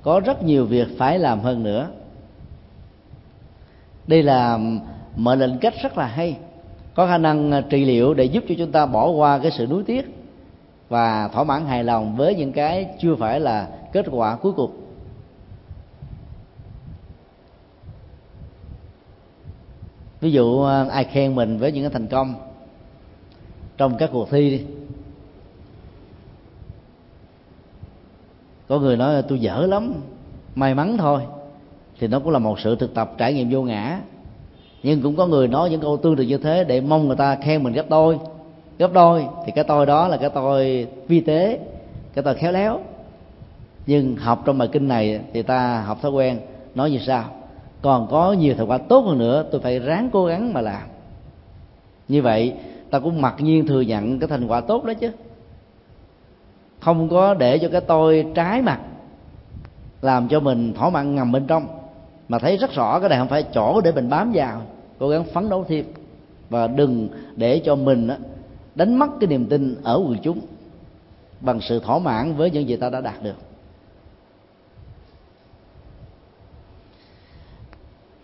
có 0.03 0.21
rất 0.21 0.43
nhiều 0.43 0.67
việc 0.67 0.89
phải 0.99 1.19
làm 1.19 1.41
hơn 1.41 1.63
nữa. 1.63 1.89
Đây 4.07 4.23
là 4.23 4.59
mệnh 5.17 5.39
lệnh 5.39 5.59
cách 5.59 5.75
rất 5.83 5.99
là 5.99 6.07
hay. 6.07 6.37
Có 6.95 7.07
khả 7.07 7.19
năng 7.19 7.53
à, 7.53 7.61
trị 7.61 7.85
liệu 7.85 8.15
để 8.15 8.25
giúp 8.25 8.45
cho 8.49 8.55
chúng 8.59 8.73
ta 8.73 8.87
bỏ 8.87 9.09
qua 9.09 9.39
cái 9.39 9.51
sự 9.51 9.67
nuối 9.67 9.83
tiếc 9.83 10.15
và 10.89 11.29
thỏa 11.29 11.45
mãn 11.45 11.67
hài 11.67 11.85
lòng 11.85 12.17
với 12.17 12.35
những 12.35 12.53
cái 12.53 12.87
chưa 13.01 13.15
phải 13.15 13.41
là 13.41 13.69
kết 13.93 14.07
quả 14.11 14.37
cuối 14.37 14.53
cùng. 14.53 14.71
Ví 20.21 20.33
dụ 20.33 20.63
à, 20.65 20.87
ai 20.91 21.05
khen 21.05 21.35
mình 21.35 21.59
với 21.59 21.73
những 21.73 21.83
cái 21.83 21.91
thành 21.91 22.07
công 22.07 22.52
trong 23.77 23.97
các 23.97 24.11
cuộc 24.13 24.31
thi 24.31 24.51
đi. 24.51 24.65
Có 28.69 28.79
người 28.79 28.97
nói 28.97 29.23
tôi 29.23 29.39
dở 29.39 29.67
lắm, 29.67 29.95
may 30.55 30.75
mắn 30.75 30.97
thôi, 30.99 31.23
thì 31.99 32.09
nó 32.09 32.19
cũng 32.19 32.33
là 32.33 32.39
một 32.39 32.61
sự 32.61 32.77
thực 32.77 32.95
tập 32.95 33.13
trải 33.19 33.35
nghiệm 33.35 33.51
vô 33.51 33.63
ngã. 33.63 34.01
Nhưng 34.83 35.03
cũng 35.03 35.17
có 35.17 35.27
người 35.27 35.49
nói 35.49 35.71
những 35.71 35.81
câu 35.81 35.97
tương 35.97 36.17
tự 36.17 36.23
như 36.23 36.39
thế 36.39 36.65
để 36.65 36.81
mong 36.81 37.07
người 37.07 37.17
ta 37.17 37.37
khen 37.37 37.63
mình 37.63 37.73
gấp 37.73 37.91
đôi. 37.91 38.19
Gấp 38.79 38.93
đôi 38.93 39.27
thì 39.47 39.53
cái 39.55 39.65
tôi 39.65 39.87
đó 39.87 40.09
là 40.09 40.17
cái 40.17 40.31
tôi 40.31 40.89
vi 41.09 41.21
tế, 41.21 41.59
cái 42.15 42.23
tôi 42.25 42.35
khéo 42.35 42.53
léo. 42.53 42.81
Nhưng 43.87 44.17
học 44.17 44.43
trong 44.45 44.59
bài 44.59 44.69
kinh 44.73 44.89
này 44.89 45.21
thì 45.33 45.43
ta 45.43 45.81
học 45.81 45.99
thói 46.03 46.11
quen 46.13 46.41
nói 46.75 46.91
như 46.91 46.99
sao 46.99 47.25
còn 47.83 48.07
có 48.11 48.33
nhiều 48.33 48.55
thành 48.59 48.71
quả 48.71 48.79
tốt 48.79 49.01
hơn 49.01 49.19
nữa, 49.19 49.45
tôi 49.51 49.61
phải 49.61 49.79
ráng 49.79 50.11
cố 50.13 50.27
gắng 50.27 50.53
mà 50.53 50.61
làm. 50.61 50.83
Như 52.09 52.23
vậy 52.23 52.55
ta 52.93 52.99
cũng 52.99 53.23
mặc 53.23 53.35
nhiên 53.39 53.67
thừa 53.67 53.81
nhận 53.81 54.19
cái 54.19 54.29
thành 54.29 54.47
quả 54.47 54.61
tốt 54.61 54.85
đó 54.85 54.95
chứ. 54.95 55.11
Không 56.81 57.09
có 57.09 57.35
để 57.35 57.59
cho 57.59 57.69
cái 57.73 57.81
tôi 57.81 58.27
trái 58.35 58.63
mặt 58.63 58.81
làm 60.03 60.29
cho 60.29 60.41
mình 60.41 60.75
thỏa 60.75 60.91
mãn 60.91 61.15
ngầm 61.15 61.33
bên 61.33 61.47
trong. 61.47 61.67
Mà 62.29 62.39
thấy 62.39 62.57
rất 62.57 62.73
rõ 62.73 63.01
cái 63.01 63.09
này 63.09 63.19
không 63.19 63.29
phải 63.29 63.45
chỗ 63.55 63.81
để 63.81 63.93
mình 63.93 64.11
bám 64.11 64.33
vào, 64.35 64.63
cố 64.99 65.09
gắng 65.09 65.25
phấn 65.25 65.49
đấu 65.49 65.65
thêm. 65.69 65.85
Và 66.51 66.67
đừng 66.67 67.09
để 67.37 67.63
cho 67.65 67.77
mình 67.77 68.09
đánh 68.75 68.95
mất 68.95 69.11
cái 69.21 69.29
niềm 69.29 69.47
tin 69.47 69.77
ở 69.83 70.03
quần 70.07 70.19
chúng 70.23 70.41
bằng 71.41 71.61
sự 71.61 71.81
thỏa 71.81 71.99
mãn 71.99 72.35
với 72.35 72.51
những 72.51 72.69
gì 72.69 72.77
ta 72.77 72.91
đã 72.91 73.01
đạt 73.01 73.23
được. 73.23 73.37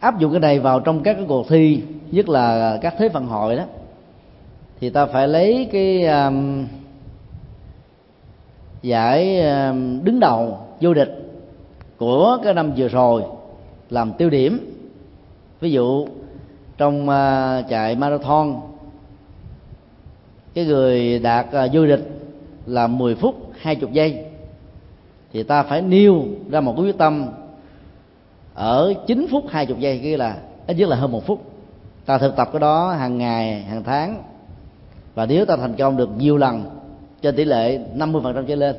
Áp 0.01 0.19
dụng 0.19 0.33
cái 0.33 0.41
này 0.41 0.61
vào 0.61 0.81
trong 0.81 1.03
các 1.03 1.15
cái 1.15 1.25
cuộc 1.29 1.49
thi, 1.49 1.83
nhất 2.11 2.29
là 2.29 2.79
các 2.83 2.95
thế 2.99 3.09
vận 3.09 3.27
hội 3.27 3.57
đó 3.57 3.65
thì 4.81 4.91
ta 4.91 5.07
phải 5.07 5.29
lấy 5.29 5.69
cái 5.73 6.07
um, 6.07 6.67
giải 8.83 9.41
um, 9.41 10.05
đứng 10.05 10.21
đầu 10.21 10.59
vô 10.81 10.95
địch 10.95 11.31
của 11.97 12.39
cái 12.45 12.55
năm 12.55 12.73
vừa 12.77 12.89
rồi 12.89 13.23
làm 13.91 14.13
tiêu 14.13 14.31
điểm. 14.31 14.75
Ví 15.61 15.73
dụ 15.73 16.07
trong 16.77 17.09
uh, 17.09 17.69
chạy 17.69 17.95
marathon 17.95 18.61
cái 20.55 20.65
người 20.65 21.19
đạt 21.19 21.47
uh, 21.47 21.71
vô 21.73 21.87
địch 21.87 22.09
là 22.67 22.87
10 22.87 23.15
phút 23.15 23.53
20 23.61 23.91
giây. 23.93 24.25
Thì 25.33 25.43
ta 25.43 25.63
phải 25.63 25.83
nêu 25.83 26.25
ra 26.51 26.61
một 26.61 26.75
cái 26.77 26.85
quyết 26.85 26.99
tâm 26.99 27.27
ở 28.55 28.95
9 29.07 29.27
phút 29.31 29.45
20 29.49 29.77
giây 29.81 30.01
kia 30.03 30.17
là 30.17 30.39
ít 30.67 30.75
nhất 30.75 30.89
là 30.89 30.97
hơn 30.97 31.13
một 31.13 31.27
phút. 31.27 31.43
Ta 32.07 32.19
thực 32.19 32.37
tập 32.37 32.49
cái 32.53 32.61
đó 32.61 32.93
hàng 32.93 33.19
ngày 33.19 33.63
hàng 33.63 33.85
tháng 33.85 34.23
và 35.19 35.27
nếu 35.27 35.45
ta 35.45 35.57
thành 35.57 35.77
công 35.77 35.97
được 35.97 36.09
nhiều 36.19 36.37
lần, 36.37 36.65
trên 37.23 37.37
tỷ 37.37 37.45
lệ 37.45 37.81
50% 37.97 38.45
trở 38.47 38.55
lên, 38.55 38.77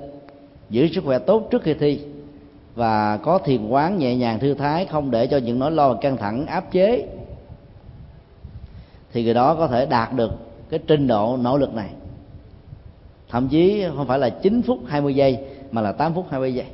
giữ 0.70 0.88
sức 0.88 1.04
khỏe 1.06 1.20
tốt 1.20 1.48
trước 1.52 1.64
khi 1.64 1.74
thi, 1.74 2.02
và 2.76 3.18
có 3.18 3.38
thiền 3.38 3.68
quán 3.68 3.98
nhẹ 3.98 4.16
nhàng 4.16 4.40
thư 4.40 4.54
thái, 4.54 4.86
không 4.86 5.12
để 5.12 5.28
cho 5.28 5.38
những 5.38 5.60
nỗi 5.60 5.72
lo 5.72 5.94
và 5.94 6.00
căng 6.02 6.18
thẳng 6.18 6.46
áp 6.46 6.72
chế, 6.72 7.08
thì 9.12 9.24
người 9.24 9.34
đó 9.34 9.56
có 9.56 9.68
thể 9.68 9.86
đạt 9.86 10.14
được 10.14 10.32
cái 10.70 10.80
trình 10.88 11.08
độ 11.08 11.38
nỗ 11.38 11.58
lực 11.58 11.74
này. 11.74 11.90
Thậm 13.30 13.48
chí 13.48 13.86
không 13.96 14.08
phải 14.08 14.20
là 14.20 14.30
9 14.30 14.62
phút 14.62 14.80
20 14.88 15.16
giây, 15.16 15.38
mà 15.72 15.82
là 15.82 15.92
8 15.92 16.14
phút 16.14 16.26
20 16.30 16.54
giây. 16.54 16.66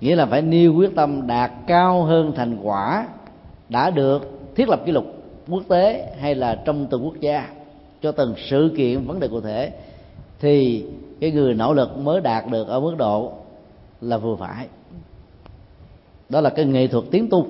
Nghĩa 0.00 0.16
là 0.16 0.26
phải 0.26 0.42
nêu 0.42 0.74
quyết 0.74 0.94
tâm 0.96 1.26
đạt 1.26 1.50
cao 1.66 2.02
hơn 2.02 2.32
thành 2.36 2.58
quả 2.62 3.06
đã 3.68 3.90
được 3.90 4.35
thiết 4.56 4.68
lập 4.68 4.82
kỷ 4.86 4.92
lục 4.92 5.04
quốc 5.48 5.62
tế 5.68 6.12
hay 6.20 6.34
là 6.34 6.62
trong 6.64 6.86
từng 6.86 7.04
quốc 7.04 7.20
gia 7.20 7.48
cho 8.02 8.12
từng 8.12 8.34
sự 8.36 8.74
kiện 8.76 9.06
vấn 9.06 9.20
đề 9.20 9.28
cụ 9.28 9.40
thể, 9.40 9.72
thì 10.40 10.84
cái 11.20 11.30
người 11.30 11.54
nỗ 11.54 11.74
lực 11.74 11.98
mới 11.98 12.20
đạt 12.20 12.44
được 12.50 12.68
ở 12.68 12.80
mức 12.80 12.94
độ 12.98 13.32
là 14.00 14.18
vừa 14.18 14.36
phải. 14.36 14.66
Đó 16.28 16.40
là 16.40 16.50
cái 16.50 16.64
nghệ 16.64 16.86
thuật 16.86 17.04
tiến 17.10 17.28
tu. 17.30 17.46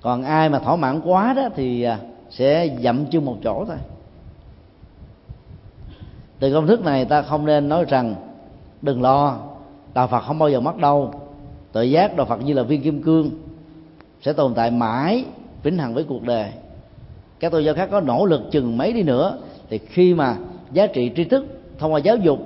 Còn 0.00 0.22
ai 0.22 0.48
mà 0.48 0.58
thỏa 0.58 0.76
mãn 0.76 1.00
quá 1.04 1.34
đó 1.36 1.48
thì 1.56 1.82
à, 1.82 1.98
sẽ 2.30 2.76
dậm 2.80 3.06
chân 3.06 3.24
một 3.24 3.36
chỗ 3.44 3.64
thôi. 3.64 3.76
Từ 6.38 6.52
công 6.54 6.66
thức 6.66 6.84
này 6.84 7.04
ta 7.04 7.22
không 7.22 7.46
nên 7.46 7.68
nói 7.68 7.84
rằng 7.88 8.14
đừng 8.82 9.02
lo, 9.02 9.38
đạo 9.94 10.08
phật 10.08 10.20
không 10.20 10.38
bao 10.38 10.48
giờ 10.48 10.60
mất 10.60 10.76
đâu 10.76 11.14
tự 11.72 11.82
giác 11.82 12.16
đạo 12.16 12.26
phật 12.26 12.42
như 12.44 12.52
là 12.52 12.62
viên 12.62 12.82
kim 12.82 13.02
cương 13.02 13.30
sẽ 14.24 14.32
tồn 14.32 14.54
tại 14.54 14.70
mãi, 14.70 15.24
vĩnh 15.62 15.78
hằng 15.78 15.94
với 15.94 16.04
cuộc 16.04 16.22
đời. 16.22 16.52
Các 17.40 17.52
tôn 17.52 17.64
giáo 17.64 17.74
khác 17.74 17.88
có 17.92 18.00
nỗ 18.00 18.26
lực 18.26 18.42
chừng 18.50 18.78
mấy 18.78 18.92
đi 18.92 19.02
nữa, 19.02 19.38
thì 19.70 19.78
khi 19.78 20.14
mà 20.14 20.36
giá 20.72 20.86
trị 20.86 21.12
tri 21.16 21.24
thức 21.24 21.44
thông 21.78 21.92
qua 21.92 22.00
giáo 22.00 22.16
dục 22.16 22.38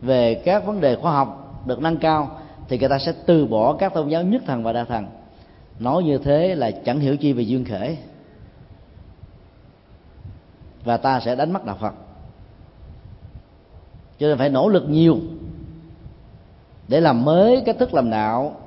về 0.00 0.34
các 0.34 0.66
vấn 0.66 0.80
đề 0.80 0.96
khoa 0.96 1.12
học 1.12 1.62
được 1.66 1.82
nâng 1.82 1.96
cao, 1.96 2.40
thì 2.68 2.78
người 2.78 2.88
ta 2.88 2.98
sẽ 2.98 3.12
từ 3.26 3.46
bỏ 3.46 3.72
các 3.72 3.94
tôn 3.94 4.08
giáo 4.08 4.22
nhất 4.22 4.42
thần 4.46 4.62
và 4.62 4.72
đa 4.72 4.84
thần. 4.84 5.06
Nói 5.78 6.02
như 6.02 6.18
thế 6.18 6.54
là 6.54 6.70
chẳng 6.70 7.00
hiểu 7.00 7.16
chi 7.16 7.32
về 7.32 7.42
duyên 7.42 7.64
khể. 7.64 7.96
Và 10.84 10.96
ta 10.96 11.20
sẽ 11.20 11.36
đánh 11.36 11.52
mất 11.52 11.64
đạo 11.64 11.76
phật. 11.80 11.94
Cho 14.18 14.26
nên 14.28 14.38
phải 14.38 14.48
nỗ 14.48 14.68
lực 14.68 14.88
nhiều 14.88 15.18
để 16.88 17.00
làm 17.00 17.24
mới 17.24 17.62
cách 17.66 17.76
thức 17.78 17.94
làm 17.94 18.10
đạo 18.10 18.59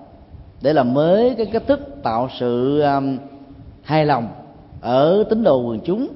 để 0.64 0.74
làm 0.74 0.94
mới 0.94 1.36
cái 1.38 1.46
cách 1.46 1.64
thức 1.68 1.80
tạo 2.04 2.30
sự 2.40 2.82
um, 2.82 3.18
hài 3.82 4.06
lòng 4.06 4.30
ở 4.82 5.24
tín 5.30 5.44
đồ 5.44 5.62
quần 5.62 5.80
chúng 5.86 6.08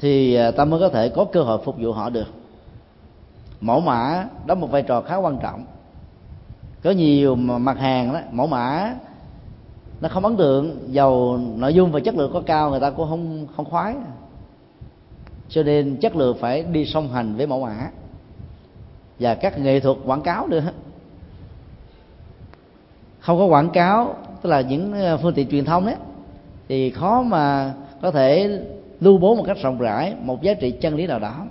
thì 0.00 0.34
à, 0.34 0.50
ta 0.50 0.64
mới 0.64 0.80
có 0.80 0.88
thể 0.88 1.08
có 1.08 1.24
cơ 1.24 1.42
hội 1.42 1.58
phục 1.64 1.76
vụ 1.78 1.92
họ 1.92 2.10
được. 2.10 2.26
Mẫu 3.60 3.80
mã 3.80 4.24
đóng 4.46 4.60
một 4.60 4.70
vai 4.70 4.82
trò 4.82 5.00
khá 5.00 5.16
quan 5.16 5.38
trọng. 5.42 5.64
Có 6.82 6.90
nhiều 6.90 7.34
mặt 7.36 7.78
hàng 7.78 8.12
đó 8.12 8.20
mẫu 8.30 8.46
mã 8.46 8.94
nó 10.00 10.08
không 10.08 10.24
ấn 10.24 10.36
tượng 10.36 10.78
dầu 10.86 11.40
nội 11.56 11.74
dung 11.74 11.92
và 11.92 12.00
chất 12.00 12.14
lượng 12.14 12.30
có 12.32 12.42
cao 12.46 12.70
người 12.70 12.80
ta 12.80 12.90
cũng 12.90 13.08
không 13.08 13.46
không 13.56 13.64
khoái. 13.64 13.94
Cho 15.48 15.62
nên 15.62 15.96
chất 15.96 16.16
lượng 16.16 16.36
phải 16.40 16.62
đi 16.62 16.84
song 16.86 17.08
hành 17.12 17.36
với 17.36 17.46
mẫu 17.46 17.60
mã 17.60 17.90
và 19.20 19.34
các 19.34 19.58
nghệ 19.58 19.80
thuật 19.80 19.96
quảng 20.04 20.22
cáo 20.22 20.46
nữa 20.46 20.62
không 23.26 23.38
có 23.38 23.44
quảng 23.44 23.70
cáo 23.70 24.16
tức 24.42 24.50
là 24.50 24.60
những 24.60 24.92
ờ, 24.92 25.16
phương 25.16 25.34
tiện 25.34 25.48
truyền 25.48 25.64
thông 25.64 25.86
đấy 25.86 25.94
thì 26.68 26.90
khó 26.90 27.22
mà 27.22 27.74
có 28.02 28.10
thể 28.10 28.60
lưu 29.00 29.18
bố 29.18 29.34
một 29.34 29.44
cách 29.46 29.56
rộng 29.62 29.78
rãi 29.78 30.14
một 30.20 30.42
giá 30.42 30.54
trị 30.54 30.70
chân 30.70 30.94
lý 30.94 31.06
nào 31.06 31.18
đó. 31.18 31.46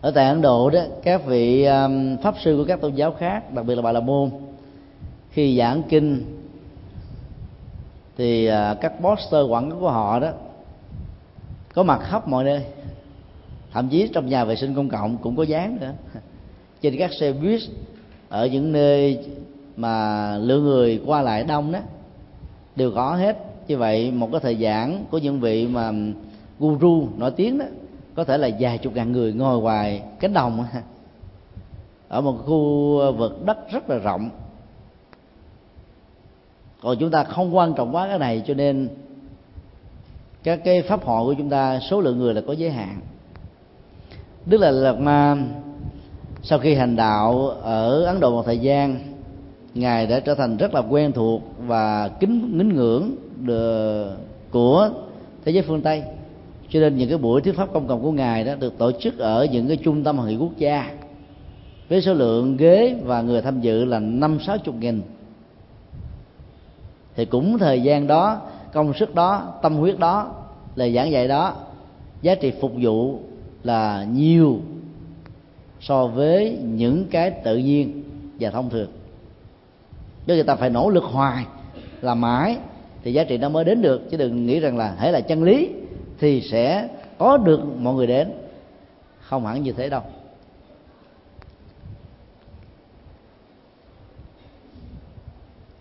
Ở 0.00 0.10
tại 0.10 0.28
ấn 0.28 0.42
độ 0.42 0.70
đó 0.70 0.80
các 1.02 1.26
vị 1.26 1.64
um, 1.64 2.16
pháp 2.16 2.34
sư 2.40 2.56
của 2.56 2.64
các 2.64 2.80
tôn 2.80 2.94
giáo 2.94 3.12
khác 3.12 3.52
đặc 3.52 3.66
biệt 3.66 3.74
là 3.74 3.82
bà 3.82 3.92
la 3.92 4.00
môn 4.00 4.30
khi 5.30 5.58
giảng 5.58 5.82
kinh 5.88 6.24
thì 8.16 8.50
uh, 8.50 8.80
các 8.80 8.92
poster 9.00 9.46
quảng 9.48 9.70
cáo 9.70 9.80
của 9.80 9.90
họ 9.90 10.18
đó 10.18 10.30
có 11.74 11.82
mặt 11.82 12.00
khắp 12.02 12.28
mọi 12.28 12.44
nơi. 12.44 12.64
Thậm 13.72 13.88
chí 13.88 14.08
trong 14.14 14.28
nhà 14.28 14.44
vệ 14.44 14.56
sinh 14.56 14.74
công 14.74 14.88
cộng 14.88 15.16
cũng 15.16 15.36
có 15.36 15.42
dán 15.42 15.78
nữa. 15.80 15.92
Trên 16.80 16.96
các 16.98 17.10
xe 17.12 17.32
buýt 17.32 17.60
ở 18.28 18.46
những 18.46 18.72
nơi 18.72 19.18
mà 19.76 20.36
lượng 20.36 20.64
người 20.64 21.02
qua 21.06 21.22
lại 21.22 21.44
đông 21.44 21.72
đó, 21.72 21.78
đều 22.76 22.92
có 22.94 23.14
hết. 23.14 23.36
Như 23.68 23.78
vậy, 23.78 24.12
một 24.12 24.28
cái 24.32 24.40
thời 24.40 24.56
giảng 24.56 25.04
của 25.10 25.18
những 25.18 25.40
vị 25.40 25.66
mà 25.66 25.92
guru 26.58 27.08
nổi 27.16 27.30
tiếng 27.30 27.58
đó, 27.58 27.64
có 28.14 28.24
thể 28.24 28.38
là 28.38 28.50
vài 28.60 28.78
chục 28.78 28.94
ngàn 28.94 29.12
người 29.12 29.32
ngồi 29.32 29.60
ngoài 29.60 30.02
cánh 30.20 30.32
đồng. 30.32 30.64
Ở 32.08 32.20
một 32.20 32.36
khu 32.46 33.12
vực 33.12 33.44
đất 33.46 33.70
rất 33.72 33.90
là 33.90 33.98
rộng. 33.98 34.30
Còn 36.82 36.96
chúng 37.00 37.10
ta 37.10 37.24
không 37.24 37.56
quan 37.56 37.74
trọng 37.74 37.94
quá 37.94 38.08
cái 38.08 38.18
này, 38.18 38.42
cho 38.46 38.54
nên 38.54 38.88
các 40.42 40.60
cái 40.64 40.82
pháp 40.82 41.04
hội 41.04 41.24
của 41.24 41.34
chúng 41.38 41.50
ta, 41.50 41.80
số 41.80 42.00
lượng 42.00 42.18
người 42.18 42.34
là 42.34 42.40
có 42.46 42.52
giới 42.52 42.70
hạn. 42.70 43.00
Đức 44.46 44.60
là 44.60 44.70
lạt 44.70 44.98
ma 45.00 45.36
sau 46.48 46.58
khi 46.58 46.74
hành 46.74 46.96
đạo 46.96 47.48
ở 47.62 48.04
ấn 48.04 48.20
độ 48.20 48.30
một 48.30 48.42
thời 48.46 48.58
gian, 48.58 48.98
ngài 49.74 50.06
đã 50.06 50.20
trở 50.20 50.34
thành 50.34 50.56
rất 50.56 50.74
là 50.74 50.80
quen 50.80 51.12
thuộc 51.12 51.42
và 51.66 52.08
kính 52.08 52.58
ngính 52.58 52.68
ngưỡng 52.68 53.10
được 53.36 54.16
của 54.50 54.90
thế 55.44 55.52
giới 55.52 55.62
phương 55.62 55.82
tây. 55.82 56.02
Cho 56.68 56.80
nên 56.80 56.96
những 56.96 57.08
cái 57.08 57.18
buổi 57.18 57.40
thuyết 57.40 57.56
pháp 57.56 57.72
công 57.72 57.88
cộng 57.88 58.02
của 58.02 58.12
ngài 58.12 58.44
đó 58.44 58.54
được 58.54 58.78
tổ 58.78 58.92
chức 58.92 59.18
ở 59.18 59.46
những 59.52 59.68
cái 59.68 59.76
trung 59.76 60.04
tâm 60.04 60.18
hội 60.18 60.28
nghị 60.28 60.36
quốc 60.36 60.56
gia. 60.56 60.90
Với 61.88 62.02
số 62.02 62.14
lượng 62.14 62.56
ghế 62.56 62.96
và 63.04 63.22
người 63.22 63.42
tham 63.42 63.60
dự 63.60 63.84
là 63.84 63.98
năm 63.98 64.38
sáu 64.40 64.58
chục 64.58 64.74
nghìn. 64.74 65.02
Thì 67.16 67.24
cũng 67.24 67.58
thời 67.58 67.80
gian 67.80 68.06
đó, 68.06 68.40
công 68.72 68.94
sức 68.94 69.14
đó, 69.14 69.54
tâm 69.62 69.74
huyết 69.74 69.98
đó, 69.98 70.34
lời 70.74 70.94
giảng 70.94 71.10
dạy 71.10 71.28
đó, 71.28 71.54
giá 72.22 72.34
trị 72.34 72.52
phục 72.60 72.72
vụ 72.80 73.18
là 73.64 74.06
nhiều 74.12 74.60
so 75.80 76.06
với 76.06 76.58
những 76.62 77.06
cái 77.10 77.30
tự 77.30 77.56
nhiên 77.56 78.02
và 78.40 78.50
thông 78.50 78.70
thường. 78.70 78.88
Cho 80.26 80.34
người 80.34 80.42
ta 80.42 80.56
phải 80.56 80.70
nỗ 80.70 80.90
lực 80.90 81.04
hoài 81.04 81.46
làm 82.00 82.20
mãi, 82.20 82.56
thì 83.02 83.12
giá 83.12 83.24
trị 83.24 83.38
nó 83.38 83.48
mới 83.48 83.64
đến 83.64 83.82
được. 83.82 84.10
Chứ 84.10 84.16
đừng 84.16 84.46
nghĩ 84.46 84.60
rằng 84.60 84.76
là 84.76 84.94
hãy 84.98 85.12
là 85.12 85.20
chân 85.20 85.42
lý 85.42 85.70
thì 86.18 86.40
sẽ 86.40 86.88
có 87.18 87.36
được 87.36 87.60
mọi 87.78 87.94
người 87.94 88.06
đến. 88.06 88.32
Không 89.20 89.46
hẳn 89.46 89.62
như 89.62 89.72
thế 89.72 89.88
đâu. 89.88 90.02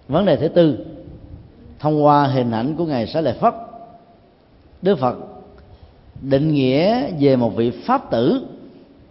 Vấn 0.07 0.25
đề 0.25 0.35
thứ 0.35 0.47
tư, 0.47 0.85
thông 1.79 2.05
qua 2.05 2.27
hình 2.27 2.51
ảnh 2.51 2.75
của 2.75 2.85
ngài 2.85 3.07
xá 3.07 3.21
lợi 3.21 3.33
phất, 3.33 3.53
đức 4.81 4.99
phật 4.99 5.17
định 6.21 6.53
nghĩa 6.53 7.11
về 7.19 7.35
một 7.35 7.55
vị 7.55 7.71
pháp 7.71 8.11
tử 8.11 8.45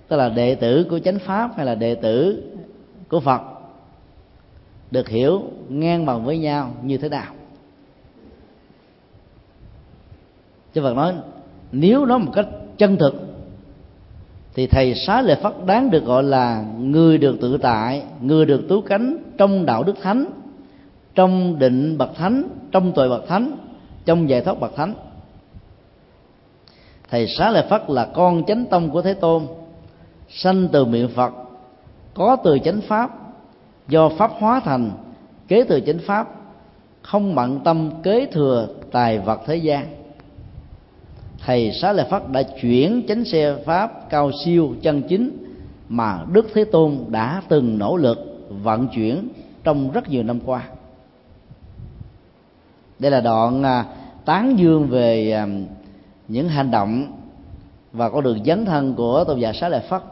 tức 0.08 0.16
là 0.16 0.28
đệ 0.28 0.54
tử 0.54 0.86
của 0.90 0.98
chánh 0.98 1.18
pháp 1.18 1.50
hay 1.56 1.66
là 1.66 1.74
đệ 1.74 1.94
tử 1.94 2.42
của 3.08 3.20
phật 3.20 3.42
được 4.90 5.08
hiểu 5.08 5.42
ngang 5.68 6.06
bằng 6.06 6.24
với 6.24 6.38
nhau 6.38 6.74
như 6.82 6.98
thế 6.98 7.08
nào? 7.08 7.32
Chứ 10.76 10.82
Phật 10.82 10.94
nói, 10.94 11.14
nếu 11.72 12.04
nói 12.04 12.18
một 12.18 12.32
cách 12.34 12.46
chân 12.78 12.96
thực, 12.96 13.14
thì 14.54 14.66
thầy 14.66 14.94
xá 14.94 15.22
lợi 15.22 15.36
phất 15.42 15.52
đáng 15.66 15.90
được 15.90 16.04
gọi 16.04 16.22
là 16.22 16.64
người 16.78 17.18
được 17.18 17.36
tự 17.40 17.58
tại, 17.58 18.02
người 18.20 18.46
được 18.46 18.68
tú 18.68 18.80
cánh 18.80 19.16
trong 19.38 19.66
đạo 19.66 19.82
đức 19.82 19.94
thánh, 20.02 20.26
trong 21.14 21.58
định 21.58 21.98
bậc 21.98 22.14
thánh, 22.14 22.42
trong 22.72 22.92
tuệ 22.92 23.08
bậc 23.08 23.26
thánh, 23.28 23.56
trong 24.04 24.28
giải 24.28 24.40
thoát 24.40 24.60
bậc 24.60 24.76
thánh. 24.76 24.94
Thầy 27.10 27.26
xá 27.26 27.50
lợi 27.50 27.66
phất 27.70 27.90
là 27.90 28.08
con 28.14 28.42
chánh 28.46 28.64
tông 28.66 28.90
của 28.90 29.02
thế 29.02 29.14
tôn 29.14 29.46
sanh 30.28 30.68
từ 30.72 30.84
miệng 30.84 31.08
phật, 31.08 31.34
có 32.14 32.36
từ 32.44 32.58
chánh 32.58 32.80
pháp, 32.80 33.10
do 33.88 34.08
pháp 34.08 34.30
hóa 34.38 34.60
thành, 34.60 34.90
kế 35.48 35.64
từ 35.64 35.80
chánh 35.80 35.98
pháp, 35.98 36.28
không 37.02 37.34
bận 37.34 37.60
tâm 37.64 37.90
kế 38.02 38.26
thừa 38.26 38.68
tài 38.92 39.18
vật 39.18 39.40
thế 39.46 39.56
gian. 39.56 39.86
Thầy 41.46 41.72
xá 41.72 41.92
lợi 41.92 42.06
phất 42.10 42.30
đã 42.32 42.42
chuyển 42.42 43.02
chánh 43.08 43.24
xe 43.24 43.56
pháp 43.64 44.10
cao 44.10 44.30
siêu 44.44 44.74
chân 44.82 45.02
chính 45.08 45.46
mà 45.88 46.24
đức 46.32 46.46
thế 46.54 46.64
tôn 46.64 46.98
đã 47.08 47.42
từng 47.48 47.78
nỗ 47.78 47.96
lực 47.96 48.48
vận 48.48 48.88
chuyển 48.88 49.28
trong 49.64 49.90
rất 49.90 50.08
nhiều 50.08 50.22
năm 50.22 50.40
qua. 50.46 50.62
Đây 52.98 53.10
là 53.10 53.20
đoạn 53.20 53.62
à, 53.62 53.84
tán 54.24 54.58
dương 54.58 54.88
về 54.88 55.32
à, 55.32 55.46
những 56.28 56.48
hành 56.48 56.70
động 56.70 57.12
và 57.92 58.10
con 58.10 58.24
đường 58.24 58.44
dấn 58.44 58.64
thân 58.64 58.94
của 58.94 59.24
tôn 59.24 59.40
giả 59.40 59.52
xá 59.52 59.68
lợi 59.68 59.80
phất. 59.88 60.02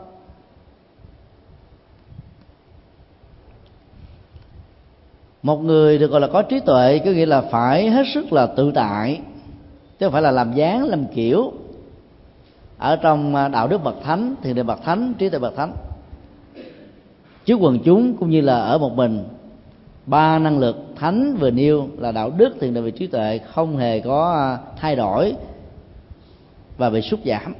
Một 5.44 5.56
người 5.56 5.98
được 5.98 6.10
gọi 6.10 6.20
là 6.20 6.26
có 6.26 6.42
trí 6.42 6.60
tuệ, 6.60 6.98
có 6.98 7.10
nghĩa 7.10 7.26
là 7.26 7.40
phải 7.40 7.90
hết 7.90 8.06
sức 8.14 8.32
là 8.32 8.46
tự 8.46 8.72
tại, 8.74 9.20
chứ 9.98 10.06
không 10.06 10.12
phải 10.12 10.22
là 10.22 10.30
làm 10.30 10.52
dáng, 10.52 10.84
làm 10.84 11.06
kiểu. 11.14 11.52
Ở 12.78 12.96
trong 12.96 13.34
à, 13.34 13.48
đạo 13.48 13.68
đức 13.68 13.84
bậc 13.84 13.94
thánh 14.04 14.34
thì 14.42 14.52
đời 14.52 14.64
bậc 14.64 14.82
thánh, 14.84 15.14
trí 15.18 15.28
tuệ 15.28 15.38
bậc 15.38 15.56
thánh 15.56 15.72
trước 17.44 17.58
quần 17.60 17.78
chúng 17.84 18.16
cũng 18.16 18.30
như 18.30 18.40
là 18.40 18.60
ở 18.60 18.78
một 18.78 18.92
mình, 18.96 19.24
ba 20.06 20.38
năng 20.38 20.58
lực 20.58 20.76
thánh 20.96 21.36
vừa 21.36 21.50
nêu 21.50 21.88
là 21.98 22.12
đạo 22.12 22.30
đức, 22.36 22.56
thiền 22.60 22.74
định 22.74 22.84
về 22.84 22.90
trí 22.90 23.06
tuệ 23.06 23.38
không 23.38 23.76
hề 23.76 24.00
có 24.00 24.32
à, 24.32 24.58
thay 24.80 24.96
đổi 24.96 25.34
và 26.76 26.90
bị 26.90 27.00
sút 27.00 27.20
giảm. 27.24 27.54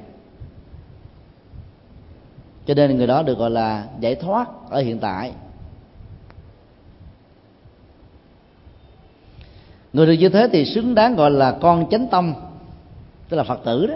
Cho 2.66 2.74
nên 2.74 2.97
người 2.97 3.07
đó 3.07 3.22
được 3.22 3.39
gọi 3.39 3.51
là 3.51 3.85
giải 4.01 4.14
thoát 4.14 4.49
ở 4.70 4.80
hiện 4.80 4.99
tại. 4.99 5.32
Người 9.95 10.07
được 10.07 10.13
như 10.13 10.29
thế 10.29 10.49
thì 10.53 10.65
xứng 10.65 10.95
đáng 10.95 11.17
gọi 11.17 11.31
là 11.31 11.59
con 11.61 11.91
chánh 11.91 12.07
tông 12.07 12.35
tức 13.29 13.37
là 13.37 13.45
phật 13.45 13.61
tử 13.65 13.87
đó, 13.87 13.95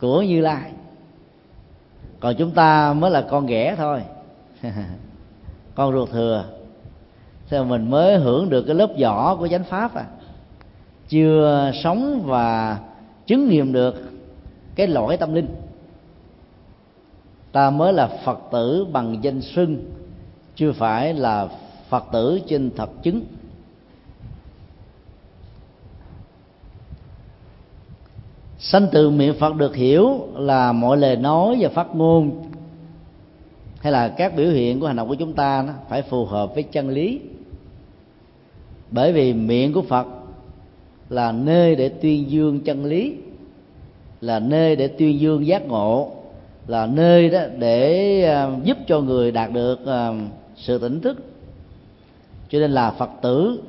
của 0.00 0.22
như 0.22 0.40
lai. 0.40 0.70
Còn 2.20 2.34
chúng 2.38 2.50
ta 2.50 2.92
mới 2.92 3.10
là 3.10 3.26
con 3.30 3.46
ghẻ 3.46 3.74
thôi. 3.76 4.02
Con 5.74 5.92
ruột 5.92 6.10
thừa. 6.10 6.44
Thế 7.48 7.62
mình 7.62 7.90
mới 7.90 8.16
hưởng 8.16 8.48
được 8.48 8.62
cái 8.62 8.74
lớp 8.74 8.90
vỏ 9.00 9.36
của 9.36 9.48
chánh 9.48 9.64
pháp 9.64 9.94
à? 9.94 10.04
Chưa 11.08 11.70
sống 11.82 12.22
và 12.24 12.78
chứng 13.26 13.48
nghiệm 13.48 13.72
được 13.72 14.10
cái 14.74 14.86
lỗi 14.86 15.16
tâm 15.16 15.34
linh. 15.34 15.48
Ta 17.52 17.70
mới 17.70 17.92
là 17.92 18.06
phật 18.24 18.38
tử 18.52 18.86
bằng 18.92 19.18
danh 19.22 19.40
xưng, 19.40 19.84
chưa 20.56 20.72
phải 20.72 21.14
là 21.14 21.48
phật 21.88 22.04
tử 22.12 22.40
trên 22.46 22.70
thật 22.76 22.90
chứng. 23.02 23.24
Sanh 28.58 28.86
từ 28.92 29.10
miệng 29.10 29.34
phật 29.34 29.56
được 29.56 29.76
hiểu 29.76 30.28
là 30.36 30.72
mọi 30.72 30.96
lời 30.96 31.16
nói 31.16 31.56
và 31.60 31.68
phát 31.68 31.96
ngôn, 31.96 32.44
hay 33.80 33.92
là 33.92 34.08
các 34.08 34.36
biểu 34.36 34.50
hiện 34.50 34.80
của 34.80 34.86
hành 34.86 34.96
động 34.96 35.08
của 35.08 35.14
chúng 35.14 35.32
ta 35.32 35.64
nó 35.66 35.72
phải 35.88 36.02
phù 36.02 36.24
hợp 36.24 36.54
với 36.54 36.62
chân 36.62 36.88
lý. 36.88 37.20
Bởi 38.90 39.12
vì 39.12 39.32
miệng 39.32 39.72
của 39.72 39.82
phật 39.82 40.06
là 41.08 41.32
nơi 41.32 41.76
để 41.76 41.88
tuyên 41.88 42.30
dương 42.30 42.60
chân 42.60 42.84
lý, 42.84 43.14
là 44.20 44.38
nơi 44.38 44.76
để 44.76 44.88
tuyên 44.88 45.20
dương 45.20 45.46
giác 45.46 45.66
ngộ, 45.68 46.10
là 46.66 46.86
nơi 46.86 47.28
đó 47.28 47.40
để 47.58 48.22
à, 48.24 48.50
giúp 48.64 48.78
cho 48.86 49.00
người 49.00 49.30
đạt 49.30 49.52
được 49.52 49.86
à, 49.86 50.12
sự 50.56 50.78
tỉnh 50.78 51.00
thức. 51.00 51.24
Cho 52.48 52.58
nên 52.58 52.70
là 52.70 52.90
phật 52.90 53.10
tử, 53.22 53.62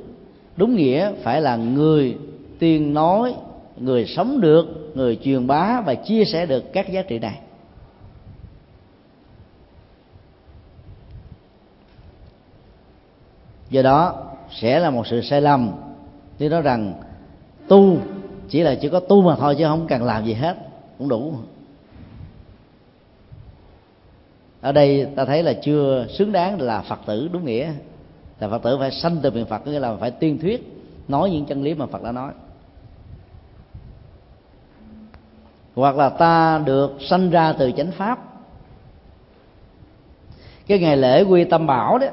đúng 0.56 0.76
nghĩa 0.76 1.12
phải 1.22 1.42
là 1.42 1.56
người 1.56 2.16
tiên 2.58 2.94
nói, 2.94 3.34
người 3.80 4.06
sống 4.06 4.40
được 4.40 4.79
người 4.94 5.18
truyền 5.22 5.46
bá 5.46 5.80
và 5.80 5.94
chia 5.94 6.24
sẻ 6.24 6.46
được 6.46 6.72
các 6.72 6.92
giá 6.92 7.02
trị 7.02 7.18
này. 7.18 7.40
Do 13.70 13.82
đó, 13.82 14.26
sẽ 14.50 14.78
là 14.78 14.90
một 14.90 15.06
sự 15.06 15.20
sai 15.20 15.40
lầm 15.40 15.72
nếu 16.38 16.50
nói 16.50 16.62
rằng 16.62 16.94
tu 17.68 17.98
chỉ 18.48 18.62
là 18.62 18.74
chỉ 18.74 18.88
có 18.88 19.00
tu 19.00 19.22
mà 19.22 19.36
thôi 19.36 19.54
chứ 19.58 19.64
không 19.64 19.86
cần 19.86 20.02
làm 20.02 20.24
gì 20.24 20.34
hết, 20.34 20.56
cũng 20.98 21.08
đủ. 21.08 21.34
Ở 24.60 24.72
đây 24.72 25.08
ta 25.16 25.24
thấy 25.24 25.42
là 25.42 25.52
chưa 25.52 26.06
xứng 26.08 26.32
đáng 26.32 26.60
là 26.60 26.82
phật 26.82 27.00
tử 27.06 27.28
đúng 27.32 27.44
nghĩa. 27.44 27.72
Là 28.40 28.48
phật 28.48 28.62
tử 28.62 28.78
phải 28.78 28.90
sanh 28.90 29.16
từ 29.22 29.30
miệng 29.30 29.46
phật 29.46 29.66
nghĩa 29.66 29.78
là 29.78 29.96
phải 29.96 30.10
tuyên 30.10 30.38
thuyết, 30.38 30.84
nói 31.08 31.30
những 31.30 31.46
chân 31.46 31.62
lý 31.62 31.74
mà 31.74 31.86
phật 31.86 32.02
đã 32.02 32.12
nói. 32.12 32.32
Hoặc 35.80 35.96
là 35.96 36.08
ta 36.08 36.60
được 36.64 36.96
sanh 37.00 37.30
ra 37.30 37.52
từ 37.52 37.72
chánh 37.72 37.90
pháp. 37.90 38.18
Cái 40.66 40.78
ngày 40.78 40.96
lễ 40.96 41.22
quy 41.22 41.44
tâm 41.44 41.66
bảo 41.66 41.98
đó, 41.98 42.06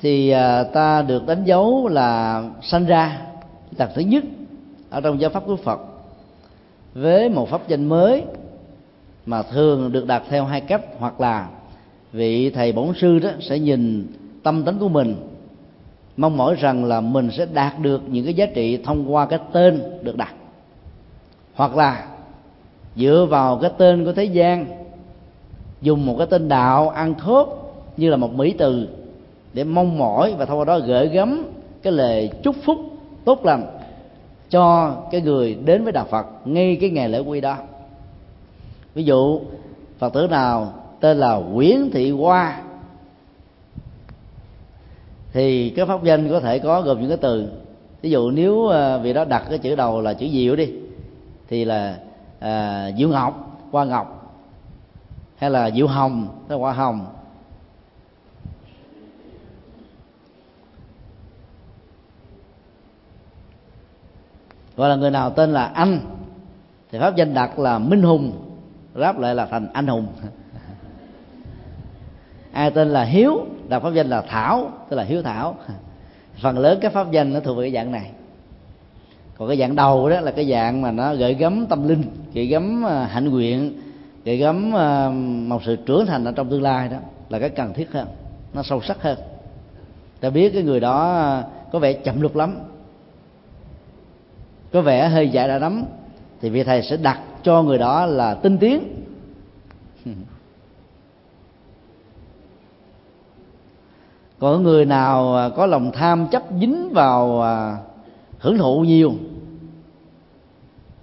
thì 0.00 0.30
à, 0.30 0.62
ta 0.62 1.02
được 1.02 1.26
đánh 1.26 1.44
dấu 1.44 1.88
là 1.88 2.42
sanh 2.62 2.86
ra 2.86 3.22
đặc 3.78 3.90
thứ 3.94 4.02
nhất 4.02 4.24
ở 4.90 5.00
trong 5.00 5.20
giáo 5.20 5.30
pháp 5.30 5.42
của 5.46 5.56
Phật. 5.56 5.80
Với 6.94 7.28
một 7.28 7.48
pháp 7.48 7.68
danh 7.68 7.84
mới 7.84 8.24
mà 9.26 9.42
thường 9.42 9.92
được 9.92 10.06
đặt 10.06 10.22
theo 10.28 10.44
hai 10.44 10.60
cách, 10.60 10.80
hoặc 10.98 11.20
là 11.20 11.48
vị 12.12 12.50
thầy 12.50 12.72
bổn 12.72 12.94
sư 12.96 13.18
đó 13.18 13.30
sẽ 13.40 13.58
nhìn 13.58 14.06
tâm 14.42 14.64
tính 14.64 14.78
của 14.78 14.88
mình, 14.88 15.16
mong 16.16 16.36
mỏi 16.36 16.54
rằng 16.54 16.84
là 16.84 17.00
mình 17.00 17.30
sẽ 17.30 17.46
đạt 17.52 17.78
được 17.78 18.02
những 18.08 18.24
cái 18.24 18.34
giá 18.34 18.46
trị 18.46 18.82
thông 18.84 19.14
qua 19.14 19.26
cái 19.26 19.38
tên 19.52 19.82
được 20.02 20.16
đặt. 20.16 20.34
Hoặc 21.54 21.76
là 21.76 22.06
dựa 22.96 23.26
vào 23.30 23.58
cái 23.58 23.70
tên 23.78 24.04
của 24.04 24.12
thế 24.12 24.24
gian, 24.24 24.66
dùng 25.82 26.06
một 26.06 26.14
cái 26.18 26.26
tên 26.30 26.48
đạo 26.48 26.88
ăn 26.88 27.14
khớp 27.14 27.46
như 27.96 28.10
là 28.10 28.16
một 28.16 28.34
mỹ 28.34 28.54
từ 28.58 28.88
để 29.52 29.64
mong 29.64 29.98
mỏi 29.98 30.34
và 30.38 30.44
thông 30.44 30.58
qua 30.58 30.64
đó 30.64 30.78
gửi 30.78 31.08
gắm 31.08 31.44
cái 31.82 31.92
lời 31.92 32.30
chúc 32.42 32.56
phúc 32.64 32.78
tốt 33.24 33.44
lành 33.44 33.66
cho 34.50 34.96
cái 35.10 35.20
người 35.20 35.54
đến 35.64 35.84
với 35.84 35.92
đạo 35.92 36.06
Phật 36.10 36.26
ngay 36.44 36.78
cái 36.80 36.90
ngày 36.90 37.08
lễ 37.08 37.18
quy 37.18 37.40
đó. 37.40 37.56
Ví 38.94 39.04
dụ, 39.04 39.40
Phật 39.98 40.12
tử 40.12 40.26
nào 40.26 40.72
tên 41.00 41.16
là 41.16 41.34
Nguyễn 41.34 41.90
Thị 41.90 42.10
Hoa, 42.10 42.62
thì 45.32 45.70
cái 45.70 45.86
pháp 45.86 46.04
danh 46.04 46.30
có 46.30 46.40
thể 46.40 46.58
có 46.58 46.82
gồm 46.82 47.00
những 47.00 47.08
cái 47.08 47.18
từ. 47.20 47.48
Ví 48.02 48.10
dụ, 48.10 48.30
nếu 48.30 48.68
vì 48.68 49.02
vị 49.02 49.12
đó 49.12 49.24
đặt 49.24 49.44
cái 49.50 49.58
chữ 49.58 49.74
đầu 49.74 50.00
là 50.00 50.14
chữ 50.14 50.28
diệu 50.32 50.56
đi, 50.56 50.68
thì 51.48 51.64
là 51.64 51.98
Ờ, 52.40 52.48
à, 52.48 52.92
diệu 52.96 53.08
ngọc 53.08 53.60
hoa 53.72 53.84
ngọc 53.84 54.36
hay 55.36 55.50
là 55.50 55.70
diệu 55.70 55.86
hồng 55.86 56.44
tức 56.48 56.54
là 56.54 56.60
hoa 56.60 56.72
hồng. 56.72 57.06
Gọi 64.76 64.88
là 64.88 64.96
người 64.96 65.10
nào 65.10 65.30
tên 65.30 65.52
là 65.52 65.64
anh 65.64 66.00
thì 66.90 66.98
pháp 66.98 67.16
danh 67.16 67.34
đặt 67.34 67.58
là 67.58 67.78
minh 67.78 68.02
hùng 68.02 68.32
ráp 68.94 69.18
lại 69.18 69.34
là 69.34 69.46
thành 69.46 69.68
anh 69.72 69.86
hùng. 69.86 70.06
Ai 72.52 72.70
tên 72.70 72.88
là 72.88 73.04
hiếu 73.04 73.46
đặt 73.68 73.80
pháp 73.80 73.90
danh 73.90 74.06
là 74.06 74.22
thảo 74.22 74.70
tức 74.88 74.96
là 74.96 75.02
hiếu 75.02 75.22
thảo. 75.22 75.56
Phần 76.42 76.58
lớn 76.58 76.78
các 76.82 76.92
pháp 76.92 77.10
danh 77.10 77.32
nó 77.32 77.40
thuộc 77.40 77.56
về 77.56 77.64
cái 77.64 77.72
dạng 77.72 77.92
này 77.92 78.10
còn 79.40 79.48
cái 79.48 79.58
dạng 79.58 79.76
đầu 79.76 80.08
đó 80.08 80.20
là 80.20 80.30
cái 80.30 80.50
dạng 80.50 80.82
mà 80.82 80.90
nó 80.90 81.14
gợi 81.14 81.34
gắm 81.34 81.66
tâm 81.66 81.88
linh, 81.88 82.02
gợi 82.34 82.46
gắm 82.46 82.86
à, 82.86 83.04
hạnh 83.04 83.28
nguyện, 83.30 83.80
gợi 84.24 84.36
gắm 84.36 84.76
à, 84.76 85.10
một 85.48 85.62
sự 85.64 85.76
trưởng 85.76 86.06
thành 86.06 86.24
ở 86.24 86.32
trong 86.32 86.50
tương 86.50 86.62
lai 86.62 86.88
đó 86.88 86.96
là 87.28 87.38
cái 87.38 87.50
cần 87.50 87.72
thiết 87.72 87.92
hơn, 87.92 88.08
nó 88.54 88.62
sâu 88.62 88.80
sắc 88.80 89.02
hơn. 89.02 89.18
Ta 90.20 90.30
biết 90.30 90.52
cái 90.52 90.62
người 90.62 90.80
đó 90.80 91.12
à, 91.12 91.44
có 91.72 91.78
vẻ 91.78 91.92
chậm 91.92 92.20
lục 92.20 92.36
lắm, 92.36 92.58
có 94.72 94.80
vẻ 94.80 95.08
hơi 95.08 95.28
dại 95.28 95.48
đã 95.48 95.58
lắm 95.58 95.84
thì 96.40 96.50
vị 96.50 96.62
thầy 96.64 96.82
sẽ 96.82 96.96
đặt 96.96 97.20
cho 97.42 97.62
người 97.62 97.78
đó 97.78 98.06
là 98.06 98.34
tinh 98.34 98.58
tiến. 98.58 99.04
Còn 104.38 104.62
người 104.62 104.84
nào 104.84 105.50
có 105.56 105.66
lòng 105.66 105.90
tham 105.92 106.26
chấp 106.30 106.42
dính 106.60 106.90
vào 106.92 107.42
hưởng 108.38 108.58
thụ 108.58 108.80
nhiều 108.80 109.12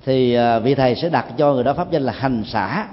thì 0.07 0.33
à, 0.33 0.59
vị 0.59 0.75
thầy 0.75 0.95
sẽ 0.95 1.09
đặt 1.09 1.25
cho 1.37 1.53
người 1.53 1.63
đó 1.63 1.73
pháp 1.73 1.91
danh 1.91 2.01
là 2.01 2.13
hành 2.13 2.43
xả. 2.45 2.87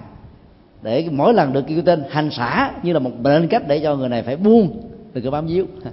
Để 0.83 1.09
mỗi 1.13 1.35
lần 1.35 1.53
được 1.53 1.65
kêu 1.67 1.83
tên 1.83 2.05
hành 2.11 2.31
xả 2.31 2.73
như 2.83 2.93
là 2.93 2.99
một 2.99 3.11
mệnh 3.21 3.49
cách 3.49 3.63
để 3.69 3.81
cho 3.81 3.97
người 3.97 4.09
này 4.09 4.23
phải 4.23 4.37
buông 4.37 4.83
từ 5.13 5.21
cái 5.21 5.31
bám 5.31 5.47
víu. 5.47 5.67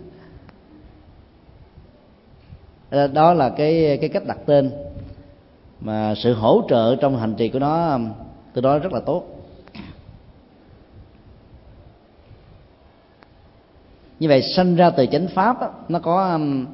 Ờ, 2.90 3.08
đó 3.08 3.34
là 3.34 3.50
cái 3.50 3.98
cái 4.02 4.10
cách 4.10 4.24
đặt 4.28 4.38
tên 4.46 4.72
mà 5.82 6.16
sự 6.16 6.34
hỗ 6.34 6.62
trợ 6.70 6.96
trong 6.96 7.18
hành 7.18 7.36
trì 7.36 7.50
của 7.50 7.60
nó 7.60 7.92
um, 7.92 8.10
từ 8.54 8.62
đó 8.62 8.80
rất 8.80 8.94
là 8.94 9.00
tốt. 9.00 9.24
Như 14.20 14.28
vậy 14.28 14.42
sanh 14.42 14.76
ra 14.76 14.90
từ 14.90 15.06
chánh 15.06 15.28
pháp 15.28 15.62
đó, 15.62 15.70
nó 15.90 16.00
có 16.00 16.32
um, 16.32 16.66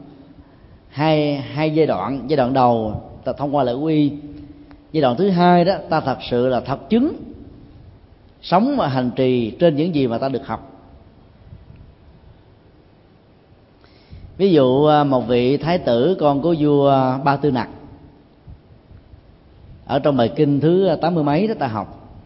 hai 0.89 1.35
hai 1.37 1.73
giai 1.73 1.85
đoạn. 1.87 2.25
Giai 2.27 2.37
đoạn 2.37 2.53
đầu 2.53 3.01
ta 3.23 3.33
thông 3.33 3.55
qua 3.55 3.63
lễ 3.63 3.73
quy 3.73 4.11
giai 4.97 5.01
đoạn 5.01 5.17
thứ 5.17 5.29
hai 5.29 5.65
đó, 5.65 5.75
ta 5.89 6.01
thật 6.01 6.17
sự 6.29 6.47
là 6.47 6.59
thật 6.59 6.89
chứng. 6.89 7.13
Sống 8.41 8.75
và 8.77 8.87
hành 8.87 9.11
trì 9.15 9.51
trên 9.51 9.75
những 9.75 9.95
gì 9.95 10.07
mà 10.07 10.17
ta 10.17 10.29
được 10.29 10.47
học. 10.47 10.71
Ví 14.37 14.51
dụ 14.51 14.85
à, 14.85 15.03
một 15.03 15.27
vị 15.27 15.57
thái 15.57 15.77
tử, 15.77 16.17
con 16.19 16.41
của 16.41 16.55
vua 16.59 17.17
ba 17.23 17.35
tư 17.35 17.51
nặc. 17.51 17.69
Ở 19.85 19.99
trong 19.99 20.17
bài 20.17 20.31
kinh 20.35 20.59
thứ 20.59 20.89
tám 21.01 21.15
mươi 21.15 21.23
mấy 21.23 21.47
đó 21.47 21.53
ta 21.59 21.67
học. 21.67 22.17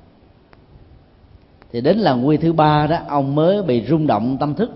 Thì 1.72 1.82
đến 1.82 1.98
là 1.98 2.12
quy 2.12 2.38
thứ 2.38 2.54
ba 2.54 2.88
đó, 2.88 2.98
ông 3.08 3.36
mới 3.36 3.64
bị 3.64 3.86
rung 3.86 4.08
động 4.08 4.38
tâm 4.40 4.56
thức. 4.56 4.72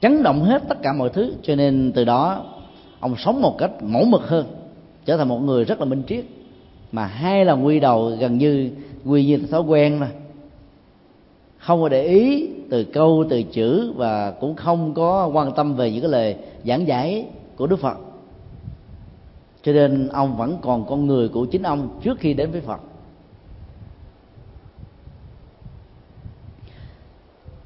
Chấn 0.00 0.22
động 0.22 0.42
hết 0.42 0.62
tất 0.68 0.82
cả 0.82 0.92
mọi 0.92 1.08
thứ, 1.08 1.34
cho 1.42 1.54
nên 1.54 1.92
từ 1.94 2.04
đó, 2.04 2.44
ông 3.00 3.16
sống 3.16 3.42
một 3.42 3.58
cách 3.58 3.70
mẫu 3.82 4.04
mực 4.04 4.22
hơn 4.28 4.59
trở 5.04 5.16
thành 5.16 5.28
một 5.28 5.38
người 5.38 5.64
rất 5.64 5.78
là 5.78 5.84
minh 5.84 6.02
triết. 6.08 6.24
Mà 6.92 7.06
hai 7.06 7.44
là 7.44 7.52
quy 7.52 7.80
đầu 7.80 8.12
gần 8.20 8.38
như 8.38 8.70
quy 9.04 9.26
như 9.26 9.38
thói 9.50 9.60
quen 9.60 9.98
mà 9.98 10.10
không 11.58 11.82
có 11.82 11.88
để 11.88 12.02
ý 12.02 12.48
từ 12.70 12.84
câu 12.84 13.24
từ 13.30 13.42
chữ 13.42 13.92
và 13.96 14.30
cũng 14.30 14.54
không 14.54 14.94
có 14.94 15.26
quan 15.26 15.52
tâm 15.52 15.74
về 15.74 15.90
những 15.90 16.00
cái 16.00 16.10
lời 16.10 16.36
giảng 16.64 16.86
giải 16.86 17.26
của 17.56 17.66
đức 17.66 17.76
phật. 17.76 17.98
Cho 19.62 19.72
nên 19.72 20.08
ông 20.08 20.36
vẫn 20.36 20.58
còn 20.62 20.86
con 20.86 21.06
người 21.06 21.28
của 21.28 21.46
chính 21.46 21.62
ông 21.62 22.00
trước 22.02 22.18
khi 22.18 22.34
đến 22.34 22.50
với 22.50 22.60
phật. 22.60 22.80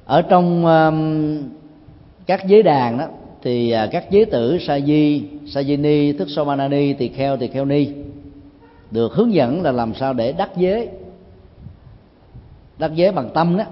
Ở 0.05 0.21
trong 0.21 0.65
um, 0.65 1.49
các 2.25 2.47
giới 2.47 2.63
đàn 2.63 2.97
đó 2.97 3.05
thì 3.45 3.71
à, 3.71 3.87
các 3.91 4.11
giới 4.11 4.25
tử 4.25 4.57
sa 4.59 4.79
di 4.79 5.23
sa 5.47 5.63
di 5.63 5.77
ni 5.77 6.11
thức 6.11 6.29
somanani 6.29 6.93
tỳ 6.93 7.07
kheo 7.07 7.37
tỳ 7.37 7.47
kheo 7.47 7.65
ni 7.65 7.87
được 8.91 9.13
hướng 9.13 9.33
dẫn 9.33 9.61
là 9.61 9.71
làm 9.71 9.93
sao 9.93 10.13
để 10.13 10.31
đắc 10.31 10.49
giới. 10.57 10.89
Đắc 12.77 12.95
giới 12.95 13.11
bằng 13.11 13.29
tâm 13.33 13.57
đó 13.57 13.63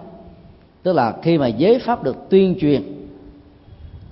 tức 0.84 0.94
là 0.94 1.14
khi 1.24 1.38
mà 1.38 1.48
giới 1.48 1.80
pháp 1.80 2.04
được 2.04 2.30
tuyên 2.30 2.56
truyền 2.62 2.82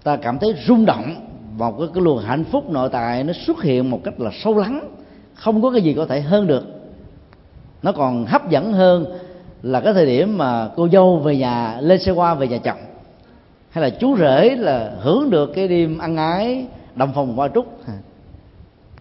ta 0.03 0.16
cảm 0.16 0.39
thấy 0.39 0.53
rung 0.68 0.86
động 0.86 1.16
một 1.57 1.76
cái, 1.80 1.88
cái 1.93 2.03
luồng 2.03 2.20
hạnh 2.20 2.43
phúc 2.43 2.70
nội 2.70 2.89
tại 2.91 3.24
nó 3.24 3.34
xuất 3.34 3.64
hiện 3.64 3.89
một 3.89 4.01
cách 4.03 4.20
là 4.20 4.32
sâu 4.34 4.57
lắng 4.57 4.89
không 5.34 5.62
có 5.62 5.72
cái 5.72 5.82
gì 5.82 5.93
có 5.93 6.05
thể 6.05 6.22
hơn 6.22 6.47
được. 6.47 6.64
Nó 7.84 7.91
còn 7.91 8.26
hấp 8.26 8.49
dẫn 8.49 8.74
hơn 8.74 9.05
là 9.64 9.80
cái 9.80 9.93
thời 9.93 10.05
điểm 10.05 10.38
mà 10.38 10.70
cô 10.76 10.89
dâu 10.89 11.18
về 11.18 11.38
nhà 11.38 11.78
lên 11.82 11.99
xe 11.99 12.12
qua 12.12 12.34
về 12.36 12.47
nhà 12.47 12.57
chồng 12.57 12.78
hay 13.72 13.82
là 13.82 13.89
chú 13.89 14.17
rể 14.17 14.55
là 14.55 14.91
hưởng 14.99 15.30
được 15.30 15.51
cái 15.55 15.67
đêm 15.67 15.97
ăn 15.97 16.17
ái 16.17 16.65
đồng 16.95 17.11
phòng 17.13 17.39
qua 17.39 17.49
trúc? 17.53 17.65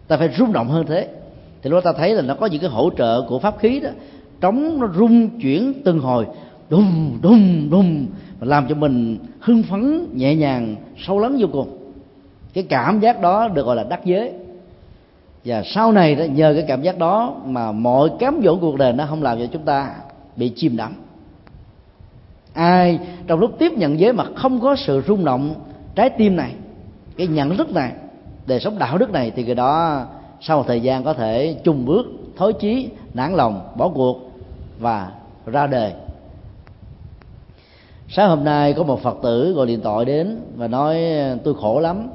Ta 0.09 0.16
phải 0.16 0.29
rung 0.39 0.53
động 0.53 0.68
hơn 0.68 0.87
thế. 0.87 1.09
Thì 1.62 1.71
lúc 1.71 1.85
ta 1.85 1.93
thấy 1.93 2.14
là 2.14 2.23
nó 2.23 2.35
có 2.35 2.47
những 2.47 2.61
cái 2.61 2.71
hỗ 2.71 2.91
trợ 2.91 3.23
của 3.29 3.39
pháp 3.39 3.59
khí 3.59 3.81
đó. 3.81 3.91
Trống 4.41 4.81
nó 4.81 4.89
rung 4.99 5.41
chuyển 5.41 5.73
từng 5.85 5.99
hồi 5.99 6.27
đùng 6.71 7.18
đùng 7.23 7.71
đùng 7.71 8.07
làm 8.41 8.68
cho 8.68 8.75
mình 8.75 9.18
hưng 9.41 9.62
phấn 9.62 10.07
nhẹ 10.12 10.35
nhàng 10.35 10.77
sâu 10.99 11.18
lắng 11.18 11.37
vô 11.39 11.47
cùng. 11.53 11.93
Cái 12.55 12.64
cảm 12.68 13.01
giác 13.01 13.21
đó 13.21 13.49
được 13.49 13.66
gọi 13.66 13.77
là 13.77 13.85
đắc 13.85 14.05
giới. 14.05 14.33
Và 15.45 15.62
sau 15.64 15.93
này 15.93 16.14
đó, 16.14 16.25
nhờ 16.25 16.53
cái 16.55 16.64
cảm 16.68 16.83
giác 16.83 16.99
đó 16.99 17.37
mà 17.45 17.73
mọi 17.73 18.11
cám 18.18 18.41
dỗ 18.45 18.57
cuộc 18.57 18.77
đời 18.77 18.93
nó 18.93 19.07
không 19.07 19.23
làm 19.23 19.39
cho 19.39 19.47
chúng 19.47 19.62
ta 19.62 19.95
bị 20.37 20.53
chìm 20.57 20.77
đắm 20.77 20.95
ai 22.55 22.99
trong 23.27 23.41
lúc 23.41 23.51
tiếp 23.59 23.73
nhận 23.73 24.01
giới 24.01 24.13
mà 24.13 24.25
không 24.37 24.61
có 24.61 24.77
sự 24.77 25.03
rung 25.07 25.25
động 25.25 25.55
trái 25.95 26.11
tim 26.11 26.37
này, 26.37 26.55
cái 27.17 27.27
nhận 27.27 27.57
thức 27.57 27.71
này, 27.71 27.93
đời 28.47 28.61
sống 28.61 28.79
đạo 28.79 28.99
đức 28.99 29.11
này, 29.11 29.31
thì 29.31 29.43
cái 29.43 29.55
đó 29.55 30.07
sau 30.41 30.57
một 30.59 30.65
thời 30.67 30.81
gian 30.81 31.05
có 31.05 31.13
thể 31.13 31.57
chung 31.65 31.87
bước, 31.87 32.07
thối 32.37 32.53
chí, 32.53 32.89
nản 33.15 33.35
lòng, 33.35 33.73
bỏ 33.77 33.89
cuộc 33.89 34.31
và 34.79 35.13
ra 35.47 35.67
đời. 35.67 35.93
Sáng 38.09 38.29
hôm 38.29 38.45
nay 38.45 38.73
có 38.73 38.83
một 38.83 39.03
phật 39.03 39.17
tử 39.23 39.53
gọi 39.53 39.67
điện 39.67 39.81
thoại 39.83 40.05
đến 40.05 40.41
và 40.57 40.69
nói, 40.69 40.99
tôi 41.45 41.55
khổ 41.55 41.81
lắm. 41.81 42.09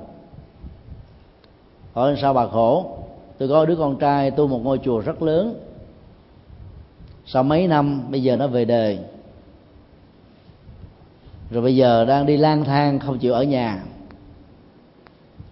Hỏi, 1.94 2.16
sao 2.22 2.34
bà 2.34 2.48
khổ? 2.48 2.98
Tôi 3.38 3.50
có 3.50 3.66
đứa 3.66 3.76
con 3.76 3.96
trai 3.96 4.32
tu 4.32 4.48
một 4.48 4.60
ngôi 4.64 4.78
chùa 4.78 5.00
rất 5.00 5.22
lớn. 5.22 5.60
Sau 7.26 7.44
mấy 7.44 7.68
năm, 7.68 8.02
bây 8.10 8.24
giờ 8.24 8.38
nó 8.38 8.48
về 8.48 8.66
đời 8.66 9.00
rồi 11.52 11.62
bây 11.64 11.76
giờ 11.76 12.06
đang 12.06 12.26
đi 12.26 12.38
lang 12.38 12.64
thang 12.64 13.00
không 13.00 13.20
chịu 13.20 13.34
ở 13.34 13.44
nhà. 13.44 13.84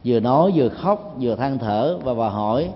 Vừa 0.05 0.19
nói 0.19 0.51
vừa 0.55 0.69
khóc 0.69 1.15
vừa 1.19 1.35
than 1.35 1.59
thở 1.59 1.97
và 2.03 2.13
bà 2.13 2.29
hỏi 2.29 2.69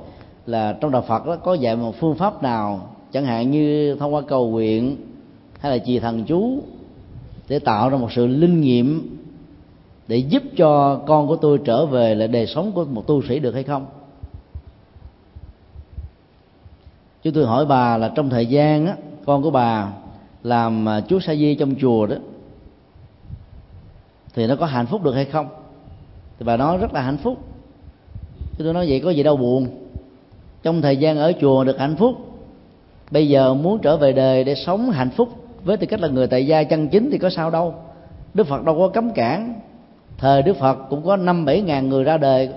là 0.45 0.77
trong 0.81 0.91
đạo 0.91 1.01
Phật 1.07 1.25
đó 1.25 1.35
có 1.35 1.53
dạy 1.53 1.75
một 1.75 1.95
phương 1.99 2.15
pháp 2.15 2.43
nào 2.43 2.89
chẳng 3.11 3.25
hạn 3.25 3.51
như 3.51 3.95
thông 3.95 4.13
qua 4.13 4.21
cầu 4.21 4.49
nguyện 4.49 4.97
hay 5.59 5.71
là 5.71 5.77
trì 5.77 5.99
thần 5.99 6.23
chú 6.23 6.59
để 7.47 7.59
tạo 7.59 7.89
ra 7.89 7.97
một 7.97 8.11
sự 8.11 8.27
linh 8.27 8.61
nghiệm 8.61 9.17
để 10.07 10.17
giúp 10.17 10.43
cho 10.57 11.01
con 11.07 11.27
của 11.27 11.35
tôi 11.35 11.59
trở 11.65 11.85
về 11.85 12.15
là 12.15 12.27
đời 12.27 12.47
sống 12.47 12.71
của 12.71 12.85
một 12.85 13.07
tu 13.07 13.21
sĩ 13.23 13.39
được 13.39 13.53
hay 13.53 13.63
không? 13.63 13.85
Chúng 17.23 17.33
tôi 17.33 17.45
hỏi 17.45 17.65
bà 17.65 17.97
là 17.97 18.11
trong 18.15 18.29
thời 18.29 18.45
gian 18.45 18.85
á, 18.85 18.95
con 19.25 19.43
của 19.43 19.51
bà 19.51 19.91
làm 20.43 20.89
à, 20.89 21.01
chú 21.01 21.19
sa 21.19 21.35
di 21.35 21.55
trong 21.55 21.75
chùa 21.81 22.05
đó 22.05 22.15
thì 24.37 24.47
nó 24.47 24.55
có 24.55 24.65
hạnh 24.65 24.85
phúc 24.85 25.03
được 25.03 25.13
hay 25.13 25.25
không? 25.25 25.47
Thì 26.39 26.45
bà 26.45 26.57
nói 26.57 26.77
rất 26.77 26.93
là 26.93 27.01
hạnh 27.01 27.17
phúc. 27.17 27.37
Chứ 28.57 28.63
tôi 28.63 28.73
nói 28.73 28.85
vậy 28.89 28.99
có 28.99 29.09
gì 29.09 29.23
đâu 29.23 29.37
buồn. 29.37 29.67
Trong 30.63 30.81
thời 30.81 30.97
gian 30.97 31.17
ở 31.17 31.33
chùa 31.41 31.63
được 31.63 31.79
hạnh 31.79 31.95
phúc, 31.95 32.15
bây 33.11 33.29
giờ 33.29 33.53
muốn 33.53 33.79
trở 33.79 33.97
về 33.97 34.13
đời 34.13 34.43
để 34.43 34.55
sống 34.55 34.89
hạnh 34.89 35.09
phúc 35.09 35.29
với 35.63 35.77
tư 35.77 35.87
cách 35.87 35.99
là 35.99 36.07
người 36.07 36.27
tại 36.27 36.47
gia 36.47 36.63
chân 36.63 36.87
chính 36.87 37.11
thì 37.11 37.17
có 37.17 37.29
sao 37.29 37.51
đâu. 37.51 37.73
Đức 38.33 38.47
phật 38.47 38.63
đâu 38.63 38.77
có 38.77 38.87
cấm 38.87 39.11
cản. 39.11 39.53
Thời 40.17 40.41
đức 40.41 40.57
phật 40.57 40.77
cũng 40.89 41.05
có 41.05 41.15
năm 41.15 41.45
bảy 41.45 41.61
ngàn 41.61 41.89
người 41.89 42.03
ra 42.03 42.17
đời. 42.17 42.49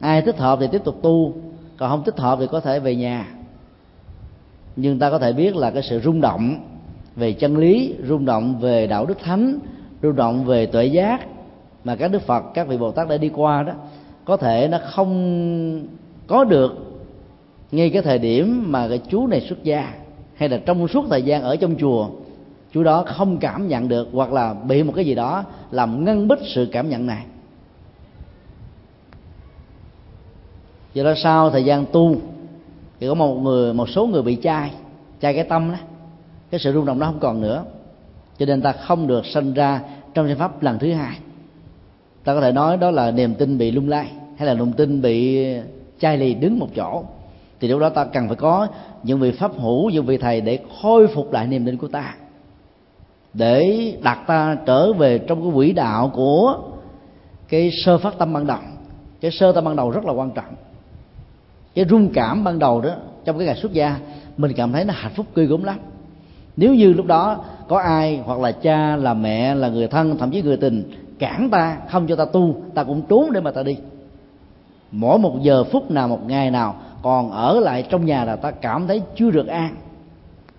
Ai 0.00 0.22
thích 0.22 0.38
hợp 0.38 0.58
thì 0.60 0.66
tiếp 0.72 0.84
tục 0.84 0.98
tu, 1.02 1.32
còn 1.76 1.90
không 1.90 2.04
thích 2.04 2.18
hợp 2.18 2.38
thì 2.40 2.46
có 2.46 2.60
thể 2.60 2.80
về 2.80 2.96
nhà. 2.96 3.26
Nhưng 4.76 4.98
ta 4.98 5.10
có 5.10 5.18
thể 5.18 5.32
biết 5.32 5.56
là 5.56 5.70
cái 5.70 5.82
sự 5.82 6.00
rung 6.00 6.20
động 6.20 6.54
về 7.16 7.32
chân 7.32 7.56
lý, 7.56 7.94
rung 8.08 8.24
động 8.24 8.58
về 8.60 8.86
đạo 8.86 9.06
đức 9.06 9.18
thánh 9.24 9.58
rung 10.02 10.16
động 10.16 10.44
về 10.44 10.66
tuệ 10.66 10.86
giác 10.86 11.26
mà 11.84 11.96
các 11.96 12.08
đức 12.08 12.22
phật, 12.22 12.44
các 12.54 12.68
vị 12.68 12.78
bồ 12.78 12.90
tát 12.90 13.08
đã 13.08 13.16
đi 13.16 13.28
qua 13.28 13.62
đó, 13.62 13.72
có 14.24 14.36
thể 14.36 14.68
nó 14.68 14.78
không 14.84 15.86
có 16.26 16.44
được 16.44 16.72
ngay 17.72 17.90
cái 17.90 18.02
thời 18.02 18.18
điểm 18.18 18.64
mà 18.66 18.88
cái 18.88 18.98
chú 18.98 19.26
này 19.26 19.40
xuất 19.40 19.64
gia, 19.64 19.94
hay 20.34 20.48
là 20.48 20.60
trong 20.66 20.88
suốt 20.88 21.04
thời 21.10 21.22
gian 21.22 21.42
ở 21.42 21.56
trong 21.56 21.74
chùa, 21.78 22.08
chú 22.72 22.82
đó 22.82 23.04
không 23.06 23.38
cảm 23.38 23.68
nhận 23.68 23.88
được 23.88 24.08
hoặc 24.12 24.32
là 24.32 24.54
bị 24.54 24.82
một 24.82 24.92
cái 24.96 25.04
gì 25.04 25.14
đó 25.14 25.44
làm 25.70 26.04
ngăn 26.04 26.28
bích 26.28 26.38
sự 26.42 26.68
cảm 26.72 26.88
nhận 26.88 27.06
này. 27.06 27.24
Do 30.94 31.04
đó 31.04 31.12
sau 31.16 31.50
thời 31.50 31.64
gian 31.64 31.84
tu, 31.92 32.16
thì 33.00 33.08
có 33.08 33.14
một 33.14 33.34
người, 33.34 33.74
một 33.74 33.88
số 33.88 34.06
người 34.06 34.22
bị 34.22 34.38
chai 34.42 34.70
chai 35.20 35.34
cái 35.34 35.44
tâm 35.44 35.72
đó, 35.72 35.78
cái 36.50 36.60
sự 36.60 36.72
rung 36.72 36.86
động 36.86 36.98
đó 36.98 37.06
không 37.06 37.20
còn 37.20 37.40
nữa 37.40 37.64
cho 38.38 38.46
nên 38.46 38.62
ta 38.62 38.72
không 38.72 39.06
được 39.06 39.26
sinh 39.26 39.54
ra 39.54 39.80
trong 40.14 40.26
giải 40.26 40.36
pháp 40.36 40.62
lần 40.62 40.78
thứ 40.78 40.92
hai. 40.92 41.18
Ta 42.24 42.34
có 42.34 42.40
thể 42.40 42.52
nói 42.52 42.76
đó 42.76 42.90
là 42.90 43.10
niềm 43.10 43.34
tin 43.34 43.58
bị 43.58 43.70
lung 43.70 43.88
lay 43.88 44.06
hay 44.36 44.46
là 44.46 44.54
niềm 44.54 44.72
tin 44.72 45.02
bị 45.02 45.46
chai 45.98 46.18
lì 46.18 46.34
đứng 46.34 46.58
một 46.58 46.68
chỗ. 46.76 47.04
Thì 47.60 47.68
lúc 47.68 47.80
đó 47.80 47.88
ta 47.88 48.04
cần 48.04 48.26
phải 48.26 48.36
có 48.36 48.66
những 49.02 49.20
vị 49.20 49.30
pháp 49.30 49.52
hữu, 49.58 49.90
những 49.90 50.06
vị 50.06 50.18
thầy 50.18 50.40
để 50.40 50.58
khôi 50.82 51.06
phục 51.06 51.32
lại 51.32 51.46
niềm 51.46 51.66
tin 51.66 51.76
của 51.76 51.88
ta. 51.88 52.14
Để 53.34 53.92
đặt 54.02 54.18
ta 54.26 54.56
trở 54.66 54.92
về 54.92 55.18
trong 55.18 55.42
cái 55.42 55.52
quỹ 55.54 55.72
đạo 55.72 56.10
của 56.14 56.58
cái 57.48 57.70
sơ 57.84 57.98
phát 57.98 58.18
tâm 58.18 58.32
ban 58.32 58.46
đầu. 58.46 58.58
Cái 59.20 59.30
sơ 59.30 59.52
tâm 59.52 59.64
ban 59.64 59.76
đầu 59.76 59.90
rất 59.90 60.04
là 60.04 60.12
quan 60.12 60.30
trọng. 60.30 60.54
Cái 61.74 61.84
rung 61.90 62.08
cảm 62.12 62.44
ban 62.44 62.58
đầu 62.58 62.80
đó, 62.80 62.90
trong 63.24 63.38
cái 63.38 63.46
ngày 63.46 63.56
xuất 63.56 63.72
gia, 63.72 63.98
mình 64.36 64.52
cảm 64.56 64.72
thấy 64.72 64.84
nó 64.84 64.94
hạnh 64.96 65.12
phúc 65.16 65.26
cười 65.34 65.46
gớm 65.46 65.64
lắm 65.64 65.78
nếu 66.56 66.74
như 66.74 66.92
lúc 66.92 67.06
đó 67.06 67.44
có 67.68 67.78
ai 67.78 68.20
hoặc 68.24 68.40
là 68.40 68.52
cha, 68.52 68.96
là 68.96 69.14
mẹ, 69.14 69.54
là 69.54 69.68
người 69.68 69.88
thân, 69.88 70.18
thậm 70.18 70.30
chí 70.30 70.42
người 70.42 70.56
tình 70.56 70.90
cản 71.18 71.50
ta, 71.50 71.78
không 71.90 72.06
cho 72.06 72.16
ta 72.16 72.24
tu, 72.24 72.56
ta 72.74 72.84
cũng 72.84 73.02
trốn 73.02 73.32
để 73.32 73.40
mà 73.40 73.50
ta 73.50 73.62
đi. 73.62 73.76
Mỗi 74.92 75.18
một 75.18 75.42
giờ 75.42 75.64
phút 75.64 75.90
nào, 75.90 76.08
một 76.08 76.20
ngày 76.26 76.50
nào, 76.50 76.76
còn 77.02 77.30
ở 77.30 77.60
lại 77.60 77.86
trong 77.88 78.06
nhà 78.06 78.24
là 78.24 78.36
ta 78.36 78.50
cảm 78.50 78.86
thấy 78.86 79.02
chưa 79.16 79.30
được 79.30 79.46
an. 79.46 79.74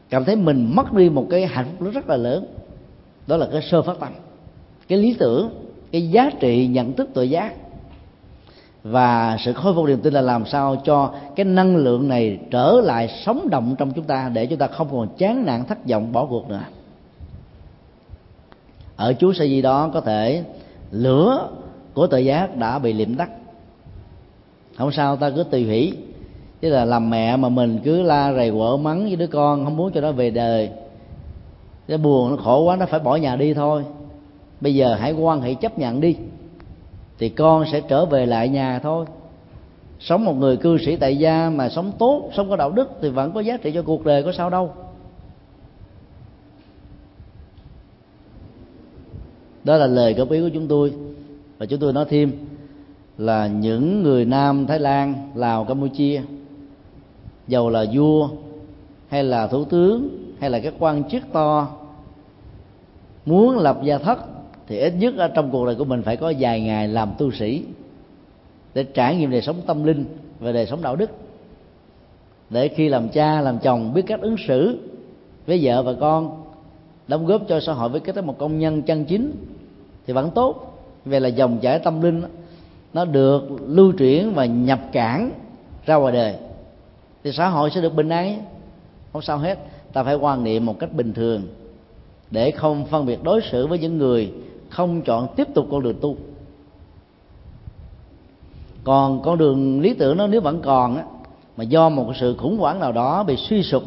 Cảm 0.09 0.25
thấy 0.25 0.35
mình 0.35 0.71
mất 0.75 0.93
đi 0.93 1.09
một 1.09 1.27
cái 1.29 1.45
hạnh 1.45 1.65
phúc 1.79 1.89
rất 1.93 2.09
là 2.09 2.17
lớn. 2.17 2.45
Đó 3.27 3.37
là 3.37 3.47
cái 3.51 3.61
sơ 3.61 3.81
phát 3.81 3.99
tâm. 3.99 4.09
Cái 4.87 4.97
lý 4.97 5.15
tưởng, 5.19 5.49
cái 5.91 6.09
giá 6.09 6.29
trị 6.39 6.67
nhận 6.67 6.93
thức 6.93 7.09
tự 7.13 7.23
giác 7.23 7.53
và 8.83 9.37
sự 9.39 9.53
khôi 9.53 9.73
phục 9.73 9.85
niềm 9.87 10.01
tin 10.01 10.13
là 10.13 10.21
làm 10.21 10.45
sao 10.45 10.75
cho 10.75 11.13
cái 11.35 11.45
năng 11.45 11.75
lượng 11.75 12.07
này 12.07 12.39
trở 12.51 12.81
lại 12.83 13.07
sống 13.25 13.49
động 13.49 13.75
trong 13.77 13.91
chúng 13.91 14.05
ta 14.05 14.29
để 14.33 14.45
chúng 14.45 14.59
ta 14.59 14.67
không 14.67 14.87
còn 14.91 15.07
chán 15.17 15.45
nản, 15.45 15.65
thất 15.65 15.85
vọng, 15.85 16.11
bỏ 16.11 16.25
cuộc 16.25 16.49
nữa. 16.49 16.61
Ở 18.95 19.13
chú 19.13 19.33
sa 19.33 19.45
di 19.45 19.61
đó 19.61 19.89
có 19.93 20.01
thể 20.01 20.43
lửa 20.91 21.49
của 21.93 22.07
tự 22.07 22.17
giác 22.17 22.57
đã 22.57 22.79
bị 22.79 22.93
liệm 22.93 23.15
tắt. 23.15 23.29
Không 24.77 24.91
sao, 24.91 25.15
ta 25.15 25.29
cứ 25.29 25.43
tùy 25.43 25.63
hỷ. 25.63 25.93
Chứ 26.61 26.69
là 26.69 26.85
làm 26.85 27.09
mẹ 27.09 27.37
mà 27.37 27.49
mình 27.49 27.79
cứ 27.83 28.01
la 28.01 28.33
rầy 28.33 28.51
quở 28.51 28.77
mắng 28.77 29.03
với 29.03 29.15
đứa 29.15 29.27
con, 29.27 29.65
không 29.65 29.77
muốn 29.77 29.91
cho 29.91 30.01
nó 30.01 30.11
về 30.11 30.29
đời. 30.29 30.69
Nó 31.87 31.97
buồn 31.97 32.29
nó 32.31 32.37
khổ 32.37 32.63
quá, 32.63 32.75
nó 32.75 32.85
phải 32.85 32.99
bỏ 32.99 33.15
nhà 33.15 33.35
đi 33.35 33.53
thôi. 33.53 33.83
Bây 34.61 34.75
giờ 34.75 34.95
hãy 34.99 35.13
quan 35.13 35.41
hệ 35.41 35.53
chấp 35.53 35.79
nhận 35.79 36.01
đi 36.01 36.15
thì 37.19 37.29
con 37.29 37.65
sẽ 37.71 37.81
trở 37.81 38.05
về 38.05 38.25
lại 38.25 38.49
nhà 38.49 38.79
thôi. 38.79 39.05
Sống 39.99 40.25
một 40.25 40.33
người 40.33 40.57
cư 40.57 40.77
sĩ 40.77 40.95
tại 40.95 41.17
gia 41.17 41.49
mà 41.49 41.69
sống 41.69 41.91
tốt, 41.99 42.29
sống 42.35 42.49
có 42.49 42.55
đạo 42.55 42.71
đức 42.71 42.89
thì 43.01 43.09
vẫn 43.09 43.31
có 43.31 43.39
giá 43.39 43.57
trị 43.57 43.71
cho 43.73 43.81
cuộc 43.81 44.05
đời, 44.05 44.23
có 44.23 44.31
sao 44.31 44.49
đâu. 44.49 44.71
Đó 49.63 49.77
là 49.77 49.87
lời 49.87 50.13
góp 50.13 50.31
ý 50.31 50.41
của 50.41 50.49
chúng 50.53 50.67
tôi. 50.67 50.93
Và 51.57 51.65
chúng 51.65 51.79
tôi 51.79 51.93
nói 51.93 52.05
thêm 52.09 52.31
là 53.17 53.47
những 53.47 54.03
người 54.03 54.25
nam 54.25 54.67
thái 54.67 54.79
lan, 54.79 55.31
lào, 55.35 55.65
campuchia, 55.65 56.21
giàu 57.47 57.69
là 57.69 57.85
vua 57.93 58.29
hay 59.07 59.23
là 59.23 59.47
thủ 59.47 59.65
tướng 59.65 60.09
hay 60.39 60.49
là 60.49 60.59
các 60.59 60.73
quan 60.79 61.09
chức 61.09 61.23
to, 61.31 61.67
muốn 63.25 63.57
lập 63.57 63.79
gia 63.83 63.97
thất 63.97 64.19
thì 64.67 64.79
ít 64.79 64.93
nhất 64.99 65.13
ở 65.17 65.27
trong 65.27 65.51
cuộc 65.51 65.65
đời 65.65 65.75
của 65.75 65.85
mình 65.85 66.01
phải 66.01 66.17
có 66.17 66.33
vài 66.39 66.61
ngày 66.61 66.87
làm 66.87 67.11
tu 67.17 67.31
sĩ 67.31 67.63
để 68.73 68.83
trải 68.83 69.15
nghiệm 69.15 69.31
đời 69.31 69.41
sống 69.41 69.55
tâm 69.65 69.83
linh 69.83 70.05
và 70.39 70.51
đời 70.51 70.65
sống 70.65 70.81
đạo 70.81 70.95
đức. 70.95 71.09
Để 72.49 72.67
khi 72.67 72.89
làm 72.89 73.09
cha, 73.09 73.41
làm 73.41 73.59
chồng 73.59 73.93
biết 73.93 74.01
cách 74.07 74.21
ứng 74.21 74.35
xử 74.47 74.77
với 75.47 75.59
vợ 75.63 75.83
và 75.83 75.93
con, 75.99 76.43
đóng 77.07 77.25
góp 77.25 77.41
cho 77.47 77.59
xã 77.59 77.73
hội 77.73 77.89
với 77.89 77.99
cách 77.99 78.23
một 78.23 78.37
công 78.37 78.59
nhân 78.59 78.81
chân 78.81 79.05
chính 79.05 79.31
thì 80.07 80.13
vẫn 80.13 80.31
tốt. 80.31 80.69
Về 81.05 81.19
là 81.19 81.27
dòng 81.27 81.59
chảy 81.59 81.79
tâm 81.79 82.01
linh 82.01 82.21
nó 82.93 83.05
được 83.05 83.43
lưu 83.67 83.91
chuyển 83.91 84.33
và 84.33 84.45
nhập 84.45 84.79
cản 84.91 85.31
ra 85.85 85.95
ngoài 85.95 86.13
đời. 86.13 86.35
Thì 87.23 87.31
xã 87.31 87.49
hội 87.49 87.69
sẽ 87.69 87.81
được 87.81 87.95
bình 87.95 88.09
an. 88.09 88.41
Không 89.13 89.21
sao 89.21 89.37
hết. 89.37 89.59
Ta 89.93 90.03
phải 90.03 90.15
quan 90.15 90.43
niệm 90.43 90.65
một 90.65 90.79
cách 90.79 90.93
bình 90.93 91.13
thường 91.13 91.41
để 92.31 92.51
không 92.51 92.85
phân 92.85 93.05
biệt 93.05 93.23
đối 93.23 93.41
xử 93.41 93.67
với 93.67 93.79
những 93.79 93.97
người 93.97 94.31
không 94.73 95.01
chọn 95.01 95.27
tiếp 95.35 95.47
tục 95.53 95.67
con 95.71 95.83
đường 95.83 95.97
tu. 96.01 96.15
Còn 98.83 99.21
con 99.21 99.37
đường 99.37 99.81
lý 99.81 99.93
tưởng 99.93 100.17
nó 100.17 100.27
nếu 100.27 100.41
vẫn 100.41 100.61
còn 100.61 100.97
á, 100.97 101.03
mà 101.57 101.63
do 101.63 101.89
một 101.89 102.13
sự 102.19 102.35
khủng 102.37 102.57
hoảng 102.57 102.79
nào 102.79 102.91
đó 102.91 103.23
bị 103.23 103.35
suy 103.35 103.63
sụp 103.63 103.83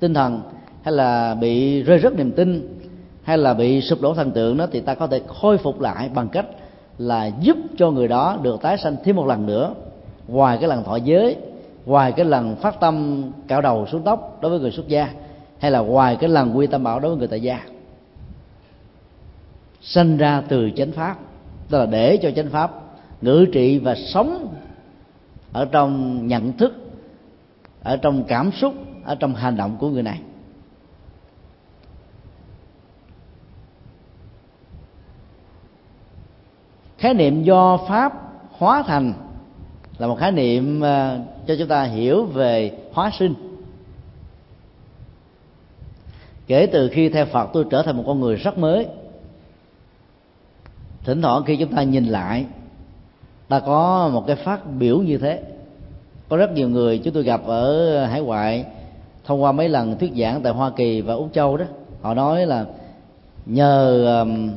tinh 0.00 0.14
thần, 0.14 0.40
hay 0.82 0.94
là 0.94 1.34
bị 1.34 1.82
rơi 1.82 1.98
rớt 1.98 2.14
niềm 2.14 2.32
tin, 2.32 2.78
hay 3.22 3.38
là 3.38 3.54
bị 3.54 3.80
sụp 3.80 4.00
đổ 4.00 4.14
thần 4.14 4.30
tượng 4.30 4.56
đó, 4.56 4.66
thì 4.72 4.80
ta 4.80 4.94
có 4.94 5.06
thể 5.06 5.20
khôi 5.26 5.58
phục 5.58 5.80
lại 5.80 6.10
bằng 6.14 6.28
cách 6.28 6.46
là 6.98 7.30
giúp 7.40 7.56
cho 7.76 7.90
người 7.90 8.08
đó 8.08 8.38
được 8.42 8.62
tái 8.62 8.78
sanh 8.78 8.96
thêm 9.04 9.16
một 9.16 9.26
lần 9.26 9.46
nữa, 9.46 9.74
ngoài 10.28 10.58
cái 10.60 10.68
lần 10.68 10.84
thọ 10.84 10.96
giới, 10.96 11.36
ngoài 11.86 12.12
cái 12.12 12.26
lần 12.26 12.56
phát 12.56 12.80
tâm 12.80 13.22
cạo 13.48 13.60
đầu 13.60 13.86
xuống 13.86 14.02
tóc 14.02 14.38
đối 14.40 14.50
với 14.50 14.60
người 14.60 14.70
xuất 14.70 14.88
gia, 14.88 15.08
hay 15.58 15.70
là 15.70 15.78
ngoài 15.78 16.16
cái 16.16 16.30
lần 16.30 16.56
quy 16.56 16.66
tâm 16.66 16.84
bảo 16.84 17.00
đối 17.00 17.10
với 17.10 17.18
người 17.18 17.28
tại 17.28 17.40
gia 17.40 17.60
sanh 19.82 20.16
ra 20.16 20.42
từ 20.48 20.70
chánh 20.76 20.92
pháp. 20.92 21.18
Tức 21.68 21.78
là 21.78 21.86
để 21.86 22.16
cho 22.22 22.30
chánh 22.30 22.50
pháp 22.50 22.70
ngữ 23.22 23.46
trị 23.52 23.78
và 23.78 23.94
sống 23.94 24.54
ở 25.52 25.64
trong 25.64 26.26
nhận 26.26 26.52
thức, 26.52 26.72
ở 27.82 27.96
trong 27.96 28.24
cảm 28.24 28.52
xúc, 28.52 28.74
ở 29.04 29.14
trong 29.14 29.34
hành 29.34 29.56
động 29.56 29.76
của 29.80 29.88
người 29.88 30.02
này. 30.02 30.20
Khái 36.98 37.14
niệm 37.14 37.42
do 37.42 37.76
pháp 37.88 38.12
hóa 38.50 38.82
thành 38.86 39.12
là 39.98 40.06
một 40.06 40.18
khái 40.18 40.32
niệm 40.32 40.80
ờ, 40.80 41.20
cho 41.46 41.54
chúng 41.58 41.68
ta 41.68 41.82
hiểu 41.82 42.24
về 42.24 42.78
hóa 42.92 43.10
sinh. 43.18 43.34
Kể 46.46 46.66
từ 46.72 46.88
khi 46.88 47.08
theo 47.08 47.26
phật 47.26 47.50
tôi 47.52 47.64
trở 47.70 47.82
thành 47.82 47.96
một 47.96 48.04
con 48.06 48.20
người 48.20 48.36
rất 48.36 48.58
mới 48.58 48.86
thỉnh 51.04 51.22
thoảng 51.22 51.44
khi 51.44 51.56
chúng 51.56 51.72
ta 51.72 51.82
nhìn 51.82 52.04
lại 52.04 52.46
ta 53.48 53.60
có 53.60 54.10
một 54.12 54.26
cái 54.26 54.36
phát 54.36 54.60
biểu 54.78 54.98
như 54.98 55.18
thế. 55.18 55.42
Có 56.28 56.36
rất 56.36 56.52
nhiều 56.52 56.68
người 56.68 56.98
chúng 56.98 57.14
tôi 57.14 57.22
gặp 57.22 57.46
ở 57.46 58.04
hải 58.04 58.20
ngoại 58.20 58.64
thông 59.24 59.42
qua 59.42 59.52
mấy 59.52 59.68
lần 59.68 59.98
thuyết 59.98 60.12
giảng 60.16 60.42
tại 60.42 60.52
hoa 60.52 60.70
kỳ 60.70 61.00
và 61.00 61.14
úc 61.14 61.28
châu 61.32 61.56
đó 61.56 61.64
họ 62.02 62.14
nói 62.14 62.46
là 62.46 62.64
nhờ 63.46 64.04
um, 64.20 64.50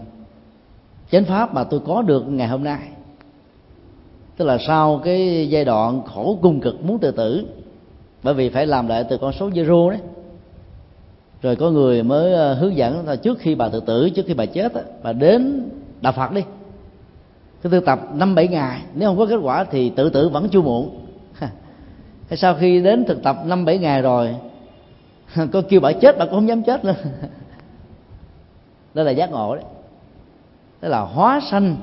chánh 1.12 1.26
pháp 1.26 1.54
mà 1.54 1.64
tôi 1.64 1.80
có 1.80 2.02
được 2.02 2.28
ngày 2.28 2.48
hôm 2.48 2.64
nay. 2.64 2.80
Tức 4.38 4.46
là 4.46 4.58
sau 4.68 5.02
cái 5.04 5.50
giai 5.50 5.66
đoạn 5.66 6.02
khổ 6.06 6.38
cung 6.42 6.60
cực 6.60 6.86
muốn 6.86 7.00
tự 7.00 7.12
tử 7.12 7.46
bởi 8.24 8.34
vì 8.34 8.50
phải 8.50 8.68
làm 8.68 8.88
lại 8.88 9.04
từ 9.10 9.18
con 9.18 9.34
số 9.34 9.50
zero 9.50 9.90
đấy. 9.90 10.00
Rồi 11.42 11.56
có 11.56 11.72
người 11.72 12.04
mới 12.04 12.34
ờ, 12.34 12.54
hướng 12.54 12.76
dẫn 12.76 13.08
là 13.08 13.16
trước 13.16 13.40
khi 13.40 13.56
bà 13.56 13.70
tự 13.70 13.80
tử 13.80 14.10
trước 14.10 14.26
khi 14.28 14.34
bà 14.34 14.46
chết 14.46 14.74
bà 15.04 15.14
đến 15.14 15.70
đạo 16.02 16.14
phật 16.14 16.32
đi. 16.32 16.42
Cứ 17.62 17.70
tu 17.70 17.80
tập 17.86 18.00
năm 18.14 18.36
bảy 18.36 18.48
ngày, 18.48 18.82
nếu 18.94 19.10
không 19.10 19.18
có 19.18 19.26
kết 19.26 19.36
quả 19.36 19.64
thì 19.64 19.90
tự 19.90 20.10
tử 20.10 20.30
vẫn 20.30 20.50
chưa 20.50 20.62
muộn. 20.62 21.06
Sau 22.32 22.56
khi 22.56 22.82
đến 22.82 23.06
thực 23.06 23.24
tập 23.24 23.38
năm 23.46 23.66
bảy 23.66 23.78
ngày 23.78 24.02
rồi 24.02 24.36
có 25.52 25.62
kêu 25.70 25.80
bà 25.80 25.92
chết 25.92 26.18
bà 26.18 26.26
cũng 26.26 26.34
không 26.34 26.48
dám 26.48 26.64
chết 26.64 26.86
nữa. 26.86 26.96
Đó 28.94 29.04
là 29.04 29.12
giác 29.12 29.32
ngộ 29.32 29.56
đấy. 29.56 29.64
Đó 30.82 30.90
là 30.90 31.00
hóa 31.00 31.40
sanh 31.52 31.76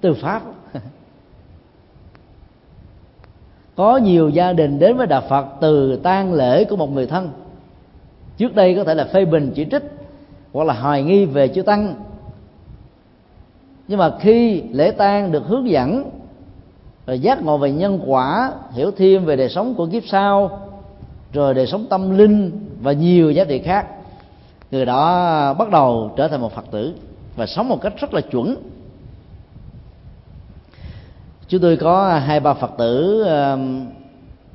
từ 0.00 0.14
pháp. 0.14 0.42
Có 3.76 3.96
nhiều 3.96 4.28
gia 4.28 4.52
đình 4.52 4.78
đến 4.78 4.96
với 4.96 5.06
đạo 5.06 5.22
phật 5.28 5.46
từ 5.60 5.96
tang 5.96 6.32
lễ 6.34 6.64
của 6.64 6.76
một 6.76 6.92
người 6.92 7.06
thân. 7.06 7.30
Trước 8.36 8.54
đây 8.54 8.74
có 8.74 8.84
thể 8.84 8.94
là 8.94 9.04
phê 9.04 9.24
bình 9.24 9.52
chỉ 9.54 9.66
trích 9.70 9.82
hoặc 10.52 10.64
là 10.64 10.74
hoài 10.74 11.02
nghi 11.02 11.24
về 11.24 11.48
chư 11.48 11.62
tăng 11.62 11.94
nhưng 13.88 13.98
mà 13.98 14.10
khi 14.20 14.62
lễ 14.72 14.90
tang 14.90 15.32
được 15.32 15.46
hướng 15.46 15.70
dẫn 15.70 16.10
rồi 17.06 17.18
giác 17.18 17.42
ngộ 17.42 17.58
về 17.58 17.72
nhân 17.72 18.00
quả 18.06 18.52
hiểu 18.72 18.90
thêm 18.90 19.24
về 19.24 19.36
đời 19.36 19.48
sống 19.48 19.74
của 19.74 19.86
kiếp 19.86 20.02
sau 20.06 20.60
rồi 21.32 21.54
đời 21.54 21.66
sống 21.66 21.86
tâm 21.90 22.18
linh 22.18 22.50
và 22.80 22.92
nhiều 22.92 23.30
giá 23.30 23.44
trị 23.44 23.58
khác 23.58 23.86
người 24.70 24.86
đó 24.86 25.54
bắt 25.54 25.70
đầu 25.70 26.10
trở 26.16 26.28
thành 26.28 26.40
một 26.40 26.54
phật 26.54 26.64
tử 26.70 26.94
và 27.36 27.46
sống 27.46 27.68
một 27.68 27.80
cách 27.82 27.92
rất 28.00 28.14
là 28.14 28.20
chuẩn. 28.20 28.56
Chúng 31.48 31.60
tôi 31.60 31.76
có 31.76 32.18
hai 32.18 32.40
ba 32.40 32.54
phật 32.54 32.70
tử 32.78 33.22
um, 33.22 33.86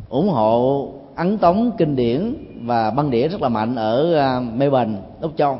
ủng 0.09 0.29
hộ 0.29 0.87
ấn 1.15 1.37
tống 1.37 1.71
kinh 1.77 1.95
điển 1.95 2.35
và 2.63 2.91
băng 2.91 3.11
đĩa 3.11 3.27
rất 3.27 3.41
là 3.41 3.49
mạnh 3.49 3.75
ở 3.75 4.23
uh, 4.37 4.53
Melbourne, 4.53 4.93
Úc 5.21 5.37
Châu. 5.37 5.59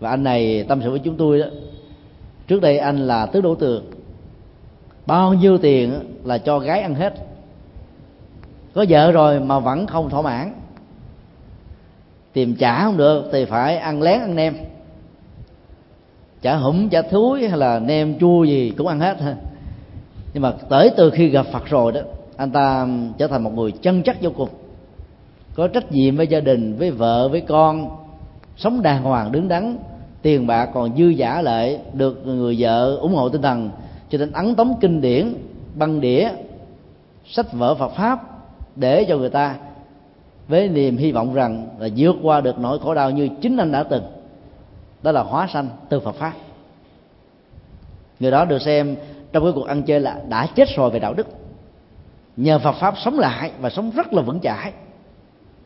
Và 0.00 0.10
anh 0.10 0.24
này 0.24 0.64
tâm 0.68 0.80
sự 0.82 0.90
với 0.90 0.98
chúng 0.98 1.16
tôi 1.16 1.38
đó 1.38 1.46
trước 2.46 2.60
đây 2.60 2.78
anh 2.78 3.06
là 3.06 3.26
tứ 3.26 3.40
đổ 3.40 3.54
tường. 3.54 3.84
Bao 5.06 5.34
nhiêu 5.34 5.58
tiền 5.58 6.00
là 6.24 6.38
cho 6.38 6.58
gái 6.58 6.80
ăn 6.80 6.94
hết. 6.94 7.14
Có 8.74 8.84
vợ 8.88 9.12
rồi 9.12 9.40
mà 9.40 9.58
vẫn 9.58 9.86
không 9.86 10.10
thỏa 10.10 10.22
mãn. 10.22 10.52
Tìm 12.32 12.54
trả 12.54 12.84
không 12.84 12.96
được 12.96 13.28
thì 13.32 13.44
phải 13.44 13.76
ăn 13.76 14.02
lén 14.02 14.20
ăn 14.20 14.34
nem. 14.34 14.54
Chả 16.42 16.56
hủm, 16.56 16.88
chả 16.88 17.02
thúi 17.02 17.48
hay 17.48 17.58
là 17.58 17.78
nem, 17.78 18.18
chua 18.18 18.44
gì 18.44 18.74
cũng 18.76 18.86
ăn 18.86 19.00
hết. 19.00 19.16
Nhưng 20.34 20.42
mà 20.42 20.52
tới 20.68 20.90
từ 20.96 21.10
khi 21.10 21.28
gặp 21.28 21.46
phật 21.52 21.66
rồi 21.66 21.92
đó, 21.92 22.00
anh 22.36 22.50
ta 22.50 22.86
trở 23.18 23.26
thành 23.26 23.42
một 23.42 23.54
người 23.54 23.72
chân 23.72 24.02
chất 24.02 24.16
vô 24.20 24.30
cùng. 24.36 24.48
Có 25.54 25.68
trách 25.68 25.92
nhiệm 25.92 26.16
với 26.16 26.26
gia 26.26 26.40
đình, 26.40 26.76
với 26.78 26.90
vợ, 26.90 27.28
với 27.28 27.40
con, 27.40 27.96
sống 28.56 28.82
đàng 28.82 29.02
hoàng, 29.02 29.32
đứng 29.32 29.48
đắn 29.48 29.78
tiền 30.22 30.46
bạc 30.46 30.70
còn 30.74 30.96
dư 30.96 31.08
giả 31.08 31.42
lại 31.42 31.80
được 31.92 32.26
người 32.26 32.56
vợ 32.58 32.96
ủng 32.96 33.14
hộ 33.14 33.28
tinh 33.28 33.42
thần, 33.42 33.70
cho 34.10 34.18
nên 34.18 34.32
ấn 34.32 34.54
tống 34.54 34.78
kinh 34.80 35.00
điển, 35.00 35.34
băng 35.74 36.00
đĩa, 36.00 36.30
sách 37.26 37.52
vở 37.52 37.74
Phật 37.74 37.88
pháp 37.88 38.20
để 38.76 39.04
cho 39.08 39.16
người 39.16 39.30
ta 39.30 39.56
với 40.48 40.68
niềm 40.68 40.96
hy 40.96 41.12
vọng 41.12 41.34
rằng 41.34 41.68
là 41.78 41.88
vượt 41.96 42.16
qua 42.22 42.40
được 42.40 42.58
nỗi 42.58 42.78
khổ 42.78 42.94
đau 42.94 43.10
như 43.10 43.28
chính 43.40 43.56
anh 43.56 43.72
đã 43.72 43.82
từng. 43.82 44.04
Đó 45.02 45.12
là 45.12 45.22
hóa 45.22 45.46
sanh 45.52 45.68
từ 45.88 46.00
Phật 46.00 46.14
pháp. 46.14 46.32
Người 48.20 48.30
đó 48.30 48.44
được 48.44 48.62
xem 48.62 48.96
trong 49.32 49.42
cái 49.42 49.52
cuộc 49.52 49.66
ăn 49.66 49.82
chơi 49.82 50.00
là 50.00 50.20
đã 50.28 50.46
chết 50.46 50.68
rồi 50.76 50.90
về 50.90 50.98
đạo 50.98 51.14
đức. 51.14 51.26
Nhờ 52.36 52.58
Phật 52.58 52.72
pháp 52.72 52.94
sống 52.98 53.18
lại 53.18 53.52
và 53.60 53.70
sống 53.70 53.90
rất 53.90 54.12
là 54.12 54.22
vững 54.22 54.40
chãi, 54.40 54.72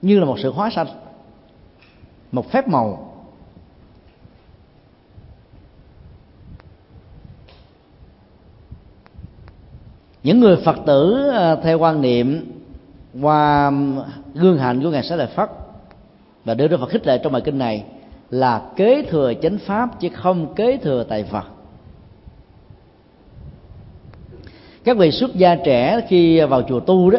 như 0.03 0.19
là 0.19 0.25
một 0.25 0.39
sự 0.39 0.53
hóa 0.53 0.71
sanh, 0.71 0.87
một 2.33 2.51
phép 2.51 2.69
màu. 2.69 3.13
Những 10.27 10.41
người 10.41 10.57
phật 10.57 10.77
tử 10.87 11.29
ờ, 11.29 11.61
theo 11.63 11.79
quan 11.79 12.03
niệm 12.03 12.47
qua 13.23 13.73
gương 14.35 14.59
hạnh 14.59 14.83
của 14.83 14.91
ngài 14.91 15.03
xá 15.03 15.17
lợi 15.17 15.27
phất 15.27 15.51
và 16.45 16.55
đưa 16.55 16.69
ra 16.69 16.77
phật 16.77 16.89
khích 16.89 17.07
lệ 17.07 17.19
trong 17.19 17.33
bài 17.33 17.43
kinh 17.45 17.59
này 17.59 17.85
là 18.31 18.63
kế 18.77 19.03
thừa 19.03 19.33
chánh 19.43 19.59
pháp 19.59 20.01
chứ 20.01 20.09
không 20.15 20.55
kế 20.55 20.77
thừa 20.77 21.05
tài 21.09 21.25
phật 21.25 21.45
các 24.85 24.97
vị 24.97 25.11
xuất 25.11 25.35
gia 25.35 25.55
trẻ 25.55 26.01
khi 26.09 26.41
vào 26.41 26.63
chùa 26.63 26.81
tu 26.81 27.11
đó, 27.11 27.19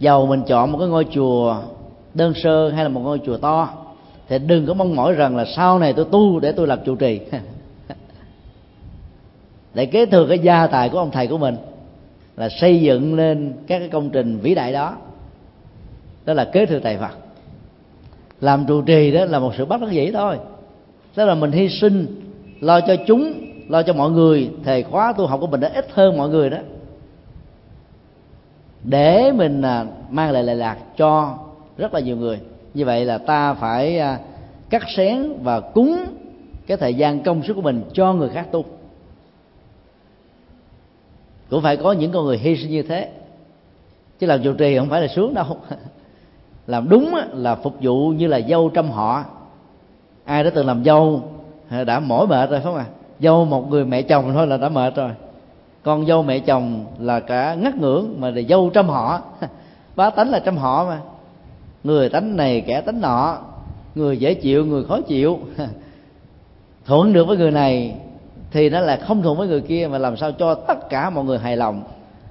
giàu 0.00 0.26
mình 0.26 0.42
chọn 0.46 0.72
một 0.72 0.78
cái 0.78 0.88
ngôi 0.88 1.06
chùa 1.10 1.56
đơn 2.14 2.32
sơ 2.42 2.68
hay 2.68 2.84
là 2.84 2.88
một 2.88 3.00
ngôi 3.00 3.20
chùa 3.26 3.36
to, 3.36 3.68
thì 4.28 4.38
đừng 4.38 4.66
có 4.66 4.74
mong 4.74 4.96
mỏi 4.96 5.12
rằng 5.12 5.36
là 5.36 5.44
sau 5.56 5.78
này 5.78 5.92
tôi 5.92 6.04
tu 6.10 6.40
để 6.40 6.52
tôi 6.52 6.66
làm 6.66 6.78
trụ 6.84 6.96
trì. 6.96 7.20
để 9.78 9.86
kế 9.86 10.06
thừa 10.06 10.26
cái 10.28 10.38
gia 10.38 10.66
tài 10.66 10.88
của 10.88 10.98
ông 10.98 11.10
thầy 11.10 11.26
của 11.26 11.38
mình 11.38 11.56
là 12.36 12.48
xây 12.48 12.80
dựng 12.80 13.14
lên 13.14 13.52
các 13.66 13.78
cái 13.78 13.88
công 13.88 14.10
trình 14.10 14.38
vĩ 14.38 14.54
đại 14.54 14.72
đó. 14.72 14.96
Đó 16.24 16.34
là 16.34 16.44
kế 16.44 16.66
thừa 16.66 16.78
tài 16.78 16.98
phật. 16.98 17.18
Làm 18.40 18.66
trụ 18.66 18.82
trì 18.82 19.10
đó 19.10 19.24
là 19.24 19.38
một 19.38 19.52
sự 19.58 19.64
bất 19.64 19.80
đắc 19.80 19.90
dĩ 19.90 20.10
thôi. 20.10 20.38
Tức 21.14 21.24
là 21.24 21.34
mình 21.34 21.52
hy 21.52 21.68
sinh, 21.68 22.06
lo 22.60 22.80
cho 22.80 22.96
chúng, 23.06 23.32
lo 23.68 23.82
cho 23.82 23.92
mọi 23.92 24.10
người. 24.10 24.50
Thầy 24.64 24.82
khóa 24.82 25.12
tu 25.12 25.26
học 25.26 25.40
của 25.40 25.46
mình 25.46 25.60
đã 25.60 25.70
ít 25.74 25.86
hơn 25.92 26.16
mọi 26.16 26.28
người 26.28 26.50
đó. 26.50 26.58
Để 28.84 29.32
mình 29.32 29.62
à, 29.62 29.86
mang 30.10 30.30
lại 30.30 30.42
lệ 30.42 30.54
lạc 30.54 30.76
cho 30.96 31.38
rất 31.76 31.94
là 31.94 32.00
nhiều 32.00 32.16
người. 32.16 32.38
Như 32.74 32.84
vậy 32.84 33.04
là 33.04 33.18
ta 33.18 33.54
phải 33.54 33.98
à, 33.98 34.18
cắt 34.70 34.82
xén 34.96 35.32
và 35.42 35.60
cúng 35.60 36.04
cái 36.66 36.76
thời 36.76 36.94
gian 36.94 37.22
công 37.22 37.42
sức 37.42 37.54
của 37.54 37.62
mình 37.62 37.82
cho 37.92 38.12
người 38.12 38.28
khác 38.28 38.46
tu 38.52 38.64
cũng 41.50 41.62
phải 41.62 41.76
có 41.76 41.92
những 41.92 42.12
con 42.12 42.24
người 42.24 42.38
hy 42.38 42.56
sinh 42.56 42.70
như 42.70 42.82
thế. 42.82 43.08
Chứ 44.18 44.26
làm 44.26 44.42
chủ 44.42 44.52
trì 44.52 44.78
không 44.78 44.88
phải 44.88 45.00
là 45.00 45.08
sướng 45.08 45.34
đâu. 45.34 45.46
Làm 46.66 46.88
đúng 46.88 47.14
là 47.32 47.54
phục 47.54 47.74
vụ 47.80 48.08
như 48.08 48.26
là 48.26 48.40
dâu 48.48 48.70
trăm 48.74 48.90
họ. 48.90 49.24
Ai 50.24 50.44
đã 50.44 50.50
từng 50.50 50.66
làm 50.66 50.84
dâu 50.84 51.22
à, 51.68 51.84
đã 51.84 52.00
mỏi 52.00 52.26
mệt 52.26 52.50
rồi, 52.50 52.60
phải 52.60 52.64
không 52.64 52.76
à 52.76 52.84
dâu 53.20 53.44
một 53.44 53.70
người 53.70 53.84
mẹ 53.84 54.02
chồng 54.02 54.30
thôi 54.34 54.46
là 54.46 54.56
đã 54.56 54.68
mệt 54.68 54.96
rồi. 54.96 55.10
Con 55.82 56.06
dâu 56.06 56.22
mẹ 56.22 56.38
chồng 56.38 56.84
là 56.98 57.20
cả 57.20 57.54
ngắt 57.54 57.76
ngưỡng 57.76 58.14
mà 58.18 58.30
là 58.30 58.42
dâu 58.48 58.70
trăm 58.74 58.88
họ. 58.88 59.20
Bá 59.96 60.10
tánh 60.10 60.30
là 60.30 60.38
trăm 60.38 60.56
họ 60.56 60.84
mà. 60.84 61.00
Người 61.84 62.08
tánh 62.08 62.36
này 62.36 62.60
kẻ 62.60 62.80
tánh 62.80 63.00
nọ. 63.00 63.38
Người 63.94 64.16
dễ 64.16 64.34
chịu, 64.34 64.66
người 64.66 64.84
khó 64.84 65.00
chịu. 65.00 65.38
Thuận 66.86 67.12
được 67.12 67.28
với 67.28 67.36
người 67.36 67.50
này 67.50 67.94
thì 68.50 68.70
nó 68.70 68.80
là 68.80 68.96
không 68.96 69.22
thuận 69.22 69.38
với 69.38 69.48
người 69.48 69.60
kia 69.60 69.88
mà 69.90 69.98
làm 69.98 70.16
sao 70.16 70.32
cho 70.32 70.54
tất 70.54 70.88
cả 70.90 71.10
mọi 71.10 71.24
người 71.24 71.38
hài 71.38 71.56
lòng. 71.56 71.82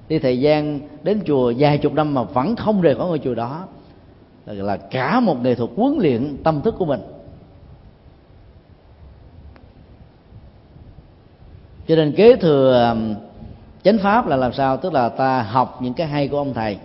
Đi 0.08 0.18
thời 0.18 0.40
gian 0.40 0.80
đến 1.02 1.20
chùa 1.26 1.52
vài 1.58 1.78
chục 1.78 1.92
năm 1.92 2.14
mà 2.14 2.22
vẫn 2.22 2.56
không 2.56 2.80
rời 2.80 2.94
khỏi 2.94 3.06
ngôi 3.06 3.18
chùa 3.18 3.34
đó 3.34 3.64
là, 4.46 4.76
cả 4.76 5.20
một 5.20 5.42
nghệ 5.42 5.54
thuật 5.54 5.70
huấn 5.76 5.98
luyện 5.98 6.36
tâm 6.44 6.60
thức 6.60 6.74
của 6.78 6.84
mình. 6.84 7.00
Cho 11.88 11.96
nên 11.96 12.12
kế 12.12 12.36
thừa 12.36 12.88
um, 12.90 13.14
chánh 13.82 13.98
pháp 13.98 14.26
là 14.26 14.36
làm 14.36 14.52
sao? 14.52 14.76
Tức 14.76 14.92
là 14.92 15.08
ta 15.08 15.42
học 15.42 15.78
những 15.82 15.94
cái 15.94 16.06
hay 16.06 16.28
của 16.28 16.38
ông 16.38 16.54
thầy. 16.54 16.78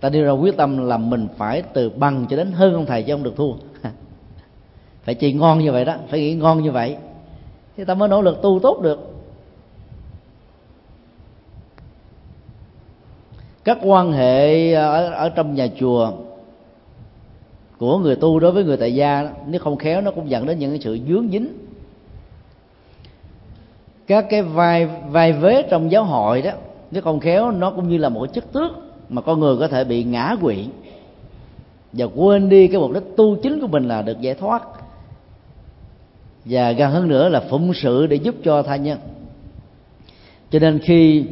Ta 0.00 0.08
đưa 0.08 0.24
ra 0.24 0.30
quyết 0.30 0.56
tâm 0.56 0.88
là 0.88 0.96
mình 0.96 1.28
phải 1.36 1.62
từ 1.62 1.90
bằng 1.90 2.26
cho 2.30 2.36
đến 2.36 2.52
hơn 2.52 2.74
ông 2.74 2.86
thầy 2.86 3.02
chứ 3.02 3.14
không 3.14 3.22
được 3.22 3.36
thua. 3.36 3.52
Phải 5.04 5.14
chỉ 5.14 5.32
ngon 5.32 5.58
như 5.58 5.72
vậy 5.72 5.84
đó 5.84 5.94
phải 6.08 6.20
nghĩ 6.20 6.34
ngon 6.34 6.62
như 6.62 6.70
vậy 6.70 6.96
thì 7.80 7.84
ta 7.84 7.94
mới 7.94 8.08
nỗ 8.08 8.22
lực 8.22 8.42
tu 8.42 8.60
tốt 8.62 8.80
được. 8.82 8.98
Các 13.64 13.78
quan 13.82 14.12
hệ 14.12 14.72
ở, 14.72 15.10
ở 15.10 15.28
trong 15.28 15.54
nhà 15.54 15.68
chùa 15.78 16.12
của 17.78 17.98
người 17.98 18.16
tu 18.16 18.40
đối 18.40 18.52
với 18.52 18.64
người 18.64 18.76
tại 18.76 18.94
gia 18.94 19.30
nếu 19.46 19.60
không 19.60 19.76
khéo 19.76 20.00
nó 20.00 20.10
cũng 20.10 20.30
dẫn 20.30 20.46
đến 20.46 20.58
những 20.58 20.70
cái 20.70 20.80
sự 20.80 20.98
dướng 21.08 21.28
dính. 21.30 21.48
Các 24.06 24.26
cái 24.30 24.42
vai 24.42 24.86
vai 24.86 25.32
vế 25.32 25.62
trong 25.70 25.90
giáo 25.90 26.04
hội 26.04 26.42
đó 26.42 26.50
nếu 26.90 27.02
không 27.02 27.20
khéo 27.20 27.50
nó 27.50 27.70
cũng 27.70 27.88
như 27.88 27.98
là 27.98 28.08
một 28.08 28.26
chất 28.26 28.52
tước 28.52 28.70
mà 29.08 29.22
con 29.22 29.40
người 29.40 29.56
có 29.56 29.68
thể 29.68 29.84
bị 29.84 30.04
ngã 30.04 30.36
quỵ 30.40 30.66
và 31.92 32.06
quên 32.16 32.48
đi 32.48 32.68
cái 32.68 32.80
mục 32.80 32.92
đích 32.92 33.16
tu 33.16 33.36
chính 33.42 33.60
của 33.60 33.66
mình 33.66 33.88
là 33.88 34.02
được 34.02 34.20
giải 34.20 34.34
thoát 34.34 34.62
và 36.44 36.72
gần 36.72 36.90
hơn 36.90 37.08
nữa 37.08 37.28
là 37.28 37.40
phụng 37.40 37.74
sự 37.74 38.06
để 38.06 38.16
giúp 38.16 38.34
cho 38.44 38.62
tha 38.62 38.76
nhân. 38.76 38.98
Cho 40.50 40.58
nên 40.58 40.78
khi 40.78 41.24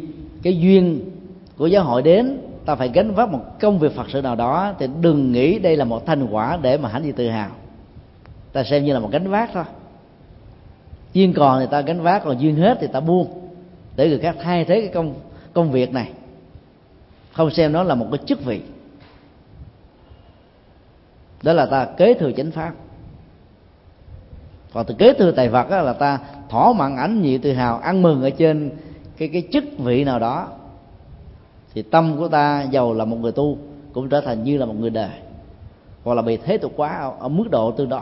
cái 0.43 0.59
duyên 0.59 1.11
của 1.57 1.67
giáo 1.67 1.85
hội 1.85 2.03
đến, 2.03 2.39
ta 2.65 2.75
phải 2.75 2.91
gánh 2.95 3.15
vác 3.15 3.29
một 3.29 3.41
công 3.61 3.79
việc 3.79 3.95
phật 3.95 4.11
sự 4.11 4.23
nào 4.23 4.37
đó, 4.37 4.75
thì 4.79 4.87
đừng 5.01 5.33
nghĩ 5.33 5.59
đây 5.59 5.77
là 5.77 5.85
một 5.85 6.07
thành 6.07 6.27
quả 6.31 6.59
để 6.63 6.79
mà 6.79 6.89
hãnh 6.89 7.05
gì 7.05 7.13
tự 7.13 7.29
hào. 7.29 7.51
Ta 8.53 8.65
xem 8.65 8.85
như 8.85 8.93
là 8.93 9.01
một 9.01 9.09
gánh 9.13 9.31
vác 9.31 9.51
thôi. 9.53 9.65
Duyên 11.13 11.33
còn 11.33 11.61
thì 11.61 11.67
ta 11.71 11.81
gánh 11.81 12.01
vác, 12.01 12.25
còn 12.25 12.41
duyên 12.41 12.57
hết 12.57 12.79
thì 12.81 12.87
ta 12.87 13.01
buông, 13.01 13.49
để 13.97 14.09
người 14.09 14.19
khác 14.19 14.37
thay 14.43 14.65
thế 14.65 14.81
cái 14.81 14.91
công 14.95 15.15
công 15.53 15.71
việc 15.71 15.93
này. 15.93 16.13
Không 17.33 17.51
xem 17.51 17.73
nó 17.73 17.83
là 17.83 17.95
một 17.95 18.07
cái 18.11 18.19
chức 18.27 18.45
vị. 18.45 18.61
Đó 21.43 21.53
là 21.53 21.67
ta 21.67 21.85
kế 21.85 22.15
thừa 22.15 22.33
chánh 22.33 22.51
pháp 22.51 22.73
còn 24.73 24.87
từ 24.87 24.95
kế 24.95 25.12
thừa 25.12 25.31
tài 25.31 25.49
vật 25.49 25.71
là 25.71 25.93
ta 25.93 26.19
thỏa 26.49 26.73
mãn 26.73 26.97
ảnh 26.97 27.23
nhị 27.23 27.39
tự 27.39 27.53
hào 27.53 27.79
ăn 27.79 28.03
mừng 28.03 28.23
ở 28.23 28.31
trên 28.31 28.71
cái 29.16 29.29
cái 29.29 29.43
chức 29.53 29.64
vị 29.79 30.05
nào 30.05 30.19
đó 30.19 30.49
thì 31.75 31.83
tâm 31.83 32.16
của 32.19 32.29
ta 32.29 32.62
giàu 32.62 32.95
là 32.95 33.05
một 33.05 33.16
người 33.16 33.33
tu 33.33 33.59
cũng 33.93 34.09
trở 34.09 34.21
thành 34.21 34.45
như 34.45 34.59
là 34.59 34.66
một 34.66 34.75
người 34.79 34.91
đời. 34.91 35.11
Hoặc 36.05 36.14
là 36.14 36.23
bị 36.23 36.37
thế 36.37 36.59
tục 36.59 36.73
quá 36.77 36.99
ở, 36.99 37.12
ở 37.21 37.29
mức 37.29 37.51
độ 37.51 37.71
tương 37.71 37.89
đối. 37.89 38.01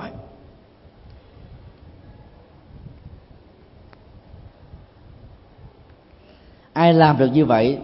Ai 6.73 6.95
làm 6.95 7.19
được 7.19 7.31
như 7.33 7.45
vậy 7.45 7.79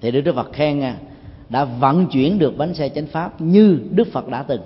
thì 0.00 0.10
đức 0.10 0.34
phật 0.34 0.52
khen 0.52 0.78
nha 0.78 0.96
đã 1.48 1.64
vận 1.64 2.06
chuyển 2.06 2.38
được 2.38 2.56
bánh 2.56 2.74
xe 2.74 2.88
chánh 2.88 3.06
pháp 3.06 3.40
như 3.40 3.78
đức 3.90 4.08
phật 4.12 4.28
đã 4.28 4.42
từng 4.42 4.60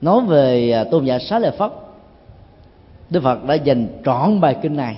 nói 0.00 0.20
về 0.26 0.70
à, 0.70 0.84
tôn 0.84 1.04
giả 1.04 1.18
xá 1.18 1.38
lợi 1.38 1.50
phất, 1.50 1.72
đức 3.10 3.22
phật 3.22 3.44
đã 3.44 3.54
dành 3.54 3.88
trọn 4.04 4.40
bài 4.40 4.56
kinh 4.62 4.76
này. 4.76 4.96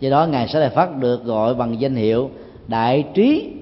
Do 0.00 0.10
đó, 0.10 0.26
ngài 0.26 0.48
xá 0.48 0.58
lợi 0.58 0.70
phất 0.70 0.96
được 0.96 1.24
gọi 1.24 1.54
bằng 1.54 1.80
danh 1.80 1.94
hiệu 1.94 2.30
đại 2.68 3.04
trí 3.14 3.52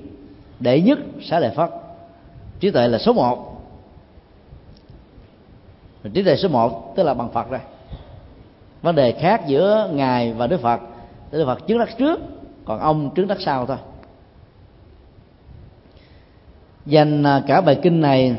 đệ 0.60 0.80
nhất 0.80 0.98
xá 1.22 1.40
lợi 1.40 1.50
phất, 1.56 1.70
trí 2.60 2.70
tuệ 2.70 2.88
là 2.88 2.98
số 2.98 3.12
một. 3.12 3.62
Trí 6.14 6.22
tuệ 6.22 6.36
số 6.36 6.48
một 6.48 6.96
tức 6.96 7.02
là 7.02 7.14
bằng 7.14 7.30
phật 7.30 7.50
rồi. 7.50 7.60
Vấn 8.82 8.94
đề 8.94 9.12
khác 9.12 9.46
giữa 9.46 9.90
ngài 9.92 10.32
và 10.32 10.46
đức 10.46 10.60
phật 10.60 10.80
đức 11.30 11.44
phật 11.46 11.66
chứng 11.66 11.78
đắc 11.78 11.88
trước, 11.98 12.20
còn 12.64 12.80
ông 12.80 13.10
trứng 13.16 13.28
đắc 13.28 13.38
sau 13.40 13.66
thôi 13.66 13.76
dành 16.88 17.22
à, 17.22 17.42
cả 17.46 17.60
bài 17.60 17.78
kinh 17.82 18.00
này 18.00 18.36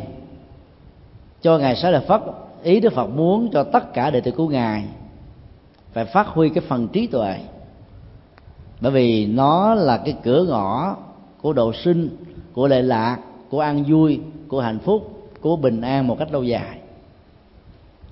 cho 1.41 1.57
ngài 1.57 1.75
xá 1.75 1.89
lợi 1.89 2.01
phất. 2.07 2.21
Ý 2.63 2.79
đức 2.79 2.93
phật 2.93 3.07
muốn 3.07 3.49
cho 3.53 3.63
tất 3.63 3.93
cả 3.93 4.11
đệ 4.11 4.21
tử 4.21 4.31
của 4.31 4.47
ngài 4.47 4.83
phải 5.93 6.05
phát 6.05 6.27
huy 6.27 6.49
cái 6.49 6.63
phần 6.67 6.87
trí 6.87 7.07
tuệ. 7.07 7.35
Bởi 8.81 8.91
vì 8.91 9.25
nó 9.25 9.75
là 9.75 9.97
cái 9.97 10.15
cửa 10.23 10.45
ngõ 10.49 10.95
của 11.41 11.53
độ 11.53 11.73
sinh, 11.73 12.09
của 12.53 12.67
lệ 12.67 12.81
lạc, 12.81 13.17
của 13.49 13.59
an 13.59 13.83
vui, 13.87 14.19
của 14.47 14.61
hạnh 14.61 14.79
phúc, 14.79 15.29
của 15.41 15.55
bình 15.55 15.81
an 15.81 16.07
một 16.07 16.19
cách 16.19 16.31
lâu 16.31 16.43
dài. 16.43 16.79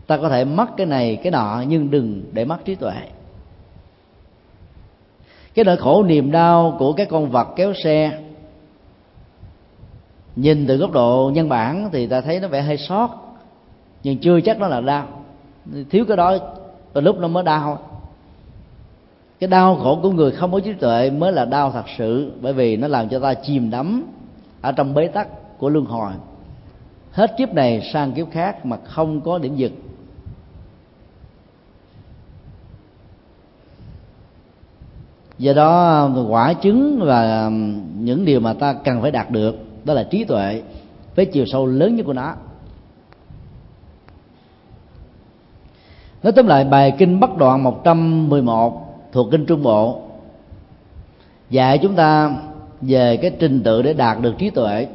Ta 0.07 0.17
có 0.17 0.29
thể 0.29 0.45
mất 0.45 0.77
cái 0.77 0.85
này, 0.85 1.15
cái 1.15 1.31
nọ, 1.31 1.63
nhưng 1.67 1.91
đừng 1.91 2.23
để 2.31 2.45
mất 2.45 2.65
trí 2.65 2.75
tuệ. 2.75 2.95
Cái 5.53 5.65
nỗi 5.65 5.77
khổ 5.77 6.03
niềm 6.03 6.31
đau 6.31 6.75
của 6.79 6.93
cái 6.93 7.05
con 7.05 7.29
vật 7.29 7.47
kéo 7.55 7.73
xe 7.83 8.19
nhìn 10.38 10.67
từ 10.67 10.77
góc 10.77 10.91
độ 10.91 11.31
nhân 11.33 11.49
bản 11.49 11.89
thì 11.91 12.07
ta 12.07 12.21
thấy 12.21 12.39
nó 12.39 12.47
vẻ 12.47 12.61
hơi 12.61 12.77
sót, 12.77 13.38
nhưng 14.03 14.17
chưa 14.17 14.41
chắc 14.41 14.59
nó 14.59 14.67
là 14.67 14.81
đau. 14.81 15.07
Thiếu 15.89 16.05
cái 16.07 16.17
đó 16.17 16.38
từ 16.93 17.01
lúc 17.01 17.19
nó 17.19 17.27
mới 17.27 17.43
đau 17.43 17.79
cái 19.39 19.47
đau 19.47 19.75
khổ 19.75 19.99
của 20.01 20.11
người 20.11 20.31
không 20.31 20.51
có 20.51 20.59
trí 20.59 20.73
tuệ 20.73 21.09
mới 21.09 21.31
là 21.31 21.45
đau 21.45 21.71
thật 21.71 21.85
sự, 21.97 22.31
bởi 22.41 22.53
vì 22.53 22.77
nó 22.77 22.88
làm 22.88 23.09
cho 23.09 23.19
ta 23.19 23.33
chìm 23.33 23.69
đắm 23.69 24.03
ở 24.61 24.71
trong 24.71 24.93
bế 24.93 25.07
tắc 25.07 25.27
của 25.57 25.69
luân 25.69 25.85
hồi. 25.85 26.11
Hết 27.11 27.38
kiếp 27.38 27.53
này 27.53 27.89
sang 27.93 28.11
kiếp 28.11 28.31
khác 28.31 28.65
mà 28.65 28.77
không 28.83 29.21
có 29.21 29.38
điểm 29.38 29.55
dừng. 29.55 29.75
Do 35.38 35.53
đó, 35.53 36.09
quả 36.29 36.53
chứng 36.53 36.99
và 37.03 37.49
những 37.99 38.25
điều 38.25 38.39
mà 38.39 38.53
ta 38.53 38.73
cần 38.73 39.01
phải 39.01 39.11
đạt 39.11 39.31
được 39.31 39.66
đó 39.88 39.93
là 39.93 40.03
trí 40.03 40.23
tuệ 40.23 40.61
với 41.15 41.25
chiều 41.25 41.45
sâu 41.45 41.65
lớn 41.65 41.95
nhất 41.95 42.05
của 42.05 42.13
nó. 42.13 42.35
Nói 46.23 46.33
tóm 46.33 46.47
lại, 46.47 46.63
bài 46.63 46.95
kinh 46.97 47.19
Bắc 47.19 47.38
Đoạn 47.38 47.63
111 47.63 49.09
thuộc 49.11 49.27
kinh 49.31 49.45
Trung 49.45 49.63
Bộ 49.63 50.01
dạy 51.49 51.77
chúng 51.77 51.95
ta 51.95 52.35
về 52.81 53.17
cái 53.17 53.31
trình 53.39 53.63
tự 53.63 53.81
để 53.81 53.93
đạt 53.93 54.21
được 54.21 54.33
trí 54.38 54.49
tuệ 54.49 54.88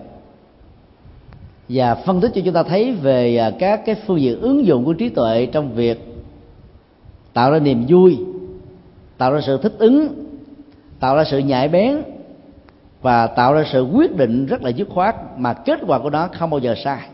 và 1.69 1.95
phân 1.95 2.21
tích 2.21 2.33
cho 2.35 2.41
chúng 2.45 2.55
ta 2.55 2.63
thấy 2.63 2.93
về 2.93 3.37
à, 3.37 3.51
các 3.59 3.87
cái 3.87 3.95
phương 4.07 4.21
diện 4.21 4.41
ứng 4.41 4.67
dụng 4.67 4.85
của 4.85 4.93
trí 4.93 5.09
tuệ 5.09 5.47
trong 5.47 5.75
việc 5.75 6.15
tạo 7.33 7.51
ra 7.51 7.59
niềm 7.59 7.85
vui, 7.89 8.19
tạo 9.19 9.33
ra 9.33 9.41
sự 9.41 9.59
thích 9.63 9.75
ứng, 9.79 10.09
tạo 11.01 11.17
ra 11.17 11.25
sự 11.25 11.39
nhạy 11.39 11.69
bén 11.69 12.03
và 13.03 13.27
tạo 13.27 13.55
ra 13.55 13.65
sự 13.73 13.83
quyết 13.83 14.17
định 14.17 14.47
rất 14.47 14.63
là 14.63 14.71
dứt 14.71 14.89
khoát 14.89 15.17
mà 15.37 15.53
kết 15.53 15.81
quả 15.87 15.99
của 15.99 16.11
nó 16.11 16.29
không 16.39 16.51
bao 16.51 16.61
giờ 16.61 16.75
sai 16.85 17.09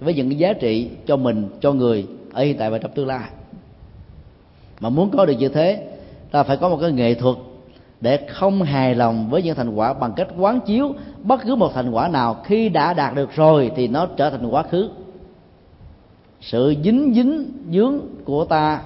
với 0.00 0.14
những 0.14 0.28
cái 0.28 0.38
giá 0.38 0.52
trị 0.52 0.90
cho 1.06 1.16
mình, 1.16 1.48
cho 1.60 1.72
người 1.72 2.06
ở 2.32 2.42
hiện 2.42 2.58
tại 2.58 2.70
và 2.70 2.78
trong 2.78 2.92
tương 2.92 3.06
lai. 3.06 3.28
Mà 4.80 4.88
muốn 4.88 5.10
có 5.10 5.26
được 5.26 5.36
như 5.38 5.48
thế, 5.48 5.88
ta 6.30 6.42
phải 6.42 6.56
có 6.56 6.68
một 6.68 6.78
cái 6.80 6.92
nghệ 6.92 7.14
thuật 7.14 7.36
để 8.00 8.26
không 8.28 8.62
hài 8.62 8.94
lòng 8.94 9.30
với 9.30 9.42
những 9.42 9.54
thành 9.56 9.74
quả 9.74 9.92
bằng 9.92 10.12
cách 10.16 10.28
quán 10.38 10.60
chiếu 10.60 10.92
bất 11.22 11.40
cứ 11.42 11.54
một 11.54 11.74
thành 11.74 11.90
quả 11.90 12.08
nào. 12.08 12.36
Khi 12.44 12.68
đã 12.68 12.94
đạt 12.94 13.14
được 13.14 13.30
rồi 13.36 13.70
thì 13.76 13.88
nó 13.88 14.06
trở 14.16 14.30
thành 14.30 14.46
quá 14.46 14.62
khứ. 14.62 14.90
Sự 16.40 16.74
dính 16.84 17.12
dính 17.14 17.46
dướng 17.72 18.00
của 18.24 18.44
ta, 18.44 18.80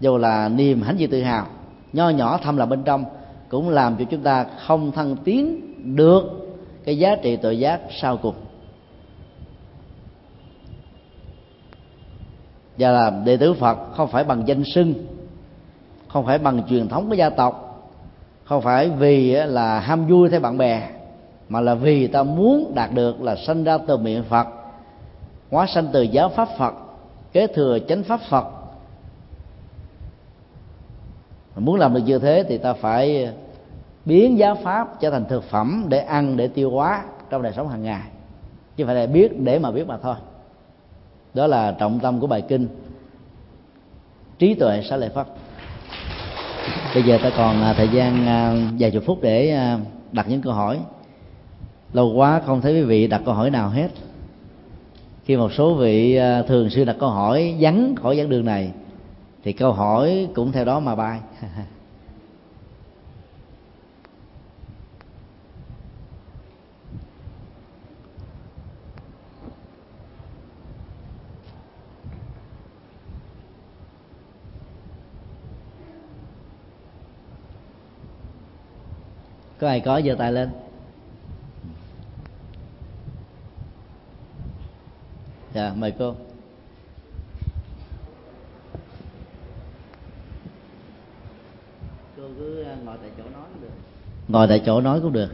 dù 0.00 0.16
là 0.16 0.48
niềm 0.48 0.82
hãnh 0.82 0.98
diện 0.98 1.10
tự 1.10 1.22
hào, 1.22 1.46
nho 1.92 2.08
nhỏ 2.08 2.38
thâm 2.42 2.56
là 2.56 2.66
bên 2.66 2.82
trong, 2.82 3.04
cũng 3.48 3.68
làm 3.68 3.96
cho 3.96 4.04
chúng 4.10 4.22
ta 4.22 4.46
không 4.66 4.92
thăng 4.92 5.16
tiến 5.16 5.69
được 5.84 6.22
cái 6.84 6.98
giá 6.98 7.16
trị 7.22 7.36
tội 7.36 7.58
giác 7.58 7.80
sau 7.90 8.16
cùng. 8.16 8.34
Và 12.78 12.90
là 12.90 13.10
đệ 13.24 13.36
tử 13.36 13.54
phật 13.54 13.78
không 13.96 14.08
phải 14.08 14.24
bằng 14.24 14.48
danh 14.48 14.62
sưng 14.64 14.94
không 16.12 16.26
phải 16.26 16.38
bằng 16.38 16.62
truyền 16.68 16.88
thống 16.88 17.08
của 17.08 17.14
gia 17.14 17.30
tộc, 17.30 17.82
không 18.44 18.62
phải 18.62 18.88
vì 18.88 19.32
là 19.32 19.80
ham 19.80 20.06
vui 20.06 20.28
theo 20.28 20.40
bạn 20.40 20.58
bè, 20.58 20.90
mà 21.48 21.60
là 21.60 21.74
vì 21.74 22.06
ta 22.06 22.22
muốn 22.22 22.72
đạt 22.74 22.92
được 22.92 23.22
là 23.22 23.36
sanh 23.36 23.64
ra 23.64 23.78
từ 23.78 23.96
miệng 23.96 24.24
phật, 24.24 24.46
hóa 25.50 25.66
sanh 25.66 25.88
từ 25.92 26.02
giáo 26.02 26.28
pháp 26.28 26.48
phật, 26.58 26.74
kế 27.32 27.46
thừa 27.46 27.78
chánh 27.88 28.02
pháp 28.02 28.20
phật. 28.20 28.46
Muốn 31.56 31.76
làm 31.76 31.94
được 31.94 32.00
như 32.06 32.18
thế 32.18 32.44
thì 32.48 32.58
ta 32.58 32.72
phải 32.72 33.32
biến 34.04 34.38
giáo 34.38 34.54
pháp 34.62 35.00
trở 35.00 35.10
thành 35.10 35.24
thực 35.24 35.44
phẩm 35.44 35.86
để 35.88 35.98
ăn, 35.98 36.36
để 36.36 36.48
tiêu 36.48 36.70
hóa 36.70 37.04
trong 37.30 37.42
đời 37.42 37.52
sống 37.56 37.68
hàng 37.68 37.82
ngày. 37.82 38.02
Chứ 38.76 38.86
phải 38.86 38.94
là 38.94 39.06
biết 39.06 39.40
để 39.40 39.58
mà 39.58 39.70
biết 39.70 39.86
mà 39.86 39.96
thôi. 40.02 40.14
Đó 41.34 41.46
là 41.46 41.76
trọng 41.78 42.00
tâm 42.00 42.20
của 42.20 42.26
bài 42.26 42.42
kinh 42.48 42.68
trí 44.38 44.54
tuệ 44.54 44.82
xá 44.82 44.96
lợi 44.96 45.08
phật. 45.08 45.28
Bây 46.94 47.02
giờ 47.02 47.18
ta 47.22 47.30
còn 47.36 47.62
à, 47.62 47.72
thời 47.72 47.88
gian 47.88 48.26
à, 48.26 48.54
vài 48.78 48.90
chục 48.90 49.02
phút 49.06 49.18
để 49.22 49.50
à, 49.50 49.78
đặt 50.12 50.26
những 50.28 50.42
câu 50.42 50.52
hỏi. 50.52 50.78
Lâu 51.92 52.12
quá 52.14 52.40
không 52.46 52.60
thấy 52.60 52.74
quý 52.74 52.82
vị 52.82 53.06
đặt 53.06 53.22
câu 53.24 53.34
hỏi 53.34 53.50
nào 53.50 53.68
hết. 53.68 53.88
Khi 55.24 55.36
một 55.36 55.52
số 55.52 55.74
vị 55.74 56.18
thường 56.48 56.70
xuyên 56.70 56.86
đặt 56.86 56.96
câu 57.00 57.08
hỏi, 57.08 57.56
vắng 57.60 57.94
khỏi 58.02 58.16
giảng 58.16 58.28
đường 58.28 58.44
này, 58.44 58.72
thì 59.44 59.52
câu 59.52 59.72
hỏi 59.72 60.28
cũng 60.34 60.52
theo 60.52 60.64
đó 60.64 60.80
mà 60.80 60.94
bay. 60.94 61.20
có 79.60 79.68
ai 79.68 79.80
có 79.80 80.00
giơ 80.04 80.14
tay 80.14 80.32
lên? 80.32 80.50
Dạ 85.54 85.72
mời 85.76 85.92
cô. 85.98 86.14
Cô 92.16 92.22
cứ 92.38 92.62
à, 92.62 92.76
ngồi 92.84 92.96
tại 93.02 93.10
chỗ 93.18 93.24
nói 93.32 93.42
cũng 93.52 93.62
được. 93.62 93.68
Ngồi 94.28 94.46
tại 94.48 94.62
chỗ 94.66 94.80
nói 94.80 95.00
cũng 95.00 95.12
được. 95.12 95.30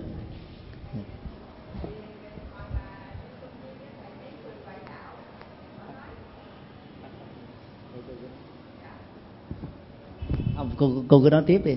Không 10.57 10.71
cô 10.79 10.91
cô 11.09 11.21
cứ 11.23 11.31
nói 11.31 11.43
tiếp 11.47 11.63
đi. 11.65 11.77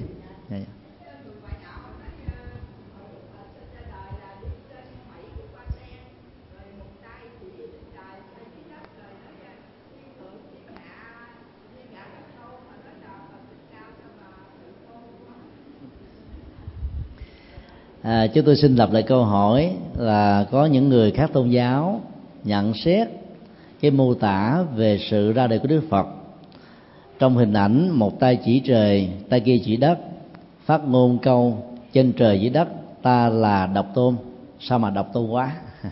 À, 18.09 18.27
chúng 18.27 18.45
tôi 18.45 18.55
xin 18.55 18.75
lặp 18.75 18.91
lại 18.91 19.03
câu 19.03 19.25
hỏi 19.25 19.73
là 19.97 20.45
có 20.51 20.65
những 20.65 20.89
người 20.89 21.11
khác 21.11 21.29
tôn 21.33 21.49
giáo 21.49 22.01
nhận 22.43 22.73
xét 22.73 23.07
cái 23.81 23.91
mô 23.91 24.13
tả 24.13 24.63
về 24.75 24.97
sự 25.09 25.31
ra 25.31 25.47
đời 25.47 25.59
của 25.59 25.67
đức 25.67 25.81
phật. 25.89 26.07
Trong 27.19 27.35
hình 27.35 27.53
ảnh 27.53 27.89
một 27.89 28.19
tay 28.19 28.39
chỉ 28.45 28.59
trời 28.59 29.09
tay 29.29 29.39
kia 29.39 29.59
chỉ 29.65 29.77
đất 29.77 29.99
phát 30.65 30.81
ngôn 30.87 31.17
câu 31.19 31.63
trên 31.93 32.13
trời 32.13 32.41
dưới 32.41 32.49
đất 32.49 32.67
ta 33.01 33.29
là 33.29 33.67
độc 33.67 33.85
tôn. 33.95 34.15
Sao 34.59 34.79
mà 34.79 34.89
độc 34.89 35.13
tôn 35.13 35.29
quá? 35.29 35.55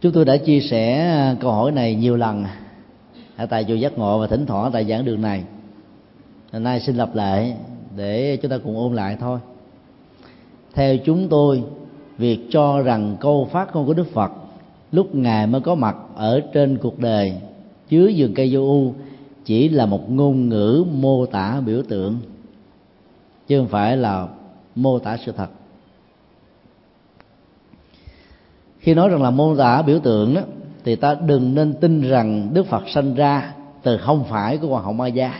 Chúng 0.00 0.12
tôi 0.12 0.24
đã 0.24 0.36
chia 0.36 0.60
sẻ 0.60 0.98
à, 0.98 1.34
câu 1.40 1.52
hỏi 1.52 1.72
này 1.72 1.94
nhiều 1.94 2.16
lần 2.16 2.44
ở 3.36 3.46
tại 3.46 3.64
chùa 3.64 3.74
giác 3.74 3.98
ngộ 3.98 4.18
và 4.18 4.26
thỉnh 4.26 4.46
thoảng 4.46 4.72
tại 4.72 4.84
giảng 4.84 5.04
đường 5.04 5.22
này. 5.22 5.44
Hôm 6.52 6.62
nay 6.62 6.80
xin 6.80 6.96
lặp 6.96 7.14
lại 7.14 7.56
để 7.96 8.36
chúng 8.36 8.50
ta 8.50 8.58
cùng 8.64 8.76
ôn 8.76 8.94
lại 8.94 9.16
thôi. 9.20 9.38
Theo 10.74 10.96
chúng 10.96 11.28
tôi, 11.28 11.62
việc 12.18 12.46
cho 12.50 12.80
rằng 12.80 13.16
câu 13.20 13.48
phát 13.52 13.76
ngôn 13.76 13.86
của 13.86 13.94
đức 13.94 14.06
phật 14.12 14.32
lúc 14.92 15.14
ngài 15.14 15.46
mới 15.46 15.60
có 15.60 15.74
mặt 15.74 15.96
ở 16.14 16.40
trên 16.52 16.78
cuộc 16.78 16.98
đời 16.98 17.34
dưới 17.88 18.14
vườn 18.16 18.34
cây 18.34 18.48
vô 18.52 18.60
u 18.60 18.94
chỉ 19.44 19.68
là 19.68 19.86
một 19.86 20.10
ngôn 20.10 20.48
ngữ 20.48 20.84
mô 20.92 21.26
tả 21.26 21.60
biểu 21.66 21.82
tượng, 21.88 22.18
chứ 23.46 23.58
không 23.58 23.68
phải 23.68 23.96
là 23.96 24.28
mô 24.74 24.98
tả 24.98 25.16
sự 25.16 25.32
thật. 25.32 25.48
Khi 28.78 28.94
nói 28.94 29.08
rằng 29.08 29.22
là 29.22 29.30
mô 29.30 29.56
tả 29.56 29.82
biểu 29.82 29.98
tượng 29.98 30.34
đó, 30.34 30.40
thì 30.84 30.96
ta 30.96 31.14
đừng 31.14 31.54
nên 31.54 31.74
tin 31.80 32.00
rằng 32.00 32.50
đức 32.54 32.66
phật 32.66 32.88
sanh 32.88 33.14
ra 33.14 33.54
từ 33.82 33.98
không 33.98 34.24
phải 34.24 34.58
của 34.58 34.68
hoàng 34.68 34.84
hậu 34.84 34.92
ma 34.92 35.06
gia. 35.06 35.34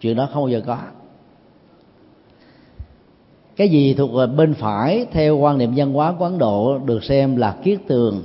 Chuyện 0.00 0.16
đó 0.16 0.28
không 0.32 0.42
bao 0.42 0.48
giờ 0.48 0.62
có 0.66 0.78
cái 3.56 3.68
gì 3.68 3.94
thuộc 3.94 4.12
về 4.12 4.26
bên 4.26 4.54
phải 4.54 5.06
theo 5.12 5.36
quan 5.36 5.58
niệm 5.58 5.72
văn 5.76 5.92
hóa 5.92 6.12
của 6.18 6.24
ấn 6.24 6.38
độ 6.38 6.78
được 6.78 7.04
xem 7.04 7.36
là 7.36 7.56
kiết 7.62 7.80
tường 7.86 8.22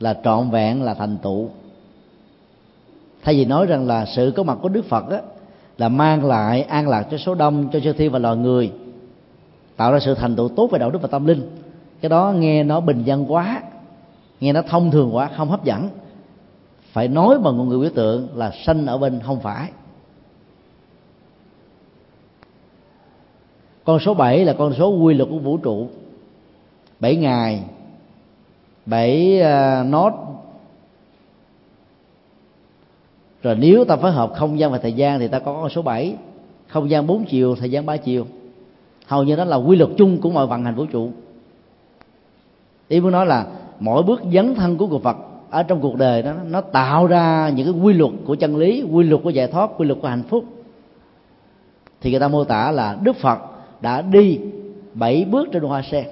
là 0.00 0.20
trọn 0.24 0.50
vẹn 0.50 0.82
là 0.82 0.94
thành 0.94 1.16
tựu. 1.22 1.48
Thay 3.22 3.34
vì 3.34 3.44
nói 3.44 3.66
rằng 3.66 3.86
là 3.86 4.06
sự 4.06 4.32
có 4.36 4.42
mặt 4.42 4.58
của 4.62 4.68
đức 4.68 4.84
phật 4.84 5.10
á, 5.10 5.20
là 5.78 5.88
mang 5.88 6.24
lại 6.24 6.62
an 6.62 6.88
lạc 6.88 7.02
cho 7.10 7.18
số 7.18 7.34
đông 7.34 7.68
cho 7.72 7.80
chư 7.80 7.92
thiên 7.92 8.12
và 8.12 8.18
loài 8.18 8.36
người 8.36 8.72
tạo 9.76 9.92
ra 9.92 10.00
sự 10.00 10.14
thành 10.14 10.36
tựu 10.36 10.48
tốt 10.48 10.70
về 10.72 10.78
đạo 10.78 10.90
đức 10.90 11.02
và 11.02 11.08
tâm 11.08 11.26
linh. 11.26 11.50
Cái 12.00 12.08
đó 12.08 12.32
nghe 12.36 12.64
nó 12.64 12.80
bình 12.80 13.02
dân 13.04 13.32
quá 13.32 13.62
nghe 14.40 14.52
nó 14.52 14.62
thông 14.62 14.90
thường 14.90 15.16
quá 15.16 15.30
không 15.36 15.48
hấp 15.48 15.64
dẫn. 15.64 15.88
Phải 16.92 17.08
nói 17.08 17.38
bằng 17.38 17.56
ngôn 17.56 17.68
ngữ 17.68 17.78
biểu 17.78 17.90
tượng 17.94 18.28
là 18.34 18.52
sanh 18.64 18.86
ở 18.86 18.98
bên 18.98 19.20
không 19.20 19.40
phải. 19.40 19.68
Con 23.88 24.00
số 24.00 24.14
7 24.14 24.44
là 24.44 24.52
con 24.52 24.74
số 24.74 24.88
quy 24.88 25.14
luật 25.14 25.28
của 25.30 25.38
vũ 25.38 25.56
trụ. 25.56 25.88
7 27.00 27.16
ngày 27.16 27.62
7 28.86 29.36
uh, 29.36 29.42
ờ, 29.42 29.84
nốt. 29.88 30.12
Rồi 33.42 33.54
nếu 33.54 33.84
ta 33.84 33.96
phối 33.96 34.10
hợp 34.12 34.32
không 34.34 34.58
gian 34.58 34.72
và 34.72 34.78
thời 34.78 34.92
gian 34.92 35.18
thì 35.18 35.28
ta 35.28 35.38
có 35.38 35.52
con 35.52 35.70
số 35.70 35.82
7 35.82 36.14
không 36.66 36.90
gian 36.90 37.06
4 37.06 37.24
chiều 37.24 37.56
thời 37.56 37.70
gian 37.70 37.86
3 37.86 37.96
chiều. 37.96 38.26
Hầu 39.06 39.24
như 39.24 39.36
đó 39.36 39.44
là 39.44 39.56
quy 39.56 39.76
luật 39.76 39.90
chung 39.96 40.20
của 40.20 40.30
mọi 40.30 40.46
vận 40.46 40.64
hành 40.64 40.74
vũ 40.74 40.86
trụ. 40.86 41.10
Ý 42.88 43.00
muốn 43.00 43.12
nói 43.12 43.26
là 43.26 43.46
mỗi 43.80 44.02
bước 44.02 44.20
dấn 44.32 44.54
thân 44.54 44.76
của 44.76 44.86
cuộc 44.86 45.02
Phật 45.02 45.16
ở 45.50 45.62
trong 45.62 45.80
cuộc 45.80 45.96
đời 45.96 46.22
đó 46.22 46.32
nó 46.46 46.60
tạo 46.60 47.06
ra 47.06 47.48
những 47.48 47.72
cái 47.72 47.82
quy 47.82 47.94
luật 47.94 48.12
của 48.26 48.34
chân 48.34 48.56
lý 48.56 48.84
quy 48.92 49.04
luật 49.04 49.22
của 49.24 49.30
giải 49.30 49.46
thoát 49.46 49.70
quy 49.76 49.86
luật 49.86 49.98
của 50.02 50.08
hạnh 50.08 50.22
phúc. 50.28 50.44
Thì 52.00 52.10
người 52.10 52.20
ta 52.20 52.28
mô 52.28 52.44
tả 52.44 52.70
là 52.70 52.96
Đức 53.02 53.16
Phật 53.16 53.38
đã 53.80 54.02
đi 54.02 54.40
bảy 54.94 55.24
bước 55.24 55.48
trên 55.52 55.62
hoa 55.62 55.82
sen. 55.82 56.04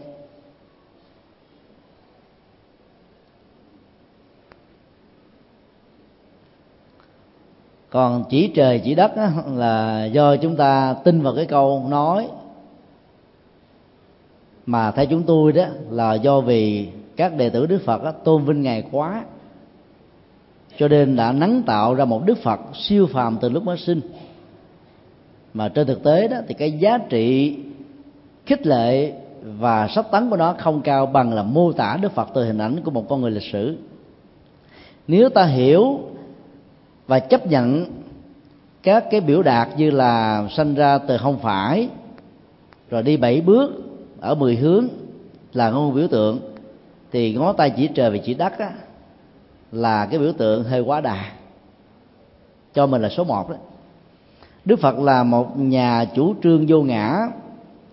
Còn 7.90 8.24
chỉ 8.30 8.52
trời 8.54 8.80
chỉ 8.84 8.94
đất 8.94 9.16
đó, 9.16 9.28
là 9.54 10.04
do 10.04 10.36
chúng 10.36 10.56
ta 10.56 10.96
tin 11.04 11.22
vào 11.22 11.34
cái 11.34 11.46
câu 11.46 11.86
nói 11.88 12.28
mà 14.66 14.90
theo 14.90 15.06
chúng 15.06 15.22
tôi 15.22 15.52
đó 15.52 15.64
là 15.90 16.14
do 16.14 16.40
vì 16.40 16.88
các 17.16 17.36
đệ 17.36 17.50
tử 17.50 17.66
đức 17.66 17.82
phật 17.84 18.04
đó, 18.04 18.12
tôn 18.12 18.44
vinh 18.44 18.62
ngài 18.62 18.84
quá 18.90 19.24
cho 20.78 20.88
nên 20.88 21.16
đã 21.16 21.32
nắng 21.32 21.62
tạo 21.66 21.94
ra 21.94 22.04
một 22.04 22.22
đức 22.26 22.38
phật 22.38 22.60
siêu 22.74 23.06
phàm 23.12 23.38
từ 23.40 23.48
lúc 23.48 23.64
mới 23.64 23.76
sinh 23.76 24.00
mà 25.56 25.68
trên 25.68 25.86
thực 25.86 26.02
tế 26.02 26.28
đó 26.28 26.36
thì 26.48 26.54
cái 26.54 26.72
giá 26.72 26.98
trị 26.98 27.56
khích 28.46 28.66
lệ 28.66 29.12
và 29.42 29.88
sắp 29.88 30.06
tấn 30.12 30.30
của 30.30 30.36
nó 30.36 30.54
không 30.58 30.80
cao 30.80 31.06
bằng 31.06 31.32
là 31.32 31.42
mô 31.42 31.72
tả 31.72 31.98
đức 32.02 32.12
phật 32.12 32.28
từ 32.34 32.44
hình 32.44 32.58
ảnh 32.58 32.80
của 32.84 32.90
một 32.90 33.08
con 33.08 33.20
người 33.20 33.30
lịch 33.30 33.52
sử. 33.52 33.76
Nếu 35.08 35.28
ta 35.28 35.44
hiểu 35.44 36.00
và 37.06 37.18
chấp 37.18 37.46
nhận 37.46 37.86
các 38.82 39.04
cái 39.10 39.20
biểu 39.20 39.42
đạt 39.42 39.68
như 39.76 39.90
là 39.90 40.48
sanh 40.56 40.74
ra 40.74 40.98
từ 40.98 41.18
không 41.18 41.38
phải 41.38 41.88
rồi 42.90 43.02
đi 43.02 43.16
bảy 43.16 43.40
bước 43.40 43.70
ở 44.20 44.34
mười 44.34 44.56
hướng 44.56 44.88
là 45.52 45.70
ngôn 45.70 45.94
biểu 45.94 46.08
tượng 46.08 46.40
thì 47.12 47.34
ngón 47.34 47.56
tay 47.56 47.70
chỉ 47.70 47.88
trời 47.94 48.10
và 48.10 48.16
chỉ 48.24 48.34
đất 48.34 48.58
á, 48.58 48.70
là 49.72 50.06
cái 50.06 50.18
biểu 50.18 50.32
tượng 50.32 50.64
hơi 50.64 50.80
quá 50.80 51.00
đà 51.00 51.32
cho 52.74 52.86
mình 52.86 53.02
là 53.02 53.08
số 53.08 53.24
một 53.24 53.50
đó 53.50 53.56
đức 54.66 54.80
phật 54.80 54.98
là 54.98 55.24
một 55.24 55.58
nhà 55.58 56.04
chủ 56.14 56.34
trương 56.42 56.64
vô 56.68 56.82
ngã 56.82 57.28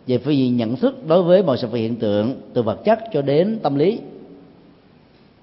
về 0.08 0.18
phương 0.18 0.38
diện 0.38 0.58
nhận 0.58 0.76
thức 0.76 1.08
đối 1.08 1.24
với 1.24 1.44
mọi 1.44 1.58
sự 1.58 1.68
vật 1.68 1.78
hiện 1.78 1.96
tượng, 1.96 2.42
từ 2.54 2.62
vật 2.62 2.84
chất 2.84 3.00
cho 3.14 3.22
đến 3.22 3.60
tâm 3.64 3.76
lý. 3.76 4.00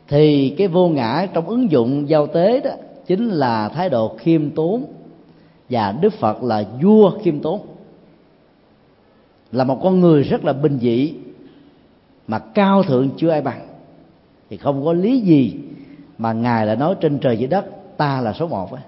Thì 0.08 0.54
cái 0.58 0.68
vô 0.68 0.88
ngã 0.88 1.26
trong 1.34 1.48
ứng 1.48 1.70
dụng 1.70 2.08
giao 2.08 2.26
tế 2.26 2.60
đó 2.60 2.70
chính 3.06 3.28
là 3.28 3.68
thái 3.68 3.88
độ 3.88 4.16
khiêm 4.18 4.50
tốn, 4.50 4.84
và 5.70 5.92
đức 5.92 6.12
phật 6.12 6.42
là 6.42 6.64
vua 6.82 7.18
khiêm 7.22 7.40
tốn. 7.40 7.60
Là 9.52 9.64
một 9.64 9.80
con 9.82 10.00
người 10.00 10.22
rất 10.22 10.44
là 10.44 10.52
bình 10.52 10.78
dị, 10.80 11.14
mà 12.28 12.38
cao 12.38 12.82
thượng 12.82 13.10
chưa 13.16 13.30
ai 13.30 13.42
bằng. 13.42 13.66
Thì 14.50 14.56
không 14.56 14.84
có 14.84 14.92
lý 14.92 15.20
gì 15.20 15.54
mà 16.18 16.32
ngài 16.32 16.66
lại 16.66 16.76
nói 16.76 16.94
trên 17.00 17.18
trời 17.18 17.36
dưới 17.36 17.48
đất, 17.48 17.96
ta 17.96 18.20
là 18.20 18.32
số 18.32 18.46
một 18.46 18.72
ấy 18.72 18.82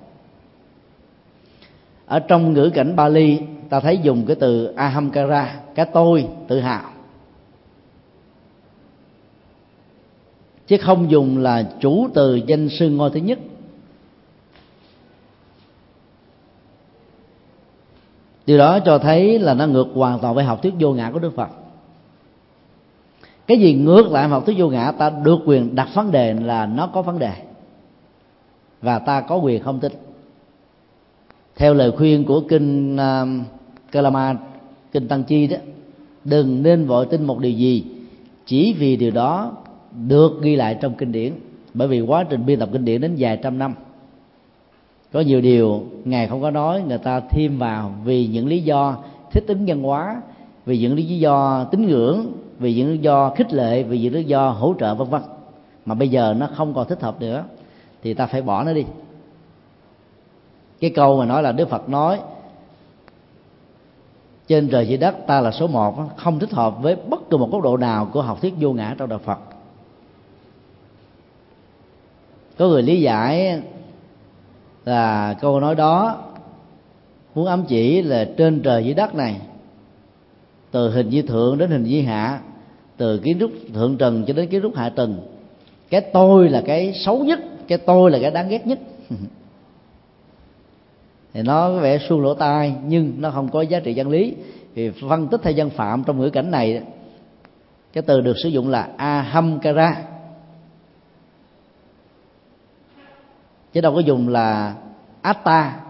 ở 2.13 2.19
trong 2.19 2.53
ngữ 2.53 2.71
cảnh 2.75 2.97
Bali, 2.97 3.41
ta 3.69 3.81
thấy 3.81 3.99
dùng 3.99 4.27
cái 4.27 4.37
từ 4.41 4.67
ahamkara, 4.67 5.61
cái 5.75 5.87
tôi, 5.93 6.29
tự 6.49 6.61
hào. 6.61 6.91
Chứ 10.67 10.77
không 10.81 11.11
dùng 11.11 11.39
là 11.39 11.71
chủ 11.81 12.09
từ 12.15 12.35
danh 12.35 12.69
sư 12.69 12.91
ngôi 12.91 13.11
thứ 13.11 13.21
nhất. 13.21 13.39
Điều 18.47 18.59
đó 18.59 18.79
cho 18.81 18.99
thấy 18.99 19.39
là 19.39 19.55
nó 19.55 19.67
ngược 19.67 19.89
hoàn 19.95 20.19
toàn 20.19 20.35
với 20.35 20.45
học 20.45 20.63
thuyết 20.63 20.75
vô 20.81 20.93
ngã 20.93 21.11
của 21.13 21.19
đức 21.19 21.33
phật. 21.37 21.49
Cái 23.47 23.59
gì 23.59 23.75
ngược 23.75 24.11
lại 24.11 24.29
học 24.29 24.47
thuyết 24.47 24.57
vô 24.59 24.69
ngã, 24.69 24.93
ta 24.93 25.11
được 25.11 25.39
quyền 25.47 25.75
đặt 25.75 25.89
vấn 25.95 26.11
đề 26.11 26.35
là 26.35 26.67
nó 26.67 26.87
có 26.87 27.03
vấn 27.03 27.19
đề. 27.19 27.33
Và 28.83 28.99
ta 28.99 29.21
có 29.21 29.37
quyền 29.37 29.63
không 29.63 29.81
tin 29.81 29.93
theo 31.57 31.75
lời 31.75 31.93
khuyên 31.93 32.25
của 32.25 32.41
kinh 32.41 32.97
à, 32.97 33.23
uh, 33.23 33.29
Kalama 33.93 34.37
kinh 34.93 35.09
Tăng 35.09 35.25
Chi 35.25 35.47
đó 35.47 35.57
đừng 36.25 36.63
nên 36.63 36.87
vội 36.87 37.07
tin 37.07 37.25
một 37.25 37.39
điều 37.39 37.53
gì 37.53 37.85
chỉ 38.47 38.73
vì 38.79 38.97
điều 38.97 39.11
đó 39.11 39.53
được 40.07 40.43
ghi 40.43 40.57
lại 40.57 40.79
trong 40.81 40.95
kinh 40.95 41.13
điển. 41.13 41.33
Bởi 41.75 41.89
vì 41.89 42.01
quá 42.01 42.25
trình 42.25 42.47
biên 42.47 42.59
tập 42.59 42.69
kinh 42.73 42.85
điển 42.85 43.01
đến 43.01 43.15
vài 43.19 43.37
trăm 43.43 43.59
năm. 43.59 43.75
Có 45.13 45.21
nhiều 45.21 45.41
điều 45.41 45.85
ngài 46.05 46.29
không 46.29 46.43
có 46.43 46.51
nói 46.51 46.83
người 46.89 46.99
ta 46.99 47.21
thêm 47.21 47.59
vào 47.59 47.95
vì 48.05 48.27
những 48.27 48.47
lý 48.47 48.63
do 48.63 48.97
thích 49.33 49.45
ứng 49.47 49.65
văn 49.67 49.83
hóa 49.83 50.23
vì 50.67 50.79
những 50.79 50.95
lý 50.95 51.19
do 51.19 51.65
tín 51.65 51.87
ngưỡng 51.87 52.33
vì 52.59 52.75
những 52.75 52.93
lý 52.93 52.99
do 52.99 53.31
khích 53.37 53.53
lệ 53.53 53.83
vì 53.83 53.99
những 53.99 54.15
lý 54.15 54.25
do 54.25 54.51
hỗ 54.51 54.75
trợ 54.79 54.95
vân 54.95 55.09
vân. 55.09 55.23
Mà 55.87 55.95
bây 55.95 56.09
giờ 56.09 56.35
nó 56.39 56.49
không 56.55 56.75
còn 56.75 56.89
thích 56.89 57.03
hợp 57.03 57.21
nữa 57.21 57.45
thì 58.03 58.15
ta 58.15 58.27
phải 58.27 58.43
bỏ 58.43 58.65
nó 58.65 58.73
đi 58.73 58.85
cái 60.83 60.91
câu 60.91 61.19
mà 61.19 61.25
nói 61.25 61.43
là 61.43 61.53
đức 61.53 61.69
phật 61.69 61.89
nói, 61.89 62.21
trên 64.49 64.69
trời 64.69 64.89
dưới 64.89 64.99
đất 64.99 65.27
ta 65.27 65.41
là 65.41 65.51
số 65.51 65.67
một, 65.67 65.95
không 66.17 66.39
thích 66.39 66.51
hợp 66.53 66.83
với 66.83 66.97
bất 66.97 67.31
cứ 67.31 67.37
một 67.37 67.49
góc 67.53 67.63
độ 67.63 67.77
nào 67.77 68.11
của 68.13 68.23
học 68.23 68.43
thuyết 68.43 68.55
vô 68.61 68.73
ngã 68.73 68.95
trong 68.99 69.09
đạo 69.09 69.19
Phật. 69.25 69.39
Có 72.59 72.69
người 72.69 72.83
lý 72.83 73.01
giải 73.01 73.63
là 74.85 75.35
câu 75.41 75.61
nói 75.61 75.75
đó 75.75 76.23
muốn 77.35 77.47
ám 77.47 77.65
chỉ 77.69 78.03
là 78.03 78.29
trên 78.37 78.63
trời 78.63 78.85
dưới 78.85 78.95
đất 78.95 79.15
này, 79.15 79.41
từ 80.71 80.91
hình 80.91 81.11
di 81.11 81.23
thượng 81.23 81.59
đến 81.59 81.71
hình 81.71 81.85
di 81.85 82.03
hạ, 82.03 82.41
từ 82.97 83.19
kiến 83.19 83.39
trúc 83.41 83.51
thượng 83.75 83.97
trần 83.97 84.25
cho 84.27 84.35
đến 84.35 84.49
kiến 84.49 84.63
trúc 84.63 84.77
hạ 84.77 84.93
trần. 84.97 85.21
Cái 85.91 86.01
tôi 86.01 86.49
là 86.49 86.63
cái 86.67 86.93
xấu 86.95 87.25
nhất, 87.25 87.41
cái 87.69 87.79
tôi 87.79 88.11
là 88.11 88.19
cái 88.23 88.31
đáng 88.31 88.49
ghét 88.49 88.67
nhất. 88.67 88.79
thì 91.35 91.43
nó 91.43 91.69
có 91.69 91.79
vẻ 91.79 91.99
suông 91.99 92.23
lỗ 92.23 92.35
tai, 92.35 92.75
nhưng 92.87 93.13
nó 93.19 93.31
không 93.31 93.49
có 93.49 93.63
giá 93.63 93.81
trị 93.81 93.95
chân 93.95 94.09
lý. 94.09 94.35
Vì 94.75 94.91
phân 94.91 95.29
tích 95.29 95.41
theo 95.43 95.53
dân 95.53 95.71
phạm 95.71 96.05
trong 96.05 96.21
ngữ 96.21 96.31
cảnh 96.31 96.51
này, 96.51 96.83
cái 97.93 98.03
từ 98.03 98.21
được 98.21 98.35
sử 98.43 98.49
dụng 98.49 98.71
là 98.71 98.89
ahamkara. 98.97 100.03
Chứ 103.73 103.81
đâu 103.81 103.95
có 103.95 104.01
dùng 104.01 104.29
là 104.29 104.75
atta. 105.23 105.81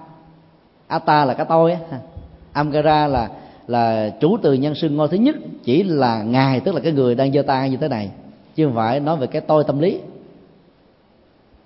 Atta 0.87 1.25
là 1.25 1.35
cái 1.35 1.47
tôi 1.49 1.77
amkara 2.53 3.07
là 3.07 3.31
là 3.67 4.11
chủ 4.21 4.37
từ 4.43 4.53
nhân 4.53 4.75
xưng 4.75 4.97
ngôi 4.97 5.09
thứ 5.09 5.17
nhất, 5.17 5.37
chỉ 5.65 5.83
là 5.83 6.23
ngài, 6.23 6.61
tức 6.61 6.75
là 6.75 6.81
cái 6.81 6.93
người 6.93 7.15
đang 7.15 7.33
giơ 7.33 7.43
tay 7.43 7.71
như 7.71 7.77
thế 7.77 7.89
này. 7.89 8.11
Chứ 8.55 8.67
không 8.67 8.75
phải 8.75 9.01
nói 9.01 9.17
về 9.17 9.27
cái 9.27 9.41
tôi 9.41 9.65
tâm 9.65 9.79
lý 9.79 10.01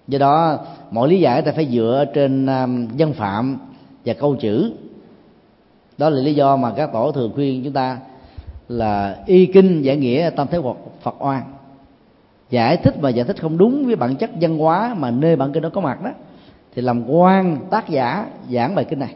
do 0.09 0.19
đó, 0.19 0.59
mọi 0.91 1.09
lý 1.09 1.21
giải 1.21 1.43
ta 1.43 1.53
phải 1.53 1.67
dựa 1.73 2.05
trên 2.15 2.47
um, 2.47 2.89
dân 2.97 3.13
phạm 3.13 3.59
và 4.05 4.15
câu 4.15 4.37
chữ. 4.37 4.73
Đó 5.99 6.11
là 6.11 6.21
lý 6.21 6.35
do 6.35 6.57
mà 6.57 6.73
các 6.77 6.93
tổ 6.93 7.13
thường 7.13 7.33
khuyên 7.35 7.65
chúng 7.65 7.73
ta 7.73 7.99
là 8.69 9.19
y 9.27 9.47
kinh 9.47 9.83
giải 9.83 9.97
nghĩa 9.97 10.31
tam 10.37 10.47
thế 10.51 10.61
phật 10.63 10.77
phật 11.03 11.25
oan. 11.25 11.43
Giải 12.51 12.77
thích 12.77 12.95
mà 13.01 13.09
giải 13.09 13.25
thích 13.25 13.41
không 13.41 13.59
đúng 13.59 13.87
với 13.87 13.97
bản 13.97 14.17
chất 14.17 14.31
văn 14.41 14.59
hóa 14.59 14.95
mà 14.99 15.11
nơi 15.11 15.37
bản 15.37 15.53
kinh 15.53 15.63
đó 15.63 15.69
có 15.69 15.81
mặt 15.81 16.03
đó, 16.03 16.11
thì 16.75 16.83
làm 16.83 17.11
quan 17.11 17.59
tác 17.71 17.89
giả 17.89 18.27
giảng 18.51 18.75
bài 18.75 18.85
kinh 18.85 18.99
này. 18.99 19.15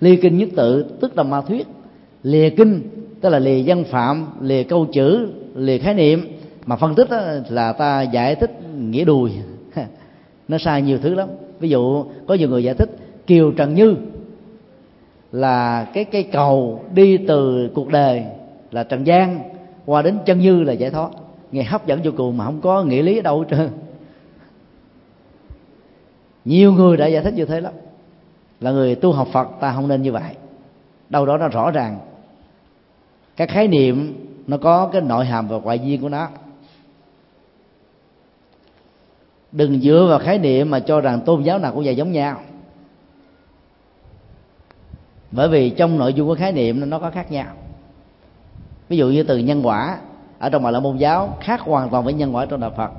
Ly 0.00 0.16
kinh 0.16 0.38
nhất 0.38 0.48
tự, 0.56 0.82
tức 1.00 1.16
là 1.16 1.22
ma 1.22 1.40
thuyết 1.40 1.66
lìa 2.22 2.50
kinh, 2.50 2.82
tức 3.20 3.28
là 3.28 3.38
lìa 3.38 3.62
văn 3.66 3.84
phạm 3.84 4.26
lìa 4.40 4.62
câu 4.62 4.86
chữ 4.92 5.28
lìa 5.54 5.78
khái 5.78 5.94
niệm, 5.94 6.38
mà 6.66 6.76
phân 6.76 6.94
tích 6.94 7.08
là 7.48 7.72
ta 7.72 8.02
giải 8.02 8.34
thích 8.34 8.50
nghĩa 8.78 9.04
đùi 9.04 9.30
nó 10.48 10.58
sai 10.58 10.82
nhiều 10.82 10.98
thứ 10.98 11.14
lắm. 11.14 11.28
Ví 11.60 11.68
dụ, 11.68 12.04
có 12.26 12.34
nhiều 12.34 12.48
người 12.48 12.64
giải 12.64 12.74
thích, 12.74 12.90
kiều 13.26 13.52
trần 13.52 13.74
như 13.74 13.96
là 15.32 15.84
cái 15.84 16.04
cây 16.04 16.22
cầu 16.22 16.84
đi 16.94 17.16
từ 17.16 17.70
cuộc 17.74 17.88
đời 17.88 18.24
là 18.70 18.84
trần 18.84 19.06
gian 19.06 19.40
qua 19.86 20.02
đến 20.02 20.18
chân 20.26 20.38
như 20.38 20.62
là 20.62 20.72
giải 20.72 20.90
thoát. 20.90 21.10
Nghe 21.52 21.62
hấp 21.62 21.86
dẫn 21.86 22.00
vô 22.04 22.10
cùng 22.16 22.36
mà 22.36 22.44
không 22.44 22.60
có 22.60 22.84
nghĩa 22.84 23.02
lý 23.02 23.18
ở 23.18 23.22
đâu 23.22 23.40
hết 23.40 23.46
trơn. 23.50 23.70
Nhiều 26.44 26.72
người 26.72 26.96
đã 26.96 27.06
giải 27.06 27.22
thích 27.22 27.34
như 27.34 27.44
thế 27.44 27.60
lắm. 27.60 27.72
Là 28.60 28.70
người 28.70 28.94
tu 28.94 29.12
học 29.12 29.28
phật, 29.32 29.48
ta 29.60 29.72
không 29.72 29.88
nên 29.88 30.02
như 30.02 30.12
vậy. 30.12 30.32
Đâu 31.08 31.26
đó 31.26 31.38
nó 31.38 31.48
rõ 31.48 31.70
ràng. 31.70 31.98
Các 33.36 33.48
khái 33.48 33.68
niệm 33.68 34.14
nó 34.46 34.56
có 34.56 34.86
cái 34.92 35.02
nội 35.02 35.24
hàm 35.24 35.48
và 35.48 35.58
ngoại 35.58 35.78
duyên 35.78 36.00
của 36.00 36.08
nó 36.08 36.28
đừng 39.52 39.80
dựa 39.80 40.06
vào 40.10 40.18
khái 40.18 40.38
niệm 40.38 40.70
mà 40.70 40.80
cho 40.80 41.00
rằng 41.00 41.20
tôn 41.20 41.42
giáo 41.42 41.58
nào 41.58 41.72
cũng 41.72 41.84
vậy 41.84 41.96
giống 41.96 42.12
nhau. 42.12 42.40
Bởi 45.30 45.48
vì 45.48 45.70
trong 45.70 45.98
nội 45.98 46.14
dung 46.14 46.28
của 46.28 46.34
khái 46.34 46.52
niệm 46.52 46.90
nó 46.90 46.98
có 46.98 47.10
khác 47.10 47.32
nhau. 47.32 47.46
Ví 48.88 48.96
dụ 48.96 49.08
như 49.08 49.22
từ 49.22 49.38
nhân 49.38 49.66
quả, 49.66 49.98
ở 50.38 50.50
trong 50.50 50.62
bài 50.62 50.72
là 50.72 50.80
môn 50.80 50.96
giáo, 50.96 51.36
khác 51.40 51.60
hoàn 51.60 51.90
toàn 51.90 52.04
với 52.04 52.12
nhân 52.12 52.36
quả 52.36 52.46
trong 52.46 52.60
đạo 52.60 52.72
phật. 52.76 52.90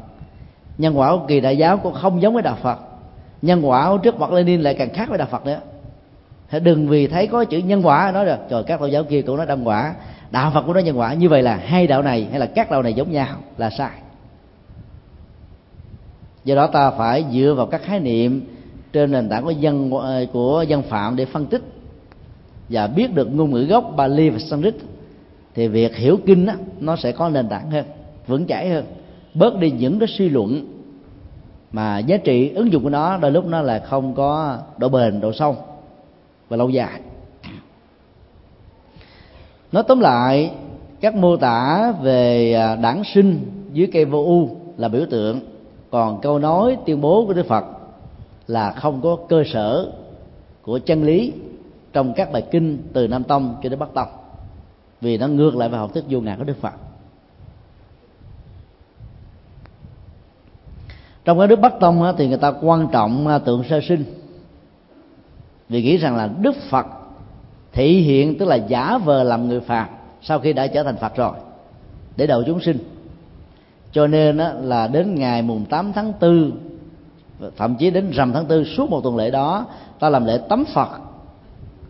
Nhân 0.77 0.99
quả 0.99 1.11
của 1.11 1.25
kỳ 1.27 1.39
đại 1.39 1.57
giáo 1.57 1.77
cũng 1.77 1.93
không 1.93 2.21
giống 2.21 2.33
với 2.33 2.43
đạo 2.43 2.57
phật. 2.61 2.79
Nhân 3.41 3.69
quả 3.69 3.89
của 3.89 3.97
trước 3.97 4.19
mặt 4.19 4.31
lenin 4.31 4.61
lại 4.61 4.73
càng 4.73 4.93
khác 4.93 5.09
với 5.09 5.17
đạo 5.17 5.27
phật 5.31 5.45
nữa. 5.45 5.59
Thế 6.49 6.59
đừng 6.59 6.87
vì 6.87 7.07
thấy 7.07 7.27
có 7.27 7.45
chữ 7.45 7.57
nhân 7.57 7.85
quả 7.85 8.11
nói 8.13 8.25
rồi 8.25 8.37
trời, 8.49 8.63
các 8.63 8.79
tôn 8.79 8.91
giáo 8.91 9.03
kia 9.03 9.21
cũng 9.21 9.37
nói 9.37 9.45
đăng 9.45 9.67
quả, 9.67 9.93
đạo 10.31 10.51
phật 10.53 10.61
cũng 10.61 10.73
nói 10.73 10.83
nhân 10.83 10.99
quả. 10.99 11.13
Như 11.13 11.29
vậy 11.29 11.43
là 11.43 11.55
hai 11.55 11.87
đạo 11.87 12.01
này 12.01 12.27
hay 12.31 12.39
là 12.39 12.45
các 12.45 12.71
đạo 12.71 12.83
này 12.83 12.93
giống 12.93 13.11
nhau 13.11 13.35
là 13.57 13.69
sai 13.69 14.02
do 16.45 16.55
đó 16.55 16.67
ta 16.67 16.91
phải 16.91 17.25
dựa 17.31 17.53
vào 17.57 17.65
các 17.65 17.81
khái 17.83 17.99
niệm 17.99 18.41
trên 18.93 19.11
nền 19.11 19.29
tảng 19.29 19.43
của 19.43 19.51
dân 19.51 19.91
của 20.33 20.65
dân 20.67 20.81
phạm 20.81 21.15
để 21.15 21.25
phân 21.25 21.45
tích 21.45 21.61
và 22.69 22.87
biết 22.87 23.13
được 23.13 23.33
ngôn 23.33 23.51
ngữ 23.51 23.63
gốc 23.63 23.93
Bali 23.95 24.29
và 24.29 24.39
Sanskrit. 24.39 24.75
Thì 25.55 25.67
việc 25.67 25.95
hiểu 25.95 26.17
kinh 26.25 26.45
đó, 26.45 26.53
nó 26.79 26.95
sẽ 26.95 27.11
có 27.11 27.29
nền 27.29 27.49
tảng 27.49 27.71
hơn 27.71 27.85
vững 28.27 28.47
chãi 28.47 28.69
hơn. 28.69 28.85
Bớt 29.33 29.59
đi 29.59 29.71
những 29.71 29.99
cái 29.99 30.07
suy 30.07 30.29
luận 30.29 30.65
mà 31.71 31.99
giá 31.99 32.17
trị 32.17 32.49
ứng 32.49 32.71
dụng 32.71 32.83
của 32.83 32.89
nó 32.89 33.17
đôi 33.17 33.31
lúc 33.31 33.45
nó 33.45 33.61
là 33.61 33.79
không 33.79 34.15
có 34.15 34.57
độ 34.77 34.89
bền 34.89 35.21
độ 35.21 35.33
sâu 35.33 35.57
và 36.49 36.57
lâu 36.57 36.69
dài. 36.69 36.99
Nói 39.71 39.83
tóm 39.87 39.99
lại 39.99 40.51
các 41.01 41.15
mô 41.15 41.37
tả 41.37 41.93
về 42.01 42.53
đảng 42.53 42.81
đản 42.81 43.01
sinh 43.13 43.39
dưới 43.73 43.87
cây 43.93 44.05
vô 44.05 44.23
u 44.23 44.49
là 44.77 44.87
biểu 44.87 45.05
tượng 45.09 45.39
còn 45.93 46.21
câu 46.21 46.39
nói 46.39 46.77
tuyên 46.85 47.01
bố 47.01 47.25
của 47.25 47.33
đức 47.33 47.45
phật 47.45 47.65
là 48.47 48.71
không 48.71 49.01
có 49.01 49.17
cơ 49.29 49.43
sở 49.45 49.91
của 50.61 50.79
chân 50.79 51.03
lý 51.03 51.33
trong 51.93 52.13
các 52.13 52.31
bài 52.31 52.43
kinh 52.51 52.77
từ 52.93 53.07
nam 53.07 53.23
tông 53.23 53.55
cho 53.63 53.69
đến 53.69 53.79
bắc 53.79 53.93
tông, 53.93 54.07
vì 55.01 55.17
nó 55.17 55.27
ngược 55.27 55.55
lại 55.55 55.69
với 55.69 55.79
học 55.79 55.93
thuyết 55.93 56.03
vô 56.09 56.21
ngã 56.21 56.35
của 56.37 56.43
đức 56.43 56.57
phật. 56.61 56.73
Trong 61.25 61.39
cái 61.39 61.47
Đức 61.47 61.59
bắc 61.59 61.79
tông 61.79 62.13
thì 62.17 62.27
người 62.27 62.37
ta 62.37 62.53
quan 62.61 62.87
trọng 62.91 63.27
à, 63.27 63.37
tượng 63.37 63.63
sơ 63.63 63.79
sinh, 63.81 64.03
vì 65.69 65.83
nghĩ 65.83 65.97
rằng 65.97 66.15
là 66.15 66.29
đức 66.41 66.55
phật 66.69 66.85
thị 67.71 68.01
hiện, 68.01 68.37
tức 68.37 68.45
là 68.45 68.55
giả 68.55 68.97
vờ 68.97 69.23
làm 69.23 69.47
người 69.47 69.59
phàm 69.59 69.87
sau 70.21 70.39
khi 70.39 70.53
đã 70.53 70.67
trở 70.67 70.83
thành 70.83 70.97
phật 70.97 71.15
rồi, 71.15 71.33
để 72.17 72.27
đầu 72.27 72.43
chúng 72.45 72.59
sinh 72.59 72.92
cho 73.93 74.07
nên 74.07 74.37
là 74.61 74.87
đến 74.87 75.15
ngày 75.15 75.41
mùng 75.41 75.65
8 75.65 75.93
tháng 75.93 76.13
4 76.21 76.51
thậm 77.57 77.75
chí 77.75 77.89
đến 77.89 78.11
rằm 78.11 78.33
tháng 78.33 78.47
4 78.47 78.65
suốt 78.65 78.89
một 78.89 79.01
tuần 79.03 79.17
lễ 79.17 79.31
đó, 79.31 79.65
ta 79.99 80.09
làm 80.09 80.25
lễ 80.25 80.39
tắm 80.49 80.65
phật, 80.73 80.89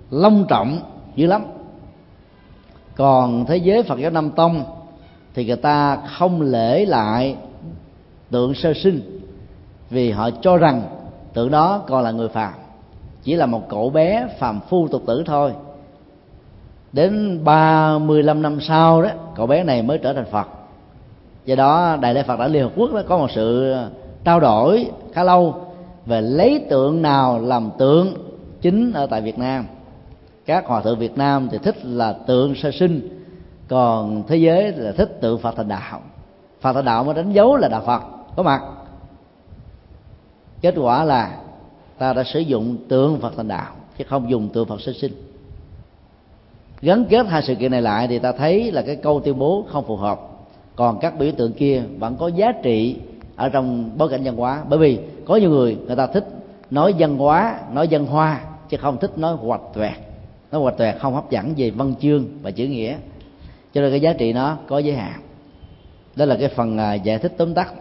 long 0.09 0.45
trọng 0.47 0.79
dữ 1.15 1.27
lắm. 1.27 1.43
Còn 2.95 3.45
thế 3.45 3.57
giới 3.57 3.83
phật 3.83 3.99
giáo 3.99 4.11
nam 4.11 4.31
tông 4.31 4.63
thì 5.33 5.45
người 5.45 5.55
ta 5.55 5.95
không 5.95 6.41
lễ 6.41 6.85
lại 6.85 7.35
tượng 8.31 8.53
sơ 8.53 8.73
sinh 8.73 9.19
vì 9.89 10.11
họ 10.11 10.29
cho 10.41 10.57
rằng 10.57 10.81
tượng 11.33 11.51
đó 11.51 11.83
còn 11.87 12.03
là 12.03 12.11
người 12.11 12.29
phàm, 12.29 12.53
chỉ 13.23 13.35
là 13.35 13.45
một 13.45 13.69
cậu 13.69 13.89
bé 13.89 14.27
phàm 14.39 14.59
phu 14.69 14.87
tục 14.87 15.03
tử 15.05 15.23
thôi. 15.25 15.53
Đến 16.93 17.43
ba 17.43 17.97
mươi 17.97 18.23
lăm 18.23 18.41
năm 18.41 18.61
sau 18.61 19.01
đó, 19.01 19.09
cậu 19.35 19.47
bé 19.47 19.63
này 19.63 19.81
mới 19.81 19.97
trở 19.97 20.13
thành 20.13 20.25
phật 20.31 20.47
do 21.45 21.55
đó, 21.55 21.97
đại 22.01 22.13
lễ 22.13 22.23
phật 22.23 22.39
đã 22.39 22.47
liên 22.47 22.63
hợp 22.63 22.71
quốc 22.75 22.93
đó 22.93 23.01
có 23.07 23.17
một 23.17 23.31
sự 23.31 23.75
trao 24.23 24.39
đổi 24.39 24.91
khá 25.13 25.23
lâu 25.23 25.55
về 26.05 26.21
lấy 26.21 26.65
tượng 26.69 27.01
nào 27.01 27.39
làm 27.39 27.69
tượng 27.77 28.13
chính 28.61 28.93
ở 28.93 29.07
tại 29.07 29.21
việt 29.21 29.37
nam. 29.37 29.65
Các 30.45 30.65
hòa 30.65 30.81
thượng 30.81 30.99
việt 30.99 31.17
nam 31.17 31.47
thì 31.51 31.57
thích 31.57 31.85
là 31.85 32.13
tượng 32.13 32.55
sơ 32.55 32.71
sinh, 32.71 33.23
còn 33.67 34.23
thế 34.27 34.37
giới 34.37 34.71
là 34.71 34.91
thích 34.91 35.21
tượng 35.21 35.39
phật 35.39 35.55
thành 35.55 35.67
đạo. 35.67 36.01
Phật 36.61 36.73
thành 36.73 36.85
đạo 36.85 37.03
mới 37.03 37.15
đánh 37.15 37.31
dấu 37.31 37.55
là 37.55 37.67
đạo 37.67 37.83
phật, 37.85 38.03
có 38.35 38.43
mặt. 38.43 38.61
Kết 40.61 40.75
quả 40.77 41.03
là 41.03 41.37
ta 41.97 42.13
đã 42.13 42.23
sử 42.23 42.39
dụng 42.39 42.77
tượng 42.87 43.19
phật 43.19 43.33
thành 43.37 43.47
đạo, 43.47 43.73
chứ 43.97 44.03
không 44.09 44.29
dùng 44.29 44.49
tượng 44.49 44.67
phật 44.67 44.81
sơ 44.81 44.93
sinh. 44.93 45.13
Gắn 46.81 47.05
kết 47.05 47.25
hai 47.27 47.41
sự 47.41 47.55
kiện 47.55 47.71
này 47.71 47.81
lại 47.81 48.07
thì 48.07 48.19
ta 48.19 48.31
thấy 48.31 48.71
là 48.71 48.81
cái 48.81 48.95
câu 48.95 49.19
tuyên 49.19 49.39
bố 49.39 49.65
không 49.71 49.87
phù 49.87 49.95
hợp 49.95 50.19
còn 50.75 50.99
các 50.99 51.19
biểu 51.19 51.31
tượng 51.31 51.53
kia 51.53 51.83
vẫn 51.99 52.15
có 52.19 52.27
giá 52.27 52.51
trị 52.51 52.95
ở 53.35 53.49
trong 53.49 53.91
bối 53.97 54.09
cảnh 54.09 54.21
văn 54.23 54.35
hóa. 54.35 54.63
Bởi 54.69 54.79
vì 54.79 54.99
có 55.25 55.35
nhiều 55.35 55.49
người 55.49 55.77
người 55.87 55.95
ta 55.95 56.07
thích 56.07 56.25
nói 56.71 56.93
văn 56.99 57.17
hóa, 57.17 57.59
nói 57.73 57.87
văn 57.91 58.05
hoa, 58.05 58.41
chứ 58.69 58.77
không 58.77 58.97
thích 58.97 59.17
nói 59.17 59.35
hoạch 59.35 59.61
toẹt. 59.73 59.93
Nói 60.51 60.61
hoạch 60.61 60.77
toẹt 60.77 60.95
không 60.99 61.13
hấp 61.13 61.29
dẫn 61.29 61.53
về 61.57 61.69
văn 61.69 61.93
chương 62.01 62.25
và 62.41 62.51
chữ 62.51 62.67
nghĩa. 62.67 62.95
Cho 63.73 63.81
nên 63.81 63.91
cái 63.91 63.99
giá 63.99 64.13
trị 64.13 64.33
nó 64.33 64.57
có 64.67 64.79
giới 64.79 64.95
hạn. 64.95 65.21
Đó 66.15 66.25
là 66.25 66.35
cái 66.35 66.49
phần 66.49 66.77
à, 66.77 66.93
giải 66.93 67.19
thích 67.19 67.33
tóm 67.37 67.53
tắt. 67.53 67.73